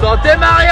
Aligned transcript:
Santé 0.00 0.36
Mario 0.38 0.68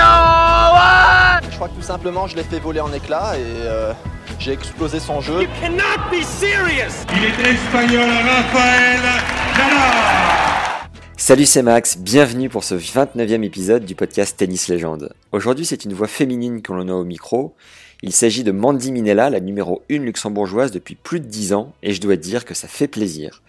ouais 0.75 1.49
Je 1.51 1.55
crois 1.57 1.69
que 1.69 1.75
tout 1.75 1.83
simplement, 1.83 2.27
je 2.27 2.37
l'ai 2.37 2.43
fait 2.43 2.59
voler 2.59 2.81
en 2.81 2.93
éclats 2.93 3.37
et 3.37 3.43
euh, 3.43 3.93
j'ai 4.39 4.53
explosé 4.53 5.01
son 5.01 5.21
jeu. 5.23 5.47
cannot 5.61 6.11
be 6.11 6.23
serious 6.23 7.07
Il 7.17 7.25
est 7.25 7.51
espagnol, 7.51 8.11
Raphaël 8.11 9.01
Nadal 9.57 10.89
Salut, 11.17 11.47
c'est 11.47 11.63
Max, 11.63 11.97
bienvenue 11.97 12.51
pour 12.51 12.65
ce 12.65 12.75
29e 12.75 13.43
épisode 13.45 13.87
du 13.87 13.95
podcast 13.95 14.37
Tennis 14.37 14.69
Légende. 14.69 15.15
Aujourd'hui, 15.33 15.65
c'est 15.65 15.87
une 15.87 15.95
voix 15.95 16.09
féminine 16.09 16.61
que 16.61 16.73
l'on 16.75 16.89
a 16.89 16.93
au 16.93 17.05
micro. 17.05 17.55
Il 18.03 18.13
s'agit 18.13 18.45
de 18.45 18.53
Mandy 18.53 18.93
Minella, 18.93 19.31
la 19.31 19.41
numéro 19.41 19.83
1 19.91 19.99
luxembourgeoise 20.01 20.71
depuis 20.71 20.97
plus 20.97 21.21
de 21.21 21.27
10 21.27 21.55
ans, 21.55 21.73
et 21.83 21.95
je 21.95 22.01
dois 22.03 22.17
dire 22.17 22.45
que 22.45 22.53
ça 22.53 22.69
fait 22.69 22.89
plaisir. 22.89 23.41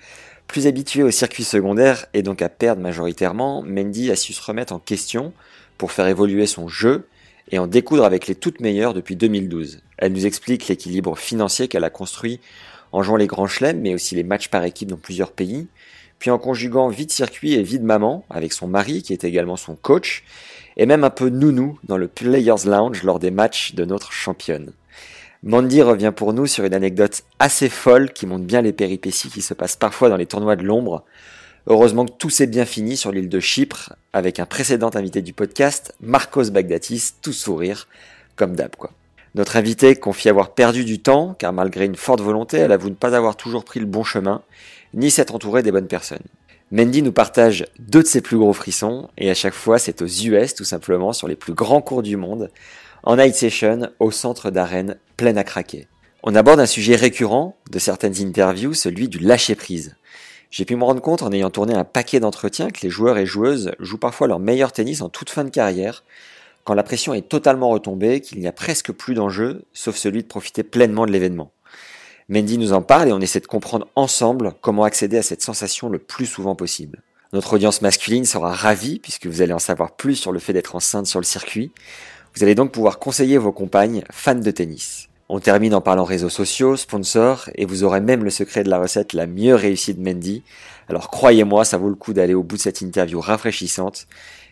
Plus 0.48 0.68
habituée 0.68 1.04
au 1.04 1.12
circuit 1.12 1.44
secondaire 1.44 2.06
et 2.14 2.22
donc 2.22 2.42
à 2.42 2.48
perdre 2.48 2.82
majoritairement, 2.82 3.62
Mandy 3.64 4.12
a 4.12 4.16
su 4.16 4.32
se 4.32 4.42
remettre 4.42 4.72
en 4.72 4.80
question 4.80 5.34
pour 5.78 5.92
faire 5.92 6.08
évoluer 6.08 6.46
son 6.46 6.68
jeu 6.68 7.08
et 7.52 7.60
en 7.60 7.68
découdre 7.68 8.06
avec 8.06 8.28
les 8.28 8.36
toutes 8.36 8.60
meilleures 8.60 8.94
depuis 8.94 9.16
2012. 9.16 9.82
Elle 9.98 10.14
nous 10.14 10.26
explique 10.26 10.68
l'équilibre 10.68 11.18
financier 11.18 11.68
qu'elle 11.68 11.84
a 11.84 11.90
construit 11.90 12.40
en 12.92 13.04
jouant 13.04 13.18
les 13.18 13.28
grands 13.28 13.48
chelems, 13.48 13.82
mais 13.82 13.94
aussi 13.94 14.16
les 14.16 14.24
matchs 14.24 14.48
par 14.48 14.64
équipe 14.64 14.90
dans 14.90 14.98
plusieurs 14.98 15.32
pays, 15.32 15.68
puis 16.20 16.32
en 16.32 16.38
conjuguant 16.38 16.88
vie 16.88 17.10
circuit 17.10 17.54
et 17.54 17.64
vie 17.64 17.80
maman 17.80 18.26
avec 18.30 18.54
son 18.54 18.68
mari 18.68 19.04
qui 19.04 19.14
est 19.14 19.24
également 19.24 19.58
son 19.58 19.76
coach, 19.76 20.24
et 20.78 20.86
même 20.86 21.04
un 21.04 21.10
peu 21.10 21.30
nounou 21.30 21.78
dans 21.84 21.98
le 21.98 22.08
Players 22.08 22.66
Lounge 22.66 23.04
lors 23.04 23.20
des 23.20 23.32
matchs 23.32 23.76
de 23.76 23.86
notre 23.86 24.12
championne. 24.12 24.72
Mandy 25.44 25.82
revient 25.82 26.12
pour 26.16 26.34
nous 26.34 26.48
sur 26.48 26.64
une 26.64 26.74
anecdote 26.74 27.24
assez 27.38 27.70
folle 27.70 28.12
qui 28.12 28.26
montre 28.26 28.46
bien 28.46 28.62
les 28.62 28.74
péripéties 28.74 29.30
qui 29.30 29.42
se 29.42 29.54
passent 29.54 29.76
parfois 29.76 30.10
dans 30.10 30.18
les 30.18 30.26
tournois 30.26 30.56
de 30.56 30.64
l'ombre. 30.64 31.04
Heureusement 31.68 32.06
que 32.06 32.12
tout 32.12 32.30
s'est 32.30 32.46
bien 32.46 32.66
fini 32.66 32.96
sur 32.96 33.12
l'île 33.12 33.30
de 33.30 33.40
Chypre 33.40 33.94
avec 34.14 34.40
un 34.40 34.46
précédent 34.46 34.92
invité 34.94 35.24
du 35.24 35.34
podcast, 35.34 35.96
Marcos 36.00 36.52
Bagdatis, 36.52 37.14
tout 37.24 37.34
sourire, 37.34 37.88
comme 38.36 38.56
d'hab 38.56 38.76
quoi. 38.76 38.92
Notre 39.34 39.58
invité 39.58 39.96
confie 39.96 40.30
avoir 40.30 40.54
perdu 40.54 40.86
du 40.86 41.00
temps 41.00 41.36
car 41.40 41.54
malgré 41.54 41.86
une 41.86 41.96
forte 41.96 42.22
volonté, 42.22 42.58
elle 42.58 42.72
avoue 42.72 42.90
ne 42.90 42.96
pas 42.96 43.16
avoir 43.16 43.36
toujours 43.36 43.66
pris 43.66 43.80
le 43.80 43.88
bon 43.88 44.04
chemin, 44.04 44.44
ni 44.94 45.10
s'être 45.10 45.34
entourée 45.34 45.64
des 45.64 45.72
bonnes 45.72 45.88
personnes. 45.88 46.20
Mandy 46.72 47.02
nous 47.02 47.12
partage 47.12 47.66
deux 47.80 48.04
de 48.04 48.08
ses 48.08 48.22
plus 48.22 48.38
gros 48.38 48.54
frissons 48.54 49.10
et 49.18 49.32
à 49.32 49.36
chaque 49.36 49.54
fois 49.54 49.80
c'est 49.80 50.04
aux 50.04 50.08
US 50.08 50.54
tout 50.54 50.64
simplement 50.66 51.14
sur 51.14 51.28
les 51.28 51.36
plus 51.36 51.54
grands 51.54 51.82
cours 51.82 52.04
du 52.04 52.16
monde 52.16 52.52
en 53.02 53.18
night 53.18 53.34
session 53.34 53.90
au 54.00 54.12
centre 54.12 54.52
d'arène 54.52 54.98
pleine 55.18 55.38
à 55.38 55.44
craquer. 55.44 55.88
On 56.22 56.36
aborde 56.36 56.60
un 56.60 56.66
sujet 56.66 56.96
récurrent 56.96 57.56
de 57.72 57.80
certaines 57.80 58.20
interviews, 58.20 58.74
celui 58.74 59.08
du 59.08 59.20
lâcher 59.20 59.56
prise. 59.56 59.96
J'ai 60.56 60.64
pu 60.64 60.78
me 60.78 60.86
rendre 60.86 61.02
compte 61.02 61.22
en 61.22 61.34
ayant 61.34 61.50
tourné 61.50 61.74
un 61.74 61.84
paquet 61.84 62.22
d'entretiens 62.22 62.70
que 62.70 62.80
les 62.84 62.90
joueurs 62.90 63.18
et 63.18 63.26
joueuses 63.26 63.74
jouent 63.80 63.98
parfois 63.98 64.30
leur 64.30 64.40
meilleur 64.40 64.72
tennis 64.72 65.02
en 65.02 65.10
toute 65.10 65.30
fin 65.30 65.44
de 65.44 65.50
carrière, 65.50 66.06
quand 66.64 66.74
la 66.74 66.82
pression 66.82 67.14
est 67.14 67.28
totalement 67.28 67.68
retombée, 67.68 68.22
qu'il 68.22 68.40
n'y 68.40 68.48
a 68.48 68.54
presque 68.54 68.94
plus 68.94 69.16
d'enjeu, 69.16 69.66
sauf 69.74 69.98
celui 69.98 70.24
de 70.24 70.30
profiter 70.30 70.64
pleinement 70.64 71.06
de 71.06 71.12
l'événement. 71.12 71.52
Mandy 72.30 72.58
nous 72.58 72.72
en 72.72 72.82
parle 72.82 73.10
et 73.10 73.12
on 73.12 73.20
essaie 73.20 73.42
de 73.42 73.48
comprendre 73.48 73.90
ensemble 73.98 74.54
comment 74.62 74.86
accéder 74.86 75.18
à 75.18 75.24
cette 75.24 75.42
sensation 75.42 75.90
le 75.90 76.00
plus 76.00 76.26
souvent 76.26 76.56
possible. 76.56 77.02
Notre 77.34 77.52
audience 77.56 77.82
masculine 77.82 78.24
sera 78.24 78.54
ravie 78.54 79.00
puisque 79.00 79.28
vous 79.28 79.42
allez 79.42 79.52
en 79.52 79.60
savoir 79.60 79.98
plus 79.98 80.16
sur 80.16 80.32
le 80.32 80.40
fait 80.40 80.54
d'être 80.54 80.78
enceinte 80.78 81.06
sur 81.06 81.20
le 81.20 81.26
circuit. 81.26 81.74
Vous 82.34 82.44
allez 82.44 82.56
donc 82.56 82.72
pouvoir 82.72 83.00
conseiller 83.00 83.38
vos 83.38 83.52
compagnes 83.52 84.06
fans 84.10 84.36
de 84.36 84.52
tennis. 84.52 85.10
On 85.28 85.40
termine 85.40 85.74
en 85.74 85.82
parlant 85.82 86.04
réseaux 86.04 86.30
sociaux, 86.30 86.78
sponsors, 86.78 87.50
et 87.56 87.66
vous 87.66 87.84
aurez 87.84 88.00
même 88.00 88.24
le 88.24 88.30
secret 88.30 88.64
de 88.64 88.70
la 88.70 88.78
recette 88.78 89.14
la 89.14 89.26
mieux 89.26 89.56
réussie 89.56 89.96
de 89.96 90.02
Mandy. 90.02 90.44
Alors 90.88 91.10
croyez-moi, 91.10 91.66
ça 91.66 91.80
vaut 91.80 91.90
le 91.90 91.96
coup 91.96 92.14
d'aller 92.14 92.36
au 92.36 92.44
bout 92.44 92.58
de 92.58 92.62
cette 92.62 92.82
interview 92.82 93.20
rafraîchissante 93.20 94.06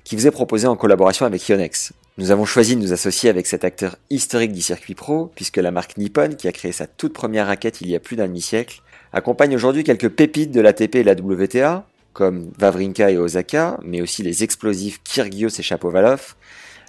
qui 0.04 0.16
vous 0.16 0.26
est 0.26 0.32
proposée 0.32 0.66
en 0.66 0.76
collaboration 0.76 1.28
avec 1.28 1.48
Yonex. 1.48 1.94
Nous 2.18 2.32
avons 2.32 2.46
choisi 2.46 2.76
de 2.76 2.82
nous 2.82 2.92
associer 2.92 3.30
avec 3.30 3.46
cet 3.46 3.64
acteur 3.64 3.98
historique 4.10 4.52
du 4.52 4.64
circuit 4.64 4.96
pro, 4.96 5.32
puisque 5.36 5.58
la 5.58 5.70
marque 5.70 5.96
Nippon, 5.98 6.36
qui 6.36 6.48
a 6.48 6.52
créé 6.52 6.72
sa 6.72 6.88
toute 6.88 7.14
première 7.14 7.48
raquette 7.48 7.82
il 7.82 7.90
y 7.90 7.96
a 7.96 8.00
plus 8.00 8.16
d'un 8.16 8.28
demi-siècle, 8.28 8.82
accompagne 9.14 9.56
aujourd'hui 9.56 9.84
quelques 9.84 10.10
pépites 10.10 10.52
de 10.52 10.60
l'ATP 10.60 10.96
et 10.96 11.04
la 11.04 11.14
WTA, 11.14 11.86
comme 12.14 12.52
Vavrinka 12.58 13.12
et 13.12 13.18
Osaka, 13.18 13.80
mais 13.84 14.02
aussi 14.02 14.24
les 14.24 14.44
explosifs 14.44 15.02
Kyrgios 15.04 15.50
et 15.60 15.64
Chapovalov, 15.64 16.36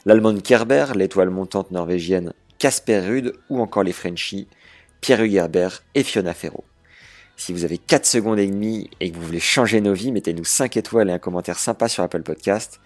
l'allemande 0.06 0.42
Kerber, 0.42 0.86
l'étoile 0.94 1.30
montante 1.30 1.70
norvégienne 1.70 2.32
Casper 2.64 3.00
Ruud 3.00 3.34
ou 3.50 3.60
encore 3.60 3.82
les 3.82 3.92
Frenchies 3.92 4.48
Pierre 5.02 5.22
Hugerbert 5.22 5.82
et 5.94 6.02
Fiona 6.02 6.32
Ferro. 6.32 6.64
Si 7.36 7.52
vous 7.52 7.66
avez 7.66 7.76
4 7.76 8.06
secondes 8.06 8.38
et 8.38 8.46
demie 8.46 8.88
et 9.00 9.10
que 9.10 9.16
vous 9.16 9.26
voulez 9.26 9.38
changer 9.38 9.82
nos 9.82 9.92
vies, 9.92 10.12
mettez-nous 10.12 10.46
5 10.46 10.78
étoiles 10.78 11.10
et 11.10 11.12
un 11.12 11.18
commentaire 11.18 11.58
sympa 11.58 11.88
sur 11.88 12.02
Apple 12.02 12.22
Podcast. 12.22 12.80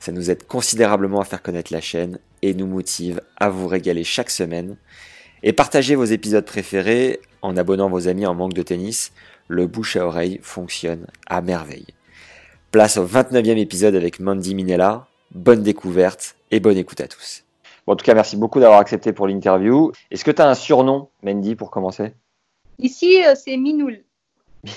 Ça 0.00 0.12
nous 0.12 0.30
aide 0.30 0.46
considérablement 0.46 1.20
à 1.20 1.26
faire 1.26 1.42
connaître 1.42 1.74
la 1.74 1.82
chaîne 1.82 2.18
et 2.40 2.54
nous 2.54 2.66
motive 2.66 3.20
à 3.36 3.50
vous 3.50 3.68
régaler 3.68 4.02
chaque 4.02 4.30
semaine. 4.30 4.78
Et 5.42 5.52
partagez 5.52 5.94
vos 5.94 6.06
épisodes 6.06 6.46
préférés 6.46 7.20
en 7.42 7.54
abonnant 7.58 7.90
vos 7.90 8.08
amis 8.08 8.24
en 8.24 8.34
manque 8.34 8.54
de 8.54 8.62
tennis. 8.62 9.12
Le 9.46 9.66
bouche 9.66 9.96
à 9.96 10.06
oreille 10.06 10.40
fonctionne 10.42 11.06
à 11.26 11.42
merveille. 11.42 11.88
Place 12.70 12.96
au 12.96 13.06
29e 13.06 13.58
épisode 13.58 13.94
avec 13.94 14.20
Mandy 14.20 14.54
Minella. 14.54 15.06
Bonne 15.32 15.62
découverte 15.62 16.34
et 16.50 16.60
bonne 16.60 16.78
écoute 16.78 17.02
à 17.02 17.08
tous. 17.08 17.44
Bon, 17.88 17.94
en 17.94 17.96
tout 17.96 18.04
cas, 18.04 18.12
merci 18.12 18.36
beaucoup 18.36 18.60
d'avoir 18.60 18.80
accepté 18.80 19.14
pour 19.14 19.26
l'interview. 19.26 19.92
Est-ce 20.10 20.22
que 20.22 20.30
tu 20.30 20.42
as 20.42 20.46
un 20.46 20.54
surnom, 20.54 21.08
Mandy, 21.22 21.56
pour 21.56 21.70
commencer? 21.70 22.12
Ici, 22.78 23.24
euh, 23.24 23.34
c'est 23.34 23.56
Minoul. 23.56 24.04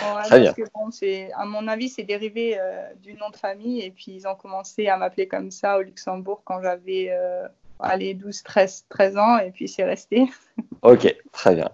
Bon, 0.00 0.14
parce 0.14 0.30
que, 0.30 0.62
bon, 0.72 0.90
c'est- 0.90 1.30
à 1.32 1.44
mon 1.44 1.68
avis, 1.68 1.90
c'est 1.90 2.04
dérivé 2.04 2.58
euh, 2.58 2.88
du 3.02 3.12
nom 3.14 3.28
de 3.28 3.36
famille. 3.36 3.82
Et 3.82 3.90
puis, 3.90 4.12
ils 4.12 4.26
ont 4.26 4.34
commencé 4.34 4.88
à 4.88 4.96
m'appeler 4.96 5.28
comme 5.28 5.50
ça 5.50 5.76
au 5.76 5.82
Luxembourg 5.82 6.40
quand 6.42 6.62
j'avais 6.62 7.08
euh, 7.10 7.46
allez, 7.80 8.14
12, 8.14 8.44
13, 8.44 8.86
13 8.88 9.18
ans. 9.18 9.36
Et 9.36 9.50
puis, 9.50 9.68
c'est 9.68 9.84
resté. 9.84 10.24
Ok, 10.82 11.14
très 11.32 11.54
bien. 11.54 11.68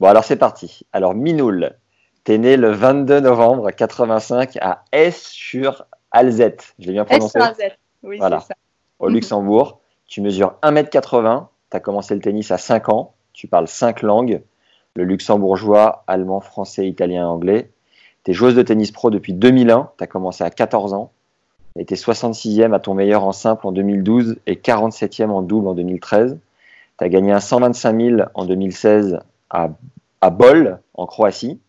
Bon, 0.00 0.08
alors 0.08 0.24
c'est 0.24 0.34
parti. 0.34 0.88
Alors, 0.92 1.14
Minoul, 1.14 1.78
t'es 2.24 2.38
né 2.38 2.56
le 2.56 2.72
22 2.72 3.20
novembre 3.20 3.70
85 3.70 4.56
à 4.60 4.82
S 4.90 5.28
sur 5.28 5.86
Alzette. 6.10 6.74
Je 6.80 6.86
l'ai 6.88 6.94
bien 6.94 7.04
prononcé? 7.04 7.38
S-A-Z. 7.38 7.76
Oui, 8.02 8.18
Voilà. 8.18 8.40
c'est 8.40 8.48
ça. 8.48 8.54
Au 8.98 9.08
Mhm. 9.08 9.14
Luxembourg. 9.14 9.78
Tu 10.06 10.20
mesures 10.20 10.54
1m80, 10.62 11.48
tu 11.70 11.76
as 11.76 11.80
commencé 11.80 12.14
le 12.14 12.20
tennis 12.20 12.50
à 12.50 12.58
5 12.58 12.88
ans, 12.88 13.12
tu 13.32 13.46
parles 13.46 13.68
5 13.68 14.02
langues, 14.02 14.40
le 14.94 15.04
luxembourgeois, 15.04 16.02
allemand, 16.06 16.40
français, 16.40 16.88
italien, 16.88 17.28
anglais. 17.28 17.70
Tu 18.24 18.30
es 18.30 18.34
joueuse 18.34 18.54
de 18.54 18.62
tennis 18.62 18.90
pro 18.90 19.10
depuis 19.10 19.32
2001, 19.34 19.90
tu 19.98 20.04
as 20.04 20.06
commencé 20.06 20.44
à 20.44 20.50
14 20.50 20.94
ans, 20.94 21.12
et 21.76 21.84
tu 21.84 21.94
es 21.94 21.96
66e 21.96 22.72
à 22.74 22.80
ton 22.80 22.94
meilleur 22.94 23.24
en 23.24 23.32
simple 23.32 23.66
en 23.66 23.72
2012 23.72 24.36
et 24.46 24.56
47e 24.56 25.30
en 25.30 25.42
double 25.42 25.68
en 25.68 25.74
2013. 25.74 26.38
Tu 26.98 27.04
as 27.04 27.08
gagné 27.08 27.30
un 27.32 27.40
125 27.40 28.00
000 28.00 28.22
en 28.34 28.44
2016 28.44 29.20
à, 29.50 29.68
à 30.20 30.30
Bol, 30.30 30.80
en 30.94 31.06
Croatie. 31.06 31.60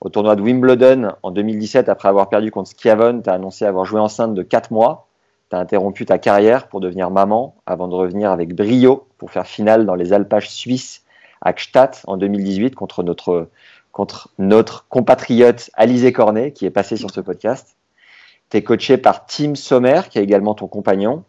Au 0.00 0.08
tournoi 0.08 0.36
de 0.36 0.42
Wimbledon 0.42 1.12
en 1.22 1.30
2017, 1.30 1.88
après 1.88 2.08
avoir 2.08 2.28
perdu 2.28 2.50
contre 2.50 2.70
Schiavone, 2.70 3.22
tu 3.22 3.28
as 3.28 3.34
annoncé 3.34 3.66
avoir 3.66 3.84
joué 3.84 4.00
enceinte 4.00 4.34
de 4.34 4.42
4 4.42 4.70
mois. 4.70 5.08
Tu 5.50 5.56
as 5.56 5.58
interrompu 5.58 6.06
ta 6.06 6.18
carrière 6.18 6.68
pour 6.68 6.80
devenir 6.80 7.10
maman 7.10 7.56
avant 7.66 7.88
de 7.88 7.94
revenir 7.94 8.30
avec 8.30 8.54
brio 8.54 9.08
pour 9.18 9.32
faire 9.32 9.46
finale 9.46 9.84
dans 9.84 9.96
les 9.96 10.12
alpages 10.12 10.48
suisses 10.48 11.02
à 11.40 11.52
Gstaad 11.52 11.96
en 12.06 12.16
2018 12.16 12.76
contre 12.76 13.02
notre, 13.02 13.48
contre 13.90 14.30
notre 14.38 14.86
compatriote 14.88 15.70
Alizé 15.74 16.12
Cornet 16.12 16.52
qui 16.52 16.66
est 16.66 16.70
passé 16.70 16.96
sur 16.96 17.10
ce 17.10 17.20
podcast. 17.20 17.76
Tu 18.50 18.58
es 18.58 18.62
coaché 18.62 18.96
par 18.96 19.26
Tim 19.26 19.56
Sommer 19.56 20.02
qui 20.08 20.18
est 20.18 20.22
également 20.22 20.54
ton 20.54 20.68
compagnon. 20.68 21.24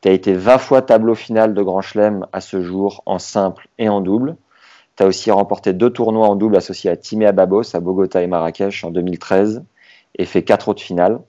Tu 0.00 0.08
as 0.08 0.12
été 0.12 0.32
20 0.32 0.56
fois 0.56 0.80
tableau 0.80 1.14
final 1.14 1.52
de 1.52 1.62
Grand 1.62 1.82
Chelem 1.82 2.26
à 2.32 2.40
ce 2.40 2.62
jour 2.62 3.02
en 3.04 3.18
simple 3.18 3.68
et 3.78 3.90
en 3.90 4.00
double. 4.00 4.36
Tu 4.96 5.02
as 5.02 5.06
aussi 5.06 5.30
remporté 5.30 5.74
deux 5.74 5.90
tournois 5.90 6.28
en 6.28 6.36
double 6.36 6.56
associés 6.56 6.88
à 6.88 6.96
Timé 6.96 7.26
Ababos 7.26 7.76
à 7.76 7.80
Bogota 7.80 8.22
et 8.22 8.26
Marrakech 8.26 8.84
en 8.84 8.90
2013 8.90 9.62
et 10.16 10.24
fait 10.24 10.44
quatre 10.44 10.68
autres 10.68 10.82
finales. 10.82 11.20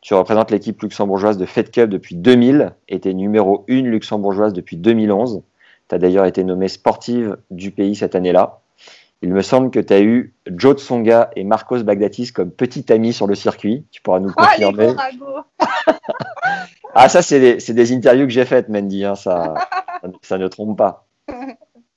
Tu 0.00 0.14
représentes 0.14 0.50
l'équipe 0.50 0.80
luxembourgeoise 0.80 1.36
de 1.36 1.44
Fed 1.44 1.70
Cup 1.70 1.90
depuis 1.90 2.14
2000 2.14 2.72
et 2.88 3.00
tu 3.00 3.10
es 3.10 3.14
numéro 3.14 3.64
1 3.68 3.82
luxembourgeoise 3.82 4.52
depuis 4.52 4.76
2011. 4.76 5.42
Tu 5.88 5.94
as 5.94 5.98
d'ailleurs 5.98 6.24
été 6.24 6.42
nommée 6.42 6.68
sportive 6.68 7.36
du 7.50 7.70
pays 7.70 7.94
cette 7.94 8.14
année-là. 8.14 8.60
Il 9.22 9.34
me 9.34 9.42
semble 9.42 9.70
que 9.70 9.80
tu 9.80 9.92
as 9.92 10.00
eu 10.00 10.34
Joe 10.46 10.76
Tsonga 10.76 11.30
et 11.36 11.44
Marcos 11.44 11.82
Bagdatis 11.82 12.32
comme 12.32 12.50
petits 12.50 12.90
amis 12.90 13.12
sur 13.12 13.26
le 13.26 13.34
circuit. 13.34 13.84
Tu 13.90 14.00
pourras 14.00 14.20
nous 14.20 14.32
confirmer. 14.32 14.94
ah, 16.94 17.08
ça, 17.10 17.20
c'est 17.20 17.38
des, 17.38 17.74
des, 17.74 17.92
interviews 17.92 18.24
que 18.24 18.32
j'ai 18.32 18.46
faites, 18.46 18.70
Mandy. 18.70 19.04
Hein, 19.04 19.16
ça, 19.16 19.54
ça 20.22 20.38
ne 20.38 20.48
trompe 20.48 20.78
pas. 20.78 21.06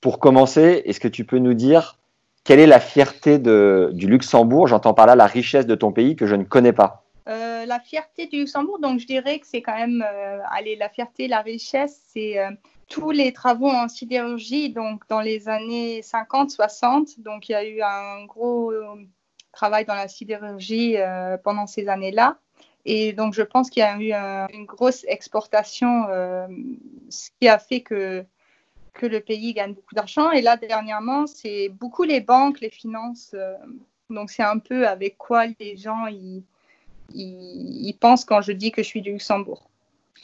Pour 0.02 0.18
commencer, 0.18 0.82
est-ce 0.84 1.00
que 1.00 1.08
tu 1.08 1.24
peux 1.24 1.38
nous 1.38 1.54
dire 1.54 1.98
quelle 2.44 2.60
est 2.60 2.66
la 2.66 2.80
fierté 2.80 3.38
de, 3.38 3.90
du 3.94 4.06
Luxembourg? 4.06 4.66
J'entends 4.66 4.92
par 4.92 5.06
là 5.06 5.16
la 5.16 5.26
richesse 5.26 5.66
de 5.66 5.74
ton 5.74 5.92
pays 5.92 6.16
que 6.16 6.26
je 6.26 6.34
ne 6.34 6.44
connais 6.44 6.74
pas. 6.74 7.03
Euh, 7.26 7.64
la 7.64 7.80
fierté 7.80 8.26
du 8.26 8.40
Luxembourg, 8.40 8.78
donc 8.78 9.00
je 9.00 9.06
dirais 9.06 9.38
que 9.38 9.46
c'est 9.46 9.62
quand 9.62 9.76
même, 9.76 10.04
euh, 10.06 10.40
allez, 10.50 10.76
la 10.76 10.90
fierté, 10.90 11.26
la 11.26 11.40
richesse, 11.40 12.02
c'est 12.08 12.38
euh, 12.38 12.50
tous 12.88 13.12
les 13.12 13.32
travaux 13.32 13.70
en 13.70 13.88
sidérurgie, 13.88 14.68
donc 14.70 15.08
dans 15.08 15.22
les 15.22 15.48
années 15.48 16.02
50-60. 16.02 17.22
Donc 17.22 17.48
il 17.48 17.52
y 17.52 17.54
a 17.54 17.64
eu 17.64 17.80
un 17.80 18.26
gros 18.26 18.74
travail 19.52 19.86
dans 19.86 19.94
la 19.94 20.08
sidérurgie 20.08 20.96
pendant 21.42 21.66
ces 21.66 21.88
années-là. 21.88 22.38
Et 22.84 23.14
donc 23.14 23.32
je 23.32 23.42
pense 23.42 23.70
qu'il 23.70 23.80
y 23.80 23.84
a 23.84 23.96
eu 23.98 24.12
une 24.52 24.66
grosse 24.66 25.04
exportation, 25.08 26.06
ce 27.08 27.30
qui 27.40 27.48
a 27.48 27.58
fait 27.58 27.80
que 27.80 28.24
que 28.92 29.06
le 29.06 29.20
pays 29.20 29.54
gagne 29.54 29.72
beaucoup 29.74 29.94
d'argent. 29.94 30.30
Et 30.30 30.40
là, 30.40 30.56
dernièrement, 30.56 31.26
c'est 31.26 31.68
beaucoup 31.68 32.04
les 32.04 32.20
banques, 32.20 32.60
les 32.60 32.70
finances. 32.70 33.34
donc, 34.08 34.30
c'est 34.30 34.44
un 34.44 34.58
peu 34.58 34.86
avec 34.86 35.18
quoi 35.18 35.46
les 35.58 35.76
gens 35.76 36.06
ils, 36.06 36.44
ils, 37.12 37.94
pensent 38.00 38.24
quand 38.24 38.40
je 38.40 38.52
dis 38.52 38.72
que 38.72 38.82
je 38.82 38.88
suis 38.88 39.02
du 39.02 39.12
Luxembourg. 39.12 39.68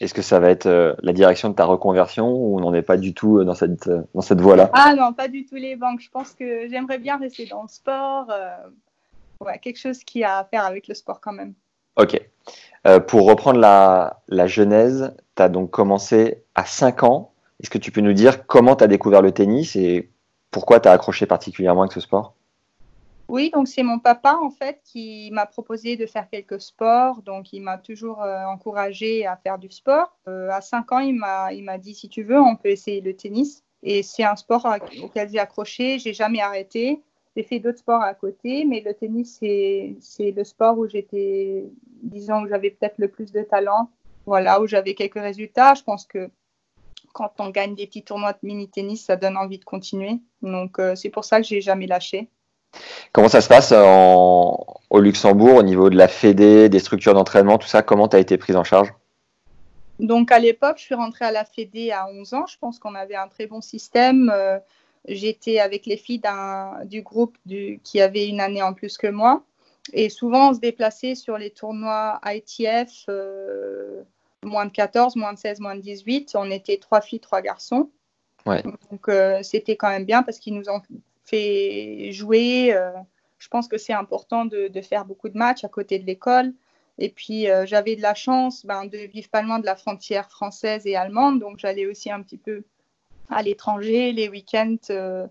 Est-ce 0.01 0.15
que 0.15 0.23
ça 0.23 0.41
va 0.41 0.49
être 0.49 0.67
euh, 0.67 0.95
la 1.03 1.13
direction 1.13 1.51
de 1.51 1.55
ta 1.55 1.67
reconversion 1.67 2.31
ou 2.31 2.57
on 2.57 2.61
n'en 2.61 2.73
est 2.73 2.83
pas 2.83 2.97
du 2.97 3.13
tout 3.13 3.39
euh, 3.39 3.45
dans 3.45 3.55
cette, 3.55 3.87
euh, 3.89 4.03
dans 4.15 4.23
cette 4.23 4.41
voie-là? 4.41 4.71
Ah 4.73 4.95
non, 4.95 5.13
pas 5.13 5.29
du 5.29 5.45
tout 5.45 5.57
les 5.57 5.77
banques. 5.77 6.01
Je 6.01 6.09
pense 6.09 6.33
que 6.33 6.69
j'aimerais 6.69 6.99
bien 6.99 7.19
rester 7.19 7.47
dans 7.47 7.63
le 7.63 7.69
sport. 7.69 8.33
ouais, 9.41 9.59
quelque 9.59 9.79
chose 9.79 10.03
qui 10.05 10.25
a 10.25 10.39
à 10.39 10.45
faire 10.45 10.65
avec 10.65 10.89
le 10.89 10.95
sport 10.95 11.21
quand 11.21 11.33
même. 11.33 11.53
Ok. 11.97 12.19
pour 13.09 13.27
reprendre 13.27 13.59
la, 13.59 14.23
la 14.29 14.47
genèse, 14.47 15.15
tu 15.37 15.43
as 15.43 15.49
donc 15.51 15.71
commencé 15.71 16.45
à 16.55 16.65
5 16.65 17.03
ans. 17.03 17.33
Est-ce 17.61 17.69
que 17.69 17.79
tu 17.79 17.93
peux 17.93 18.01
nous 18.01 18.15
dire 18.15 18.47
comment 18.47 18.77
tu 18.77 18.85
as 18.85 18.87
découvert 18.87 19.21
le 19.21 19.33
tennis 19.33 19.77
et 19.77 20.11
pourquoi 20.51 20.81
tu 20.81 20.89
as 20.89 20.93
accroché 20.93 21.27
particulièrement 21.27 21.83
avec 21.83 21.93
ce 21.93 22.01
sport? 22.01 22.35
Oui, 23.31 23.51
donc 23.51 23.69
c'est 23.69 23.85
mon 23.85 24.01
papa 24.01 24.37
en 24.43 24.51
fait 24.51 24.81
qui 24.85 25.31
m'a 25.31 25.47
proposé 25.47 25.97
de 25.97 26.05
faire 26.05 26.29
quelques 26.29 26.61
sports. 26.61 27.23
Donc 27.23 27.53
il 27.53 27.61
m'a 27.61 27.79
toujours 27.79 28.23
euh, 28.23 28.45
encouragé 28.45 29.25
à 29.25 29.37
faire 29.37 29.59
du 29.59 29.71
sport. 29.71 30.19
Euh, 30.27 30.51
à 30.51 30.61
5 30.61 30.91
ans, 30.91 30.99
il 30.99 31.15
m'a, 31.15 31.53
il 31.53 31.63
m'a 31.63 31.79
dit 31.79 31.95
si 31.95 32.09
tu 32.09 32.25
veux, 32.25 32.41
on 32.41 32.57
peut 32.57 32.71
essayer 32.71 33.01
le 33.01 33.15
tennis. 33.15 33.63
Et 33.85 34.03
c'est 34.03 34.25
un 34.25 34.35
sport 34.35 34.69
auquel 35.03 35.31
j'ai 35.31 35.39
accroché. 35.39 36.01
J'ai 36.01 36.13
jamais 36.13 36.41
arrêté. 36.41 37.03
J'ai 37.37 37.45
fait 37.45 37.61
d'autres 37.61 37.79
sports 37.79 38.03
à 38.03 38.15
côté, 38.15 38.65
mais 38.65 38.81
le 38.81 38.93
tennis 38.95 39.39
c'est, 39.39 39.95
c'est 40.01 40.33
le 40.33 40.43
sport 40.43 40.77
où 40.77 40.89
j'étais, 40.89 41.71
disons, 42.03 42.43
où 42.43 42.49
j'avais 42.49 42.71
peut-être 42.71 42.99
le 42.99 43.09
plus 43.09 43.31
de 43.31 43.43
talent. 43.43 43.91
Voilà, 44.27 44.61
où 44.61 44.67
j'avais 44.67 44.95
quelques 44.95 45.21
résultats. 45.21 45.75
Je 45.75 45.85
pense 45.85 46.05
que 46.05 46.31
quand 47.13 47.33
on 47.39 47.51
gagne 47.51 47.77
des 47.77 47.87
petits 47.87 48.03
tournois 48.03 48.33
de 48.33 48.41
mini 48.43 48.69
tennis, 48.69 49.05
ça 49.05 49.15
donne 49.15 49.37
envie 49.37 49.59
de 49.59 49.65
continuer. 49.65 50.21
Donc 50.43 50.81
euh, 50.81 50.97
c'est 50.97 51.11
pour 51.11 51.25
ça 51.25 51.41
que 51.41 51.47
j'ai 51.47 51.61
jamais 51.61 51.87
lâché. 51.87 52.29
Comment 53.13 53.29
ça 53.29 53.41
se 53.41 53.49
passe 53.49 53.73
au 53.73 55.01
Luxembourg 55.01 55.57
au 55.57 55.63
niveau 55.63 55.91
de 55.91 55.97
la 55.97 56.09
Fédé, 56.09 56.69
des 56.69 56.79
structures 56.79 57.15
d'entraînement, 57.15 57.59
tout 57.59 57.69
ça? 57.69 57.83
Comment 57.83 58.09
tu 58.09 58.17
as 58.17 58.21
été 58.21 58.39
prise 58.39 58.57
en 58.57 58.65
charge? 58.65 58.93
Donc 59.99 60.33
à 60.33 60.39
l'époque, 60.39 60.79
je 60.79 60.85
suis 60.85 60.95
rentrée 60.95 61.27
à 61.27 61.33
la 61.33 61.45
Fédé 61.45 61.91
à 61.91 62.09
11 62.09 62.35
ans. 62.35 62.47
Je 62.47 62.57
pense 62.59 62.79
qu'on 62.79 62.95
avait 62.95 63.17
un 63.17 63.29
très 63.29 63.47
bon 63.47 63.61
système. 63.61 64.31
Euh, 64.35 64.59
j'étais 65.07 65.59
avec 65.59 65.87
les 65.87 65.97
filles 65.97 66.23
du 66.85 67.03
groupe 67.03 67.37
qui 67.85 68.01
avait 68.01 68.27
une 68.27 68.41
année 68.41 68.63
en 68.63 68.73
plus 68.73 68.97
que 68.97 69.07
moi. 69.07 69.43
Et 69.93 70.09
souvent, 70.09 70.51
on 70.51 70.55
se 70.55 70.61
déplaçait 70.61 71.15
sur 71.15 71.37
les 71.37 71.51
tournois 71.51 72.21
ITF, 72.25 73.07
euh, 73.09 74.03
moins 74.45 74.67
de 74.67 74.71
14, 74.71 75.17
moins 75.17 75.33
de 75.33 75.39
16, 75.39 75.61
moins 75.61 75.75
de 75.75 75.81
18. 75.81 76.33
On 76.35 76.51
était 76.51 76.77
trois 76.77 77.01
filles, 77.01 77.21
trois 77.21 77.43
garçons. 77.43 77.91
Donc 78.47 79.09
euh, 79.09 79.43
c'était 79.43 79.77
quand 79.77 79.91
même 79.91 80.07
bien 80.07 80.23
parce 80.23 80.39
qu'ils 80.39 80.55
nous 80.55 80.69
ont 80.71 80.81
jouer. 82.13 82.73
Euh, 82.75 82.91
je 83.39 83.49
pense 83.49 83.69
que 83.69 83.79
c'est 83.79 83.93
important 83.93 84.45
de, 84.45 84.71
faire 84.83 85.05
beaucoup 85.05 85.29
de 85.29 85.39
matchs 85.39 85.65
à 85.65 85.69
côté 85.69 85.99
de 85.99 86.07
l'école. 86.07 86.53
Et 86.99 87.09
puis, 87.09 87.49
euh, 87.49 87.65
j'avais 87.65 87.97
de 87.97 88.03
la 88.03 88.15
chance 88.15 88.67
ben, 88.67 88.85
de 88.85 88.99
vivre 88.99 89.29
pas 89.31 89.43
loin 89.43 89.59
de 89.59 89.65
la 89.65 89.77
frontière 89.77 90.29
française 90.31 90.87
et 90.87 90.97
allemande. 90.97 91.41
Donc, 91.41 91.59
j'allais 91.59 91.87
aussi 91.87 92.11
un 92.11 92.23
petit 92.23 92.37
peu 92.37 92.63
à 93.31 93.43
l'étranger, 93.43 94.13
les 94.13 94.29
week-ends, 94.29 94.77
euh, 94.91 95.27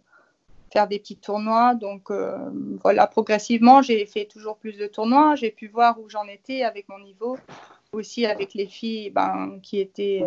faire 0.74 0.88
des 0.88 0.98
petits 0.98 1.18
tournois. 1.18 1.76
Donc, 1.76 2.12
voilà, 2.82 3.06
progressivement, 3.06 3.82
j'ai 3.82 4.06
fait 4.06 4.26
toujours 4.26 4.58
plus 4.58 4.78
de 4.78 4.88
tournois. 4.88 5.36
J'ai 5.36 5.52
pu 5.52 5.68
voir 5.68 6.00
où 6.00 6.10
j'en 6.10 6.28
étais 6.28 6.64
avec 6.64 6.90
mon 6.90 7.00
niveau. 7.00 7.38
Aussi 7.92 8.26
avec 8.26 8.54
les 8.54 8.68
filles 8.68 9.10
ben, 9.10 9.60
qui 9.64 9.80
étaient 9.80 10.24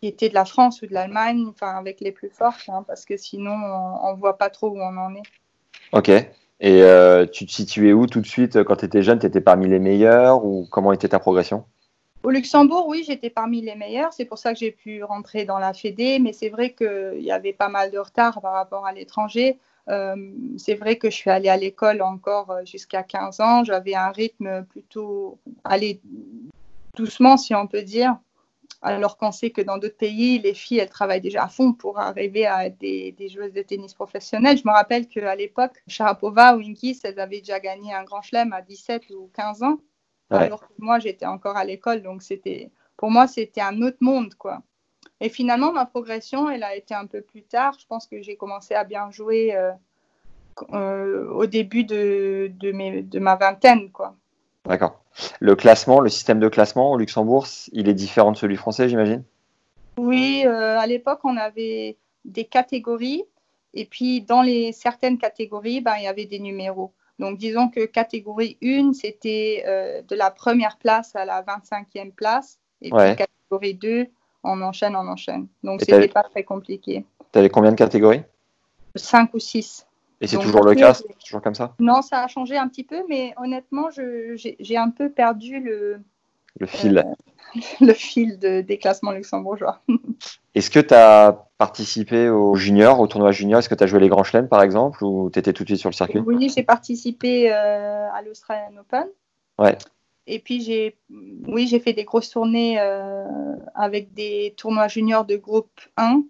qui 0.00 0.08
étaient 0.08 0.28
de 0.28 0.34
la 0.34 0.44
France 0.44 0.82
ou 0.82 0.86
de 0.86 0.92
l'Allemagne, 0.92 1.46
enfin 1.48 1.76
avec 1.76 2.00
les 2.00 2.12
plus 2.12 2.30
fortes, 2.30 2.68
hein, 2.68 2.84
parce 2.86 3.04
que 3.04 3.16
sinon 3.16 3.54
on 4.02 4.14
ne 4.14 4.18
voit 4.18 4.38
pas 4.38 4.50
trop 4.50 4.68
où 4.68 4.78
on 4.78 4.96
en 4.96 5.14
est. 5.14 5.22
Ok. 5.92 6.10
Et 6.60 6.82
euh, 6.82 7.26
tu 7.26 7.44
te 7.46 7.52
situais 7.52 7.92
où 7.92 8.06
tout 8.06 8.20
de 8.20 8.26
suite 8.26 8.62
quand 8.64 8.76
tu 8.76 8.86
étais 8.86 9.02
jeune? 9.02 9.18
Tu 9.18 9.26
étais 9.26 9.40
parmi 9.40 9.68
les 9.68 9.78
meilleurs 9.78 10.44
ou 10.44 10.66
comment 10.70 10.92
était 10.92 11.08
ta 11.08 11.18
progression? 11.18 11.64
Au 12.22 12.30
Luxembourg, 12.30 12.88
oui, 12.88 13.04
j'étais 13.06 13.30
parmi 13.30 13.60
les 13.60 13.74
meilleurs. 13.74 14.12
C'est 14.12 14.24
pour 14.24 14.38
ça 14.38 14.52
que 14.52 14.58
j'ai 14.58 14.72
pu 14.72 15.04
rentrer 15.04 15.44
dans 15.44 15.58
la 15.58 15.74
Fédé. 15.74 16.18
Mais 16.18 16.32
c'est 16.32 16.48
vrai 16.48 16.72
qu'il 16.72 17.20
y 17.20 17.30
avait 17.30 17.52
pas 17.52 17.68
mal 17.68 17.90
de 17.90 17.98
retard 17.98 18.40
par 18.40 18.54
rapport 18.54 18.86
à 18.86 18.92
l'étranger. 18.92 19.58
Euh, 19.88 20.16
c'est 20.56 20.74
vrai 20.74 20.96
que 20.96 21.10
je 21.10 21.14
suis 21.14 21.30
allée 21.30 21.48
à 21.48 21.56
l'école 21.56 22.02
encore 22.02 22.50
euh, 22.50 22.64
jusqu'à 22.64 23.02
15 23.02 23.40
ans. 23.40 23.64
J'avais 23.64 23.94
un 23.94 24.10
rythme 24.10 24.64
plutôt 24.64 25.38
aller 25.62 26.00
doucement, 26.96 27.36
si 27.36 27.54
on 27.54 27.66
peut 27.66 27.82
dire 27.82 28.16
alors 28.82 29.16
qu'on 29.16 29.32
sait 29.32 29.50
que 29.50 29.62
dans 29.62 29.78
d'autres 29.78 29.96
pays, 29.96 30.38
les 30.38 30.54
filles, 30.54 30.78
elles 30.78 30.90
travaillent 30.90 31.20
déjà 31.20 31.44
à 31.44 31.48
fond 31.48 31.72
pour 31.72 31.98
arriver 31.98 32.46
à 32.46 32.66
être 32.66 32.78
des, 32.78 33.28
joueuses 33.28 33.52
de 33.52 33.62
tennis 33.62 33.94
professionnelles. 33.94 34.58
Je 34.58 34.66
me 34.66 34.72
rappelle 34.72 35.08
qu'à 35.08 35.34
l'époque, 35.34 35.82
Sharapova 35.88 36.56
ou 36.56 36.60
Inkis, 36.60 37.00
elles 37.04 37.18
avaient 37.18 37.40
déjà 37.40 37.58
gagné 37.60 37.94
un 37.94 38.04
grand 38.04 38.22
chelem 38.22 38.52
à 38.52 38.62
17 38.62 39.10
ou 39.10 39.30
15 39.34 39.62
ans, 39.62 39.78
alors 40.30 40.60
que 40.60 40.72
moi, 40.78 40.98
j'étais 40.98 41.26
encore 41.26 41.56
à 41.56 41.64
l'école. 41.64 42.02
Donc, 42.02 42.22
c'était, 42.22 42.70
pour 42.96 43.10
moi, 43.10 43.26
c'était 43.26 43.62
un 43.62 43.80
autre 43.82 43.98
monde, 44.00 44.34
quoi. 44.34 44.62
Et 45.20 45.30
finalement, 45.30 45.72
ma 45.72 45.86
progression, 45.86 46.50
elle 46.50 46.62
a 46.62 46.76
été 46.76 46.94
un 46.94 47.06
peu 47.06 47.22
plus 47.22 47.42
tard. 47.42 47.76
Je 47.80 47.86
pense 47.86 48.06
que 48.06 48.20
j'ai 48.20 48.36
commencé 48.36 48.74
à 48.74 48.84
bien 48.84 49.10
jouer 49.10 49.56
euh, 49.56 49.72
euh, 50.74 51.30
au 51.30 51.46
début 51.46 51.84
de, 51.84 52.52
de 52.52 53.18
ma 53.18 53.36
vingtaine, 53.36 53.90
quoi. 53.90 54.14
D'accord. 54.66 55.00
Le 55.40 55.54
classement, 55.54 56.00
le 56.00 56.08
système 56.08 56.40
de 56.40 56.48
classement 56.48 56.92
au 56.92 56.98
Luxembourg, 56.98 57.46
il 57.72 57.88
est 57.88 57.94
différent 57.94 58.32
de 58.32 58.36
celui 58.36 58.56
français, 58.56 58.88
j'imagine? 58.88 59.22
Oui, 59.98 60.42
euh, 60.44 60.78
à 60.78 60.86
l'époque, 60.86 61.20
on 61.24 61.36
avait 61.36 61.96
des 62.24 62.44
catégories. 62.44 63.24
Et 63.74 63.84
puis, 63.84 64.20
dans 64.22 64.42
les 64.42 64.72
certaines 64.72 65.18
catégories, 65.18 65.80
ben, 65.80 65.94
il 65.98 66.04
y 66.04 66.08
avait 66.08 66.26
des 66.26 66.38
numéros. 66.38 66.92
Donc, 67.18 67.38
disons 67.38 67.68
que 67.68 67.86
catégorie 67.86 68.58
1, 68.62 68.92
c'était 68.92 69.64
euh, 69.66 70.02
de 70.02 70.14
la 70.14 70.30
première 70.30 70.76
place 70.76 71.16
à 71.16 71.24
la 71.24 71.42
25e 71.42 72.12
place. 72.12 72.58
Et 72.82 72.90
puis, 72.90 73.16
catégorie 73.16 73.74
2, 73.74 74.06
on 74.44 74.60
enchaîne, 74.62 74.94
on 74.96 75.08
enchaîne. 75.08 75.46
Donc, 75.62 75.80
ce 75.80 75.94
n'était 75.94 76.12
pas 76.12 76.24
très 76.24 76.44
compliqué. 76.44 77.04
Tu 77.32 77.38
avais 77.38 77.48
combien 77.48 77.70
de 77.70 77.76
catégories? 77.76 78.22
5 78.94 79.32
ou 79.34 79.38
6. 79.38 79.85
Et 80.20 80.26
c'est 80.26 80.38
toujours 80.38 80.64
le 80.64 80.74
cas 80.74 80.94
C'est 80.94 81.04
toujours 81.24 81.42
comme 81.42 81.54
ça 81.54 81.74
Non, 81.78 82.02
ça 82.02 82.24
a 82.24 82.28
changé 82.28 82.56
un 82.56 82.68
petit 82.68 82.84
peu, 82.84 83.02
mais 83.08 83.34
honnêtement, 83.36 83.88
j'ai 83.90 84.76
un 84.76 84.90
peu 84.90 85.10
perdu 85.10 85.60
le, 85.60 86.00
le 86.58 86.66
fil, 86.66 86.98
euh, 86.98 87.60
le 87.80 87.92
fil 87.92 88.38
de, 88.38 88.60
des 88.60 88.78
classements 88.78 89.12
luxembourgeois. 89.12 89.80
Est-ce 90.54 90.70
que 90.70 90.80
tu 90.80 90.94
as 90.94 91.46
participé 91.58 92.30
au 92.30 92.54
junior, 92.54 92.98
au 93.00 93.06
tournoi 93.06 93.30
junior? 93.30 93.58
Est-ce 93.58 93.68
que 93.68 93.74
tu 93.74 93.84
as 93.84 93.86
joué 93.86 94.00
les 94.00 94.08
grands 94.08 94.24
chelems, 94.24 94.48
par 94.48 94.62
exemple, 94.62 95.04
ou 95.04 95.30
tu 95.30 95.38
étais 95.38 95.52
tout 95.52 95.64
de 95.64 95.68
suite 95.68 95.80
sur 95.80 95.90
le 95.90 95.94
circuit? 95.94 96.18
Oui, 96.20 96.48
j'ai 96.54 96.62
participé 96.62 97.52
euh, 97.52 98.10
à 98.10 98.22
l'Australian 98.22 98.78
Open. 98.80 99.06
Ouais. 99.58 99.76
Et 100.26 100.38
puis, 100.38 100.62
j'ai 100.62 100.96
oui, 101.46 101.66
j'ai 101.66 101.78
fait 101.78 101.92
des 101.92 102.04
grosses 102.04 102.30
tournées 102.30 102.80
euh, 102.80 103.24
avec 103.74 104.14
des 104.14 104.54
tournois 104.56 104.88
juniors 104.88 105.24
de 105.26 105.36
groupe 105.36 105.80
1 105.98 106.22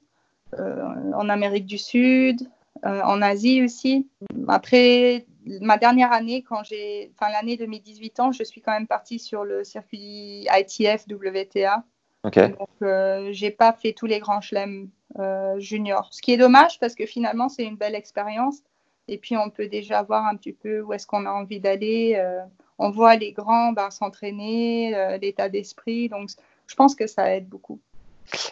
en 1.14 1.28
Amérique 1.28 1.66
du 1.66 1.78
Sud, 1.78 2.48
euh, 2.86 3.02
en 3.02 3.20
Asie 3.20 3.62
aussi. 3.62 4.08
Après 4.48 5.26
ma 5.60 5.78
dernière 5.78 6.12
année, 6.12 6.42
quand 6.42 6.62
j'ai, 6.64 7.12
enfin 7.14 7.30
l'année 7.30 7.56
de 7.56 7.66
mes 7.66 7.78
18 7.78 8.20
ans, 8.20 8.32
je 8.32 8.42
suis 8.42 8.60
quand 8.60 8.72
même 8.72 8.86
partie 8.86 9.18
sur 9.18 9.44
le 9.44 9.64
circuit 9.64 10.46
ITF 10.50 11.06
WTA. 11.08 11.84
Ok. 12.24 12.38
Donc, 12.38 12.68
euh, 12.82 13.28
j'ai 13.32 13.50
pas 13.50 13.72
fait 13.72 13.92
tous 13.92 14.06
les 14.06 14.18
grands 14.18 14.40
chelems 14.40 14.88
euh, 15.18 15.58
juniors. 15.58 16.08
Ce 16.12 16.20
qui 16.20 16.32
est 16.32 16.36
dommage 16.36 16.80
parce 16.80 16.94
que 16.94 17.06
finalement, 17.06 17.48
c'est 17.48 17.64
une 17.64 17.76
belle 17.76 17.94
expérience. 17.94 18.62
Et 19.08 19.18
puis, 19.18 19.36
on 19.36 19.50
peut 19.50 19.68
déjà 19.68 20.02
voir 20.02 20.26
un 20.26 20.36
petit 20.36 20.52
peu 20.52 20.80
où 20.80 20.92
est-ce 20.92 21.06
qu'on 21.06 21.26
a 21.26 21.30
envie 21.30 21.60
d'aller. 21.60 22.14
Euh, 22.16 22.40
on 22.78 22.90
voit 22.90 23.14
les 23.16 23.32
grands 23.32 23.72
ben, 23.72 23.90
s'entraîner, 23.90 25.18
l'état 25.22 25.48
d'esprit. 25.48 26.08
Donc, 26.08 26.30
je 26.66 26.74
pense 26.74 26.96
que 26.96 27.06
ça 27.06 27.34
aide 27.34 27.48
beaucoup. 27.48 27.80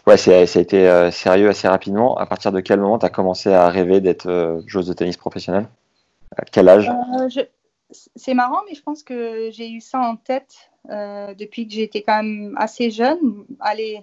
Ouais, 0.06 0.16
c'est- 0.16 0.46
ça 0.46 0.58
a 0.58 0.62
été 0.62 0.88
euh, 0.88 1.10
sérieux 1.10 1.48
assez 1.48 1.68
rapidement. 1.68 2.16
À 2.16 2.26
partir 2.26 2.52
de 2.52 2.60
quel 2.60 2.80
moment 2.80 2.98
tu 2.98 3.06
as 3.06 3.10
commencé 3.10 3.52
à 3.52 3.68
rêver 3.68 4.00
d'être 4.00 4.26
euh, 4.28 4.60
joueuse 4.66 4.86
de 4.86 4.92
tennis 4.92 5.16
professionnelle? 5.16 5.68
À 6.36 6.44
quel 6.44 6.68
âge? 6.68 6.88
Euh, 6.88 7.28
je- 7.28 7.40
C'est 8.16 8.34
marrant, 8.34 8.60
mais 8.68 8.74
je 8.74 8.82
pense 8.82 9.02
que 9.04 9.50
j'ai 9.52 9.70
eu 9.70 9.80
ça 9.80 10.00
en 10.00 10.16
tête 10.16 10.70
depuis 10.88 11.66
que 11.68 11.72
j'étais 11.74 12.02
quand 12.02 12.16
même 12.22 12.54
assez 12.58 12.90
jeune. 12.90 13.44
Allez, 13.60 14.02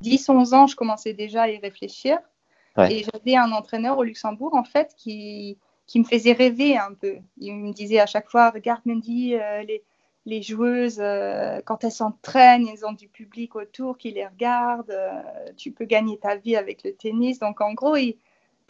10-11 0.00 0.54
ans, 0.54 0.66
je 0.66 0.76
commençais 0.76 1.12
déjà 1.12 1.42
à 1.42 1.48
y 1.48 1.58
réfléchir. 1.58 2.18
Ouais. 2.76 2.92
Et 2.92 3.04
j'avais 3.04 3.36
un 3.36 3.50
entraîneur 3.52 3.98
au 3.98 4.02
Luxembourg, 4.04 4.54
en 4.54 4.64
fait, 4.64 4.94
qui, 4.96 5.58
qui 5.86 5.98
me 5.98 6.04
faisait 6.04 6.32
rêver 6.32 6.78
un 6.78 6.94
peu. 6.94 7.16
Il 7.38 7.54
me 7.56 7.72
disait 7.72 7.98
à 8.00 8.06
chaque 8.06 8.30
fois, 8.30 8.50
regarde 8.50 8.80
Mandy, 8.86 9.34
euh, 9.34 9.62
les, 9.62 9.82
les 10.28 10.42
joueuses, 10.42 11.00
euh, 11.00 11.60
quand 11.64 11.84
elles 11.84 11.90
s'entraînent, 11.90 12.68
elles 12.68 12.84
ont 12.84 12.92
du 12.92 13.08
public 13.08 13.56
autour 13.56 13.96
qui 13.96 14.10
les 14.10 14.26
regarde, 14.26 14.90
euh, 14.90 15.22
tu 15.56 15.72
peux 15.72 15.86
gagner 15.86 16.18
ta 16.18 16.36
vie 16.36 16.54
avec 16.54 16.84
le 16.84 16.92
tennis. 16.92 17.38
Donc, 17.38 17.62
en 17.62 17.72
gros, 17.72 17.96
il, 17.96 18.18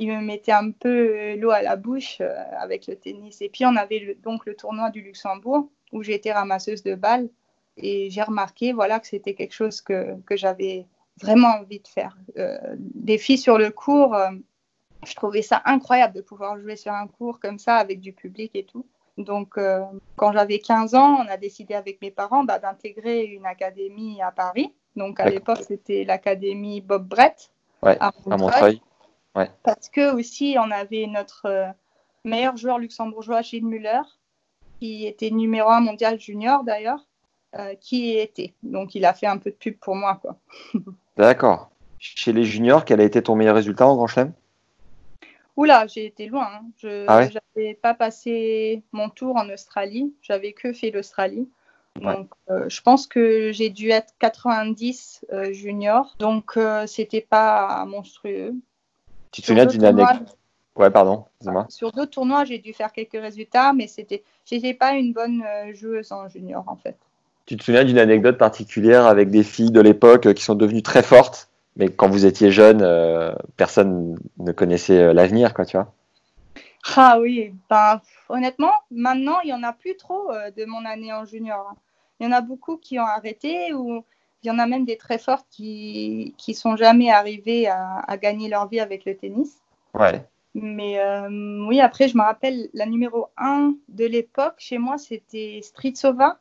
me 0.00 0.20
mettait 0.20 0.52
un 0.52 0.70
peu 0.70 1.34
l'eau 1.34 1.50
à 1.50 1.60
la 1.60 1.74
bouche 1.74 2.18
euh, 2.20 2.32
avec 2.60 2.86
le 2.86 2.94
tennis. 2.94 3.42
Et 3.42 3.48
puis, 3.48 3.66
on 3.66 3.74
avait 3.74 3.98
le- 3.98 4.14
donc 4.14 4.46
le 4.46 4.54
tournoi 4.54 4.90
du 4.90 5.00
Luxembourg, 5.00 5.68
où 5.92 6.02
été 6.02 6.30
ramasseuse 6.30 6.84
de 6.84 6.94
balles. 6.94 7.28
Et 7.76 8.08
j'ai 8.10 8.22
remarqué 8.22 8.72
voilà, 8.72 9.00
que 9.00 9.08
c'était 9.08 9.34
quelque 9.34 9.54
chose 9.54 9.80
que, 9.80 10.14
que 10.26 10.36
j'avais 10.36 10.86
vraiment 11.20 11.48
envie 11.60 11.80
de 11.80 11.88
faire. 11.88 12.16
Euh, 12.36 12.56
des 12.78 13.18
filles 13.18 13.38
sur 13.38 13.58
le 13.58 13.70
cours, 13.70 14.14
euh, 14.14 14.30
je 15.04 15.14
trouvais 15.14 15.42
ça 15.42 15.62
incroyable 15.64 16.14
de 16.14 16.20
pouvoir 16.20 16.56
jouer 16.60 16.76
sur 16.76 16.92
un 16.92 17.08
cours 17.08 17.40
comme 17.40 17.58
ça 17.58 17.76
avec 17.76 18.00
du 18.00 18.12
public 18.12 18.52
et 18.54 18.64
tout. 18.64 18.86
Donc, 19.18 19.58
euh, 19.58 19.82
quand 20.16 20.32
j'avais 20.32 20.60
15 20.60 20.94
ans, 20.94 21.18
on 21.20 21.28
a 21.28 21.36
décidé 21.36 21.74
avec 21.74 22.00
mes 22.00 22.12
parents 22.12 22.44
bah, 22.44 22.60
d'intégrer 22.60 23.24
une 23.24 23.46
académie 23.46 24.22
à 24.22 24.30
Paris. 24.30 24.72
Donc, 24.96 25.18
à 25.18 25.28
l'époque, 25.28 25.58
c'était 25.66 26.04
l'académie 26.04 26.80
Bob 26.80 27.06
Brett 27.06 27.50
Ouais, 27.82 27.96
à 28.00 28.12
à 28.30 28.36
Montreuil. 28.36 28.80
Parce 29.62 29.88
que 29.88 30.14
aussi, 30.14 30.56
on 30.58 30.70
avait 30.70 31.06
notre 31.06 31.46
euh, 31.46 31.68
meilleur 32.24 32.56
joueur 32.56 32.78
luxembourgeois, 32.78 33.42
Gilles 33.42 33.66
Muller, 33.66 34.00
qui 34.80 35.06
était 35.06 35.30
numéro 35.30 35.68
un 35.68 35.80
mondial 35.80 36.18
junior 36.18 36.64
d'ailleurs, 36.64 37.06
euh, 37.56 37.74
qui 37.80 38.12
y 38.12 38.18
était. 38.18 38.54
Donc, 38.62 38.94
il 38.94 39.04
a 39.04 39.14
fait 39.14 39.26
un 39.26 39.38
peu 39.38 39.50
de 39.50 39.56
pub 39.56 39.78
pour 39.78 39.94
moi. 39.94 40.18
Quoi. 40.20 40.36
D'accord. 41.16 41.70
Chez 41.98 42.32
les 42.32 42.44
juniors, 42.44 42.84
quel 42.84 43.00
a 43.00 43.04
été 43.04 43.22
ton 43.22 43.34
meilleur 43.34 43.56
résultat 43.56 43.86
en 43.86 43.96
Grand 43.96 44.06
Chelem? 44.06 44.32
Oula, 45.58 45.88
j'ai 45.88 46.06
été 46.06 46.26
loin. 46.26 46.46
hein. 46.46 46.60
Je 46.76 47.04
Ah 47.08 47.16
ouais? 47.18 47.30
n'avais 47.56 47.74
pas 47.74 47.92
passé 47.92 48.84
mon 48.92 49.08
tour 49.08 49.34
en 49.36 49.50
Australie. 49.50 50.14
J'avais 50.22 50.52
que 50.52 50.72
fait 50.72 50.92
l'Australie. 50.92 51.48
Ouais. 52.00 52.14
Donc, 52.14 52.28
euh, 52.48 52.68
je 52.68 52.80
pense 52.80 53.08
que 53.08 53.50
j'ai 53.50 53.68
dû 53.68 53.90
être 53.90 54.14
90 54.20 55.24
euh, 55.32 55.52
junior. 55.52 56.14
Donc, 56.20 56.56
euh, 56.56 56.86
c'était 56.86 57.20
pas 57.28 57.84
monstrueux. 57.86 58.54
Tu 59.32 59.40
te 59.42 59.46
Sur 59.46 59.54
souviens 59.54 59.64
d'autres 59.64 59.78
d'une 59.78 59.88
tournois- 59.88 60.10
anecdote 60.10 60.36
Ouais, 60.76 60.90
pardon, 60.90 61.24
dis-moi. 61.40 61.66
Sur 61.68 61.90
d'autres 61.90 62.12
tournois, 62.12 62.44
j'ai 62.44 62.58
dû 62.58 62.72
faire 62.72 62.92
quelques 62.92 63.20
résultats, 63.20 63.72
mais 63.72 63.88
c'était, 63.88 64.22
j'étais 64.44 64.74
pas 64.74 64.92
une 64.92 65.12
bonne 65.12 65.42
euh, 65.44 65.74
joueuse 65.74 66.12
en 66.12 66.28
junior 66.28 66.62
en 66.68 66.76
fait. 66.76 66.96
Tu 67.46 67.56
te 67.56 67.64
souviens 67.64 67.82
d'une 67.82 67.98
anecdote 67.98 68.38
particulière 68.38 69.06
avec 69.06 69.28
des 69.30 69.42
filles 69.42 69.72
de 69.72 69.80
l'époque 69.80 70.32
qui 70.34 70.44
sont 70.44 70.54
devenues 70.54 70.84
très 70.84 71.02
fortes, 71.02 71.47
mais 71.78 71.88
quand 71.88 72.08
vous 72.08 72.26
étiez 72.26 72.50
jeune, 72.50 72.82
euh, 72.82 73.32
personne 73.56 74.16
ne 74.38 74.52
connaissait 74.52 74.98
euh, 75.02 75.12
l'avenir, 75.12 75.54
quoi, 75.54 75.64
tu 75.64 75.76
vois 75.76 75.94
Ah 76.96 77.18
oui, 77.20 77.54
ben, 77.70 78.00
honnêtement, 78.28 78.72
maintenant, 78.90 79.40
il 79.44 79.50
y 79.50 79.54
en 79.54 79.62
a 79.62 79.72
plus 79.72 79.96
trop 79.96 80.30
euh, 80.32 80.50
de 80.50 80.64
mon 80.64 80.84
année 80.84 81.12
en 81.12 81.24
junior. 81.24 81.66
hein. 81.70 81.76
Il 82.20 82.26
y 82.26 82.28
en 82.28 82.32
a 82.32 82.40
beaucoup 82.40 82.76
qui 82.78 82.98
ont 82.98 83.04
arrêté 83.06 83.72
ou 83.74 84.04
il 84.42 84.48
y 84.48 84.50
en 84.50 84.58
a 84.58 84.66
même 84.66 84.84
des 84.84 84.96
très 84.96 85.18
fortes 85.18 85.46
qui 85.50 86.34
qui 86.36 86.54
sont 86.54 86.76
jamais 86.76 87.10
arrivées 87.10 87.68
à, 87.68 88.00
à 88.06 88.16
gagner 88.16 88.48
leur 88.48 88.68
vie 88.68 88.80
avec 88.80 89.04
le 89.04 89.16
tennis. 89.16 89.56
Ouais. 89.94 90.24
Mais 90.54 90.98
euh, 91.00 91.28
oui, 91.68 91.80
après, 91.80 92.08
je 92.08 92.16
me 92.16 92.22
rappelle, 92.22 92.68
la 92.72 92.86
numéro 92.86 93.28
1 93.36 93.74
de 93.88 94.04
l'époque, 94.06 94.54
chez 94.58 94.78
moi, 94.78 94.98
c'était 94.98 95.60
Stritsova. 95.62 96.38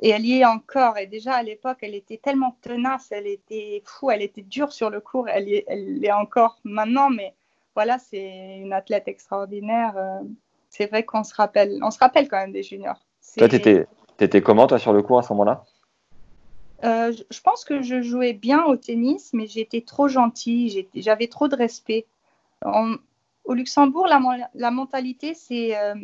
Et 0.00 0.10
elle 0.10 0.24
y 0.26 0.40
est 0.40 0.44
encore. 0.44 0.98
Et 0.98 1.06
déjà, 1.06 1.34
à 1.34 1.42
l'époque, 1.42 1.78
elle 1.82 1.94
était 1.94 2.18
tellement 2.18 2.56
tenace, 2.62 3.08
elle 3.10 3.26
était 3.26 3.82
fou, 3.84 4.10
elle 4.10 4.22
était 4.22 4.42
dure 4.42 4.72
sur 4.72 4.90
le 4.90 5.00
court. 5.00 5.28
Elle 5.28 5.48
y 5.48 5.54
est, 5.54 5.64
elle 5.68 5.98
l'est 6.00 6.12
encore 6.12 6.58
maintenant, 6.64 7.10
mais 7.10 7.34
voilà, 7.74 7.98
c'est 7.98 8.58
une 8.58 8.72
athlète 8.72 9.08
extraordinaire. 9.08 9.96
euh, 9.96 10.20
C'est 10.68 10.86
vrai 10.86 11.04
qu'on 11.04 11.24
se 11.24 11.34
rappelle, 11.34 11.78
on 11.82 11.90
se 11.90 11.98
rappelle 11.98 12.28
quand 12.28 12.38
même 12.38 12.52
des 12.52 12.62
juniors. 12.62 13.00
Toi, 13.36 13.48
t'étais, 13.48 13.86
t'étais 14.16 14.42
comment, 14.42 14.66
toi, 14.66 14.78
sur 14.78 14.92
le 14.92 15.02
cours 15.02 15.18
à 15.18 15.22
ce 15.22 15.32
moment-là? 15.32 15.64
Euh, 16.84 17.12
je- 17.30 17.40
pense 17.40 17.64
que 17.64 17.82
je 17.82 18.02
jouais 18.02 18.32
bien 18.32 18.64
au 18.64 18.76
tennis, 18.76 19.30
mais 19.32 19.46
j'étais 19.46 19.80
trop 19.80 20.08
gentille, 20.08 20.88
j'avais 20.94 21.28
trop 21.28 21.48
de 21.48 21.56
respect. 21.56 22.06
Au 23.44 23.54
Luxembourg, 23.54 24.06
la, 24.06 24.70
mentalité, 24.70 25.34
c'est 25.34 25.76
euh, 25.76 25.94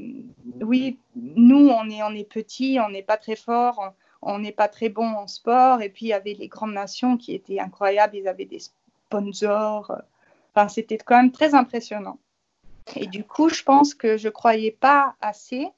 oui, 0.60 0.98
nous, 1.16 1.68
on 1.68 1.88
est, 1.88 2.02
on 2.02 2.24
petits, 2.24 2.78
on 2.84 2.90
n'est 2.90 3.02
pas 3.02 3.16
très 3.16 3.36
fort, 3.36 3.94
on 4.20 4.38
n'est 4.38 4.52
pas 4.52 4.68
très 4.68 4.90
bon 4.90 5.06
en 5.06 5.26
sport. 5.26 5.80
Et 5.80 5.88
puis, 5.88 6.06
il 6.06 6.08
y 6.10 6.12
avait 6.12 6.34
les 6.34 6.48
grandes 6.48 6.74
nations 6.74 7.16
qui 7.16 7.34
étaient 7.34 7.58
incroyables, 7.58 8.16
ils 8.16 8.28
avaient 8.28 8.44
des 8.44 8.60
sponsors. 8.60 9.92
Enfin, 10.54 10.68
c'était 10.68 10.98
quand 10.98 11.16
même 11.16 11.32
très 11.32 11.54
impressionnant. 11.54 12.18
Et 12.96 13.06
du 13.06 13.24
coup, 13.24 13.48
je 13.48 13.62
pense 13.62 13.94
que 13.94 14.16
je 14.16 14.28
croyais 14.28 14.72
pas 14.72 15.14
assez 15.20 15.68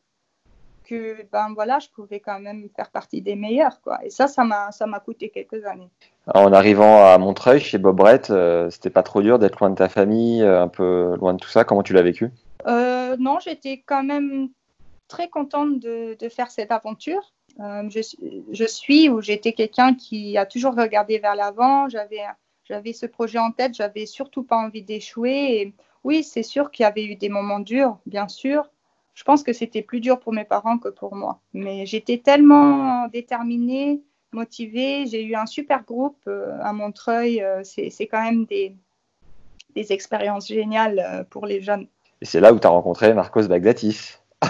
que 0.92 1.26
ben 1.32 1.52
voilà, 1.54 1.78
je 1.78 1.88
pouvais 1.88 2.20
quand 2.20 2.38
même 2.38 2.68
faire 2.76 2.90
partie 2.90 3.22
des 3.22 3.34
meilleurs 3.34 3.80
quoi. 3.80 3.98
Et 4.04 4.10
ça, 4.10 4.28
ça 4.28 4.44
m'a 4.44 4.70
ça 4.72 4.86
m'a 4.86 5.00
coûté 5.00 5.30
quelques 5.30 5.64
années. 5.64 5.88
En 6.34 6.52
arrivant 6.52 7.04
à 7.06 7.16
Montreuil, 7.18 7.60
chez 7.60 7.78
Bob 7.78 7.96
Brett, 7.96 8.30
euh, 8.30 8.68
c'était 8.70 8.90
pas 8.90 9.02
trop 9.02 9.22
dur 9.22 9.38
d'être 9.38 9.58
loin 9.60 9.70
de 9.70 9.74
ta 9.74 9.88
famille, 9.88 10.42
euh, 10.42 10.62
un 10.62 10.68
peu 10.68 11.16
loin 11.16 11.32
de 11.32 11.38
tout 11.38 11.48
ça 11.48 11.64
Comment 11.64 11.82
tu 11.82 11.94
l'as 11.94 12.02
vécu? 12.02 12.30
Euh, 12.66 13.16
non, 13.18 13.38
j'étais 13.40 13.82
quand 13.86 14.04
même 14.04 14.50
très 15.08 15.28
contente 15.28 15.78
de, 15.78 16.16
de 16.18 16.28
faire 16.28 16.50
cette 16.50 16.70
aventure. 16.70 17.32
Euh, 17.60 17.88
je, 17.88 18.00
suis- 18.00 18.44
je 18.52 18.64
suis 18.64 19.08
ou 19.08 19.20
j'étais 19.20 19.52
quelqu'un 19.52 19.94
qui 19.94 20.36
a 20.36 20.46
toujours 20.46 20.74
regardé 20.74 21.18
vers 21.18 21.34
l'avant. 21.34 21.88
J'avais 21.88 22.20
j'avais 22.64 22.92
ce 22.92 23.06
projet 23.06 23.38
en 23.38 23.50
tête. 23.50 23.74
J'avais 23.74 24.06
surtout 24.06 24.42
pas 24.44 24.56
envie 24.56 24.82
d'échouer. 24.82 25.56
Et 25.56 25.74
oui, 26.04 26.22
c'est 26.22 26.42
sûr 26.42 26.70
qu'il 26.70 26.84
y 26.84 26.86
avait 26.86 27.04
eu 27.04 27.16
des 27.16 27.28
moments 27.28 27.60
durs, 27.60 27.98
bien 28.06 28.28
sûr. 28.28 28.68
Je 29.14 29.24
pense 29.24 29.42
que 29.42 29.52
c'était 29.52 29.82
plus 29.82 30.00
dur 30.00 30.18
pour 30.20 30.32
mes 30.32 30.44
parents 30.44 30.78
que 30.78 30.88
pour 30.88 31.14
moi. 31.14 31.40
Mais 31.52 31.84
j'étais 31.86 32.18
tellement 32.18 33.08
déterminée, 33.08 34.02
motivée. 34.32 35.06
J'ai 35.06 35.22
eu 35.24 35.34
un 35.34 35.46
super 35.46 35.84
groupe 35.84 36.18
euh, 36.26 36.56
à 36.62 36.72
Montreuil. 36.72 37.42
Euh, 37.42 37.62
c'est 37.64 38.06
quand 38.06 38.22
même 38.22 38.46
des, 38.46 38.74
des 39.74 39.92
expériences 39.92 40.48
géniales 40.48 40.98
euh, 41.06 41.24
pour 41.28 41.46
les 41.46 41.60
jeunes. 41.60 41.86
Et 42.20 42.24
c'est 42.24 42.40
là 42.40 42.52
où 42.52 42.58
tu 42.58 42.66
as 42.66 42.70
rencontré 42.70 43.12
Marcos 43.14 43.46
Bagdatis. 43.48 44.18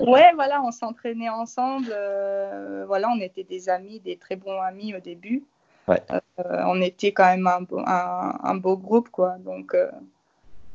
Ouais, 0.00 0.32
voilà, 0.34 0.62
on 0.62 0.70
s'entraînait 0.70 1.28
ensemble. 1.28 1.88
euh, 1.92 2.84
voilà, 2.86 3.10
on 3.10 3.20
était 3.20 3.44
des 3.44 3.68
amis, 3.68 4.00
des 4.00 4.16
très 4.16 4.34
bons 4.34 4.58
amis 4.62 4.94
au 4.94 5.00
début. 5.00 5.44
Ouais. 5.88 6.00
Euh, 6.10 6.62
on 6.66 6.80
était 6.80 7.12
quand 7.12 7.26
même 7.26 7.46
un 7.46 7.60
beau, 7.60 7.80
un, 7.80 8.38
un 8.42 8.54
beau 8.54 8.78
groupe, 8.78 9.10
quoi. 9.10 9.36
Donc, 9.40 9.74
euh, 9.74 9.90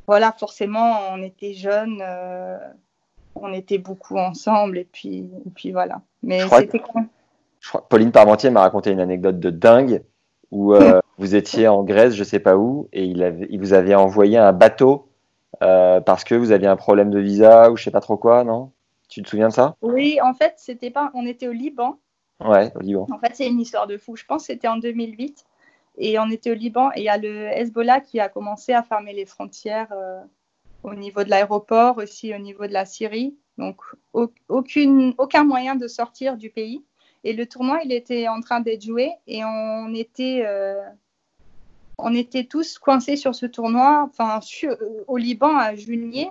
voilà, 0.06 0.32
forcément, 0.32 1.00
on 1.10 1.24
était 1.24 1.54
jeunes, 1.54 2.04
on 3.44 3.54
était 3.54 3.78
beaucoup 3.78 4.18
ensemble, 4.18 4.78
et 4.78 4.84
puis, 4.86 5.30
et 5.46 5.50
puis 5.54 5.72
voilà. 5.72 6.02
Mais 6.24 6.40
c'était 6.50 6.80
quand. 6.80 7.06
Je 7.60 7.70
crois- 7.70 7.88
Pauline 7.88 8.12
Parmentier 8.12 8.50
m'a 8.50 8.62
raconté 8.62 8.92
une 8.92 9.00
anecdote 9.02 9.40
de 9.40 9.50
dingue 9.50 10.04
où 10.52 10.74
euh, 10.74 11.00
vous 11.18 11.36
étiez 11.36 11.68
en 11.68 11.84
Grèce, 11.84 12.14
je 12.16 12.24
sais 12.24 12.40
pas 12.40 12.56
où, 12.56 12.88
et 12.94 13.04
il, 13.04 13.22
avait, 13.24 13.48
il 13.50 13.60
vous 13.60 13.74
avait 13.74 13.96
envoyé 13.96 14.38
un 14.38 14.54
bateau 14.54 15.08
euh, 15.62 16.00
parce 16.00 16.24
que 16.24 16.36
vous 16.36 16.52
aviez 16.52 16.68
un 16.68 16.78
problème 16.78 17.10
de 17.10 17.20
visa 17.20 17.70
ou 17.72 17.76
je 17.78 17.84
sais 17.84 17.92
pas 17.92 18.00
trop 18.02 18.18
quoi, 18.18 18.44
non? 18.44 18.72
Tu 19.10 19.22
te 19.24 19.30
souviens 19.30 19.50
de 19.50 19.54
ça? 19.54 19.76
Oui, 19.82 20.20
en 20.24 20.34
fait, 20.34 20.54
c'était 20.58 20.92
pas. 20.92 21.12
On 21.16 21.26
était 21.26 21.48
au 21.48 21.52
Liban. 21.52 21.98
Ouais, 22.40 22.72
au 22.76 22.80
Liban. 22.80 23.08
En 23.12 23.18
fait, 23.18 23.32
c'est 23.34 23.48
une 23.48 23.60
histoire 23.60 23.88
de 23.88 23.98
fou. 23.98 24.16
Je 24.16 24.24
pense 24.26 24.44
que 24.44 24.54
c'était 24.54 24.68
en 24.68 24.78
2008. 24.78 25.46
Et 25.98 26.18
on 26.20 26.30
était 26.30 26.52
au 26.52 26.54
Liban 26.54 26.92
et 26.96 27.00
il 27.02 27.04
y 27.04 27.10
a 27.10 27.18
le 27.18 27.48
Hezbollah 27.48 28.00
qui 28.00 28.22
a 28.22 28.30
commencé 28.30 28.72
à 28.72 28.84
fermer 28.84 29.12
les 29.12 29.26
frontières 29.26 29.92
euh, 29.92 30.22
au 30.84 30.94
niveau 30.96 31.24
de 31.24 31.30
l'aéroport, 31.30 31.98
aussi 31.98 32.34
au 32.34 32.38
niveau 32.38 32.68
de 32.68 32.74
la 32.74 32.86
Syrie. 32.86 33.36
Donc, 33.58 33.82
au- 34.14 34.32
aucune, 34.48 35.14
aucun 35.18 35.44
moyen 35.44 35.76
de 35.76 35.88
sortir 35.88 36.38
du 36.38 36.50
pays. 36.50 36.84
Et 37.26 37.34
le 37.34 37.46
tournoi, 37.46 37.82
il 37.84 37.92
était 37.92 38.28
en 38.30 38.40
train 38.40 38.62
d'être 38.62 38.82
joué 38.84 39.12
et 39.28 39.44
on 39.44 39.94
était, 39.94 40.44
euh, 40.46 40.82
on 41.98 42.14
était 42.14 42.46
tous 42.46 42.80
coincés 42.80 43.18
sur 43.18 43.36
ce 43.36 43.46
tournoi, 43.46 44.08
enfin, 44.10 44.40
euh, 44.64 45.04
au 45.08 45.18
Liban 45.18 45.58
à 45.58 45.76
Junier. 45.76 46.30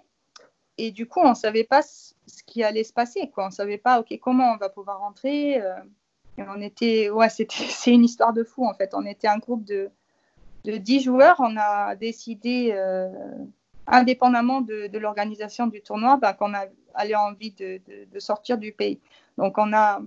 Et 0.79 0.91
du 0.93 1.07
coup, 1.07 1.21
on 1.21 1.31
ne 1.31 1.35
savait 1.35 1.65
pas 1.65 1.83
ce 1.83 2.15
qui 2.47 2.63
allait 2.63 2.85
se 2.85 2.93
passer. 2.93 3.31
Quoi. 3.35 3.45
On 3.45 3.49
ne 3.49 3.53
savait 3.53 3.79
pas, 3.79 4.01
OK, 4.01 4.19
comment 4.23 4.53
on 4.53 4.57
va 4.57 4.69
pouvoir 4.71 5.01
rentrer. 5.01 5.61
euh, 5.61 5.75
on 6.39 6.61
était, 6.63 7.11
ouais, 7.11 7.29
c'est 7.29 7.93
une 7.93 8.05
histoire 8.05 8.33
de 8.33 8.45
fou 8.45 8.65
en 8.67 8.73
fait. 8.73 8.95
On 8.95 9.05
était 9.05 9.29
un 9.29 9.39
groupe 9.39 9.65
de, 9.65 9.91
de 10.65 10.77
10 10.79 11.01
joueurs. 11.01 11.37
On 11.41 11.57
a 11.59 11.97
décidé, 11.97 12.71
indépendamment 13.89 14.61
de, 14.61 14.99
l'organisation 14.99 15.67
du 15.67 15.83
tournoi, 15.83 16.17
bah, 16.17 16.33
qu'on 16.33 16.53
avait 16.55 17.15
envie 17.15 17.53
de, 17.53 17.81
sortir 18.19 18.59
du 18.59 18.73
pays. 18.73 19.01
Donc 19.37 19.59
on 19.59 19.73
a, 19.73 20.01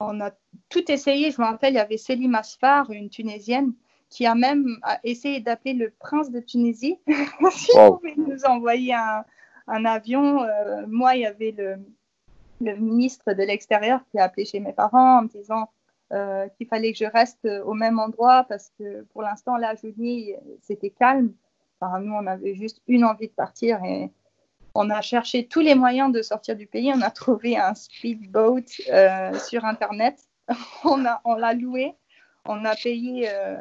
on 0.00 0.20
a 0.20 0.30
tout 0.68 0.90
essayé. 0.90 1.30
Je 1.30 1.40
me 1.40 1.46
rappelle, 1.46 1.74
il 1.74 1.76
y 1.76 1.80
avait 1.80 1.96
Céline 1.96 2.34
Asfar, 2.34 2.90
une 2.90 3.10
Tunisienne, 3.10 3.72
qui 4.08 4.26
a 4.26 4.34
même 4.34 4.78
essayé 5.04 5.40
d'appeler 5.40 5.74
le 5.74 5.90
prince 5.90 6.30
de 6.30 6.40
Tunisie. 6.40 6.98
si 7.50 7.72
pouvait 7.74 8.14
nous 8.16 8.44
envoyer 8.44 8.94
un, 8.94 9.24
un 9.66 9.84
avion. 9.84 10.42
Euh, 10.42 10.86
moi, 10.86 11.16
il 11.16 11.22
y 11.22 11.26
avait 11.26 11.52
le, 11.52 11.76
le 12.60 12.76
ministre 12.76 13.32
de 13.32 13.42
l'Extérieur 13.42 14.00
qui 14.10 14.18
a 14.18 14.24
appelé 14.24 14.44
chez 14.44 14.60
mes 14.60 14.72
parents 14.72 15.18
en 15.18 15.22
me 15.22 15.28
disant 15.28 15.70
euh, 16.12 16.46
qu'il 16.56 16.66
fallait 16.66 16.92
que 16.92 16.98
je 16.98 17.10
reste 17.10 17.48
au 17.64 17.72
même 17.72 17.98
endroit 17.98 18.44
parce 18.48 18.70
que 18.78 19.02
pour 19.12 19.22
l'instant, 19.22 19.56
là, 19.56 19.74
Jouni, 19.74 20.32
c'était 20.60 20.90
calme. 20.90 21.32
Enfin, 21.82 22.00
nous, 22.00 22.14
on 22.14 22.26
avait 22.26 22.54
juste 22.54 22.80
une 22.86 23.04
envie 23.04 23.28
de 23.28 23.32
partir 23.32 23.82
et 23.84 24.10
on 24.74 24.88
a 24.90 25.00
cherché 25.02 25.46
tous 25.46 25.60
les 25.60 25.74
moyens 25.74 26.12
de 26.12 26.22
sortir 26.22 26.56
du 26.56 26.66
pays. 26.66 26.92
On 26.94 27.02
a 27.02 27.10
trouvé 27.10 27.56
un 27.56 27.74
speedboat 27.74 28.64
euh, 28.90 29.38
sur 29.38 29.64
Internet. 29.64 30.18
on, 30.84 30.96
l'a 30.96 31.54
loué. 31.54 31.94
On 32.46 32.64
a 32.64 32.74
payé 32.74 33.28
euh, 33.28 33.56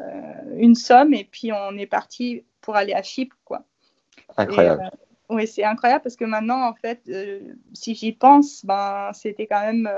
une 0.57 0.75
somme 0.75 1.13
et 1.13 1.25
puis 1.25 1.51
on 1.51 1.77
est 1.77 1.87
parti 1.87 2.43
pour 2.61 2.75
aller 2.75 2.93
à 2.93 3.03
Chypre. 3.03 3.35
Quoi. 3.43 3.63
Incroyable. 4.37 4.89
oui, 5.29 5.47
c'est 5.47 5.63
incroyable 5.63 6.03
parce 6.03 6.15
que 6.15 6.25
maintenant, 6.25 6.67
en 6.67 6.73
fait, 6.73 7.09
si 7.73 7.95
j'y 7.95 8.13
pense, 8.13 8.65
ben, 8.65 9.11
c'était 9.13 9.47
quand 9.47 9.61
même 9.61 9.89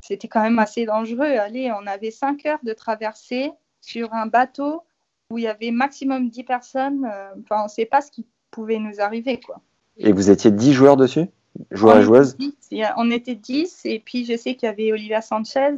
c'était 0.00 0.28
quand 0.28 0.42
même 0.42 0.58
assez 0.58 0.84
dangereux. 0.84 1.38
Allez, 1.38 1.72
on 1.72 1.86
avait 1.86 2.10
5 2.10 2.44
heures 2.44 2.58
de 2.62 2.74
traversée 2.74 3.52
sur 3.80 4.12
un 4.12 4.26
bateau 4.26 4.82
où 5.30 5.38
il 5.38 5.44
y 5.44 5.48
avait 5.48 5.70
maximum 5.70 6.28
10 6.28 6.44
personnes. 6.44 7.04
Euh, 7.10 7.30
enfin, 7.42 7.60
on 7.62 7.64
ne 7.64 7.68
sait 7.68 7.86
pas 7.86 8.00
ce 8.00 8.10
qui 8.10 8.26
pouvait 8.50 8.78
nous 8.78 9.00
arriver. 9.00 9.40
Quoi. 9.40 9.60
Et 9.96 10.12
vous 10.12 10.30
étiez 10.30 10.50
10 10.50 10.72
joueurs 10.72 10.96
dessus? 10.96 11.26
Joueurs 11.70 11.98
et 11.98 12.02
joueuses? 12.02 12.36
On 12.96 13.10
était 13.10 13.34
10. 13.34 13.82
Et 13.84 14.00
puis, 14.00 14.24
je 14.24 14.36
sais 14.36 14.54
qu'il 14.54 14.66
y 14.66 14.70
avait 14.70 14.92
Olivia 14.92 15.20
Sanchez, 15.20 15.76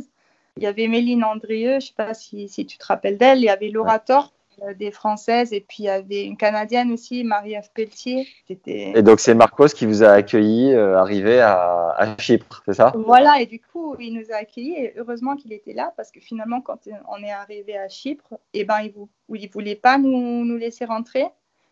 il 0.57 0.63
y 0.63 0.67
avait 0.67 0.89
Méline 0.89 1.23
Andrieux, 1.23 1.73
je 1.73 1.75
ne 1.75 1.81
sais 1.81 1.93
pas 1.95 2.15
si, 2.15 2.49
si, 2.49 2.65
tu 2.65 2.79
te 2.79 2.87
rappelles 2.87 3.19
d'elle, 3.19 3.39
il 3.39 3.45
y 3.45 3.51
avait 3.51 3.69
Laura 3.69 3.99
Thorpe, 3.99 4.33
euh, 4.33 4.36
des 4.79 4.91
Françaises, 4.91 5.53
et 5.53 5.61
puis 5.61 5.85
il 5.85 5.87
y 5.87 5.89
avait 5.89 6.25
une 6.25 6.37
Canadienne 6.37 6.91
aussi, 6.93 7.25
Marie-Ève 7.25 7.71
Pelletier. 7.75 8.27
Et 8.49 9.03
donc 9.03 9.21
c'est 9.21 9.35
Marcos 9.35 9.69
qui 9.69 9.87
vous 9.87 10.03
a 10.03 10.11
accueilli, 10.11 10.73
euh, 10.73 10.99
arrivé 10.99 11.41
à, 11.41 12.17
Chypre, 12.19 12.63
c'est 12.65 12.75
ça? 12.75 12.93
Voilà, 12.95 13.41
et 13.41 13.47
du 13.47 13.61
coup 13.61 13.97
il 13.99 14.15
nous 14.15 14.33
a 14.33 14.37
accueillis, 14.37 14.75
et 14.77 14.95
heureusement 14.97 15.37
qu'il 15.37 15.53
était 15.53 15.75
là, 15.75 15.93
parce 15.97 16.11
que 16.11 16.21
finalement 16.21 16.61
quand 16.61 16.89
on 17.09 17.23
est 17.23 17.31
arrivé 17.31 17.77
à 17.77 17.89
Chypre, 17.89 18.35
et 18.55 18.61
eh 18.61 18.65
ben, 18.65 18.81
il 18.81 18.95
ne 19.29 19.49
voulait 19.53 19.77
pas 19.77 19.99
nous, 19.99 20.45
nous, 20.45 20.57
laisser 20.57 20.85
rentrer, 20.85 21.27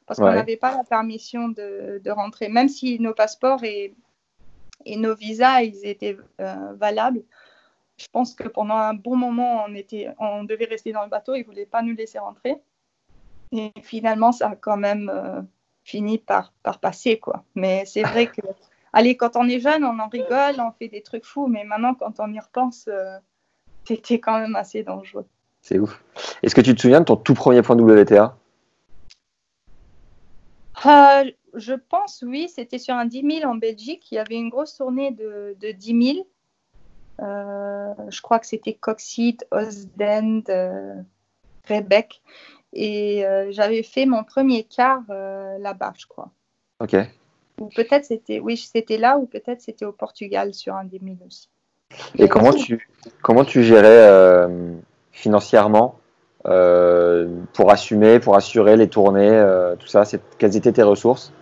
parce 0.07 0.21
qu'on 0.21 0.31
n'avait 0.31 0.57
pas 0.59 0.77
la 0.77 0.85
permission 0.85 1.49
de, 1.49 2.01
de, 2.05 2.11
rentrer, 2.11 2.49
même 2.49 2.69
si 2.69 3.01
nos 3.01 3.15
passeports 3.15 3.65
et, 3.65 3.95
et 4.85 4.97
nos 4.97 5.15
visas, 5.15 5.63
ils 5.63 5.87
étaient 5.87 6.19
euh, 6.41 6.73
valables. 6.75 7.23
Je 7.97 8.07
pense 8.13 8.35
que 8.35 8.49
pendant 8.49 8.77
un 8.77 8.95
bon 8.95 9.17
moment, 9.17 9.65
on, 9.67 9.75
était, 9.75 10.09
on 10.19 10.45
devait 10.45 10.65
rester 10.65 10.93
dans 10.93 11.05
le 11.05 11.09
bateau, 11.09 11.35
ils 11.35 11.41
ne 11.41 11.45
voulaient 11.45 11.67
pas 11.67 11.83
nous 11.83 11.95
laisser 11.95 12.19
rentrer. 12.19 12.57
Et 13.55 13.73
finalement, 13.83 14.33
ça 14.33 14.49
a 14.49 14.57
quand 14.57 14.77
même 14.77 15.09
euh, 15.09 15.41
fini 15.85 16.19
par, 16.19 16.53
par 16.65 16.81
passer, 16.81 17.21
quoi. 17.21 17.45
Mais 17.55 17.85
c'est 17.87 18.03
vrai 18.03 18.27
que, 18.27 18.41
allez, 18.93 19.17
quand 19.17 19.37
on 19.37 19.49
est 19.49 19.61
jeune, 19.61 19.85
on 19.85 19.99
en 20.01 20.09
rigole, 20.09 20.57
on 20.59 20.73
fait 20.73 20.89
des 20.89 21.03
trucs 21.03 21.25
fous, 21.25 21.47
mais 21.47 21.63
maintenant, 21.63 21.95
quand 21.95 22.19
on 22.19 22.33
y 22.33 22.41
repense, 22.41 22.87
euh, 22.89 23.17
c'était 23.85 24.19
quand 24.19 24.41
même 24.41 24.57
assez 24.57 24.83
dangereux. 24.83 25.27
C'est 25.63 25.79
ouf. 25.79 26.03
Est-ce 26.43 26.55
que 26.55 26.61
tu 26.61 26.75
te 26.75 26.81
souviens 26.81 27.01
de 27.01 27.05
ton 27.05 27.17
tout 27.17 27.35
premier 27.35 27.63
point 27.63 27.77
WTA 27.77 28.37
euh, 30.85 31.31
Je 31.55 31.75
pense, 31.75 32.25
oui, 32.27 32.49
c'était 32.49 32.79
sur 32.79 32.95
un 32.95 33.07
10 33.07 33.39
000 33.41 33.51
en 33.51 33.55
Belgique. 33.55 34.11
Il 34.11 34.17
y 34.17 34.19
avait 34.19 34.35
une 34.35 34.49
grosse 34.49 34.77
tournée 34.77 35.13
de, 35.13 35.57
de 35.61 35.71
10 35.71 36.15
000. 36.15 36.27
je 37.21 38.21
crois 38.21 38.41
que 38.41 38.47
c'était 38.47 38.75
Coxide, 38.75 39.47
Osdend, 39.53 40.43
Rebec. 41.69 42.21
Et 42.75 43.25
euh, 43.25 43.53
j'avais 43.53 43.85
fait 43.85 44.05
mon 44.05 44.25
premier 44.25 44.65
quart 44.65 45.03
euh, 45.09 45.57
là-bas, 45.59 45.93
je 45.97 46.07
crois. 46.07 46.31
Ok. 46.81 46.97
Ou 47.61 47.69
peut-être 47.69 48.05
c'était, 48.05 48.41
oui, 48.41 48.57
c'était 48.57 48.99
là, 48.99 49.17
ou 49.17 49.27
peut-être 49.27 49.61
c'était 49.61 49.85
au 49.85 49.93
Portugal 49.93 50.53
sur 50.53 50.75
un 50.75 50.85
des 50.85 51.01
aussi. 51.25 51.49
Et 52.19 52.29
comment 52.29 52.53
tu, 52.53 52.89
comment 53.23 53.45
tu 53.45 53.63
gérais 53.63 54.09
euh, 54.09 54.75
financièrement 55.13 56.01
pour 56.43 57.71
assumer, 57.71 58.19
pour 58.19 58.37
assurer 58.37 58.77
les 58.77 58.89
tournées, 58.89 59.73
tout 59.79 59.87
ça? 59.87 60.03
Quelles 60.37 60.57
étaient 60.57 60.73
tes 60.73 60.83
ressources? 60.83 61.33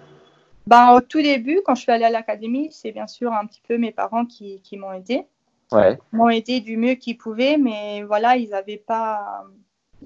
Ben, 0.67 0.95
Au 0.95 1.01
tout 1.01 1.23
début, 1.23 1.61
quand 1.65 1.75
je 1.75 1.83
suis 1.83 1.91
allée 1.91 2.05
à 2.05 2.11
l'académie, 2.11 2.69
c'est 2.71 2.93
bien 2.93 3.09
sûr 3.09 3.33
un 3.33 3.47
petit 3.47 3.63
peu 3.67 3.79
mes 3.79 3.91
parents 3.91 4.27
qui, 4.27 4.61
qui 4.61 4.77
m'ont 4.77 4.93
aidé. 4.93 5.27
Ouais. 5.73 5.99
M'ont 6.13 6.29
aidé 6.29 6.61
du 6.61 6.77
mieux 6.77 6.95
qu'ils 6.95 7.17
pouvaient, 7.17 7.57
mais 7.57 8.03
voilà, 8.03 8.37
ils 8.37 8.51
n'avaient 8.51 8.77
pas 8.77 9.45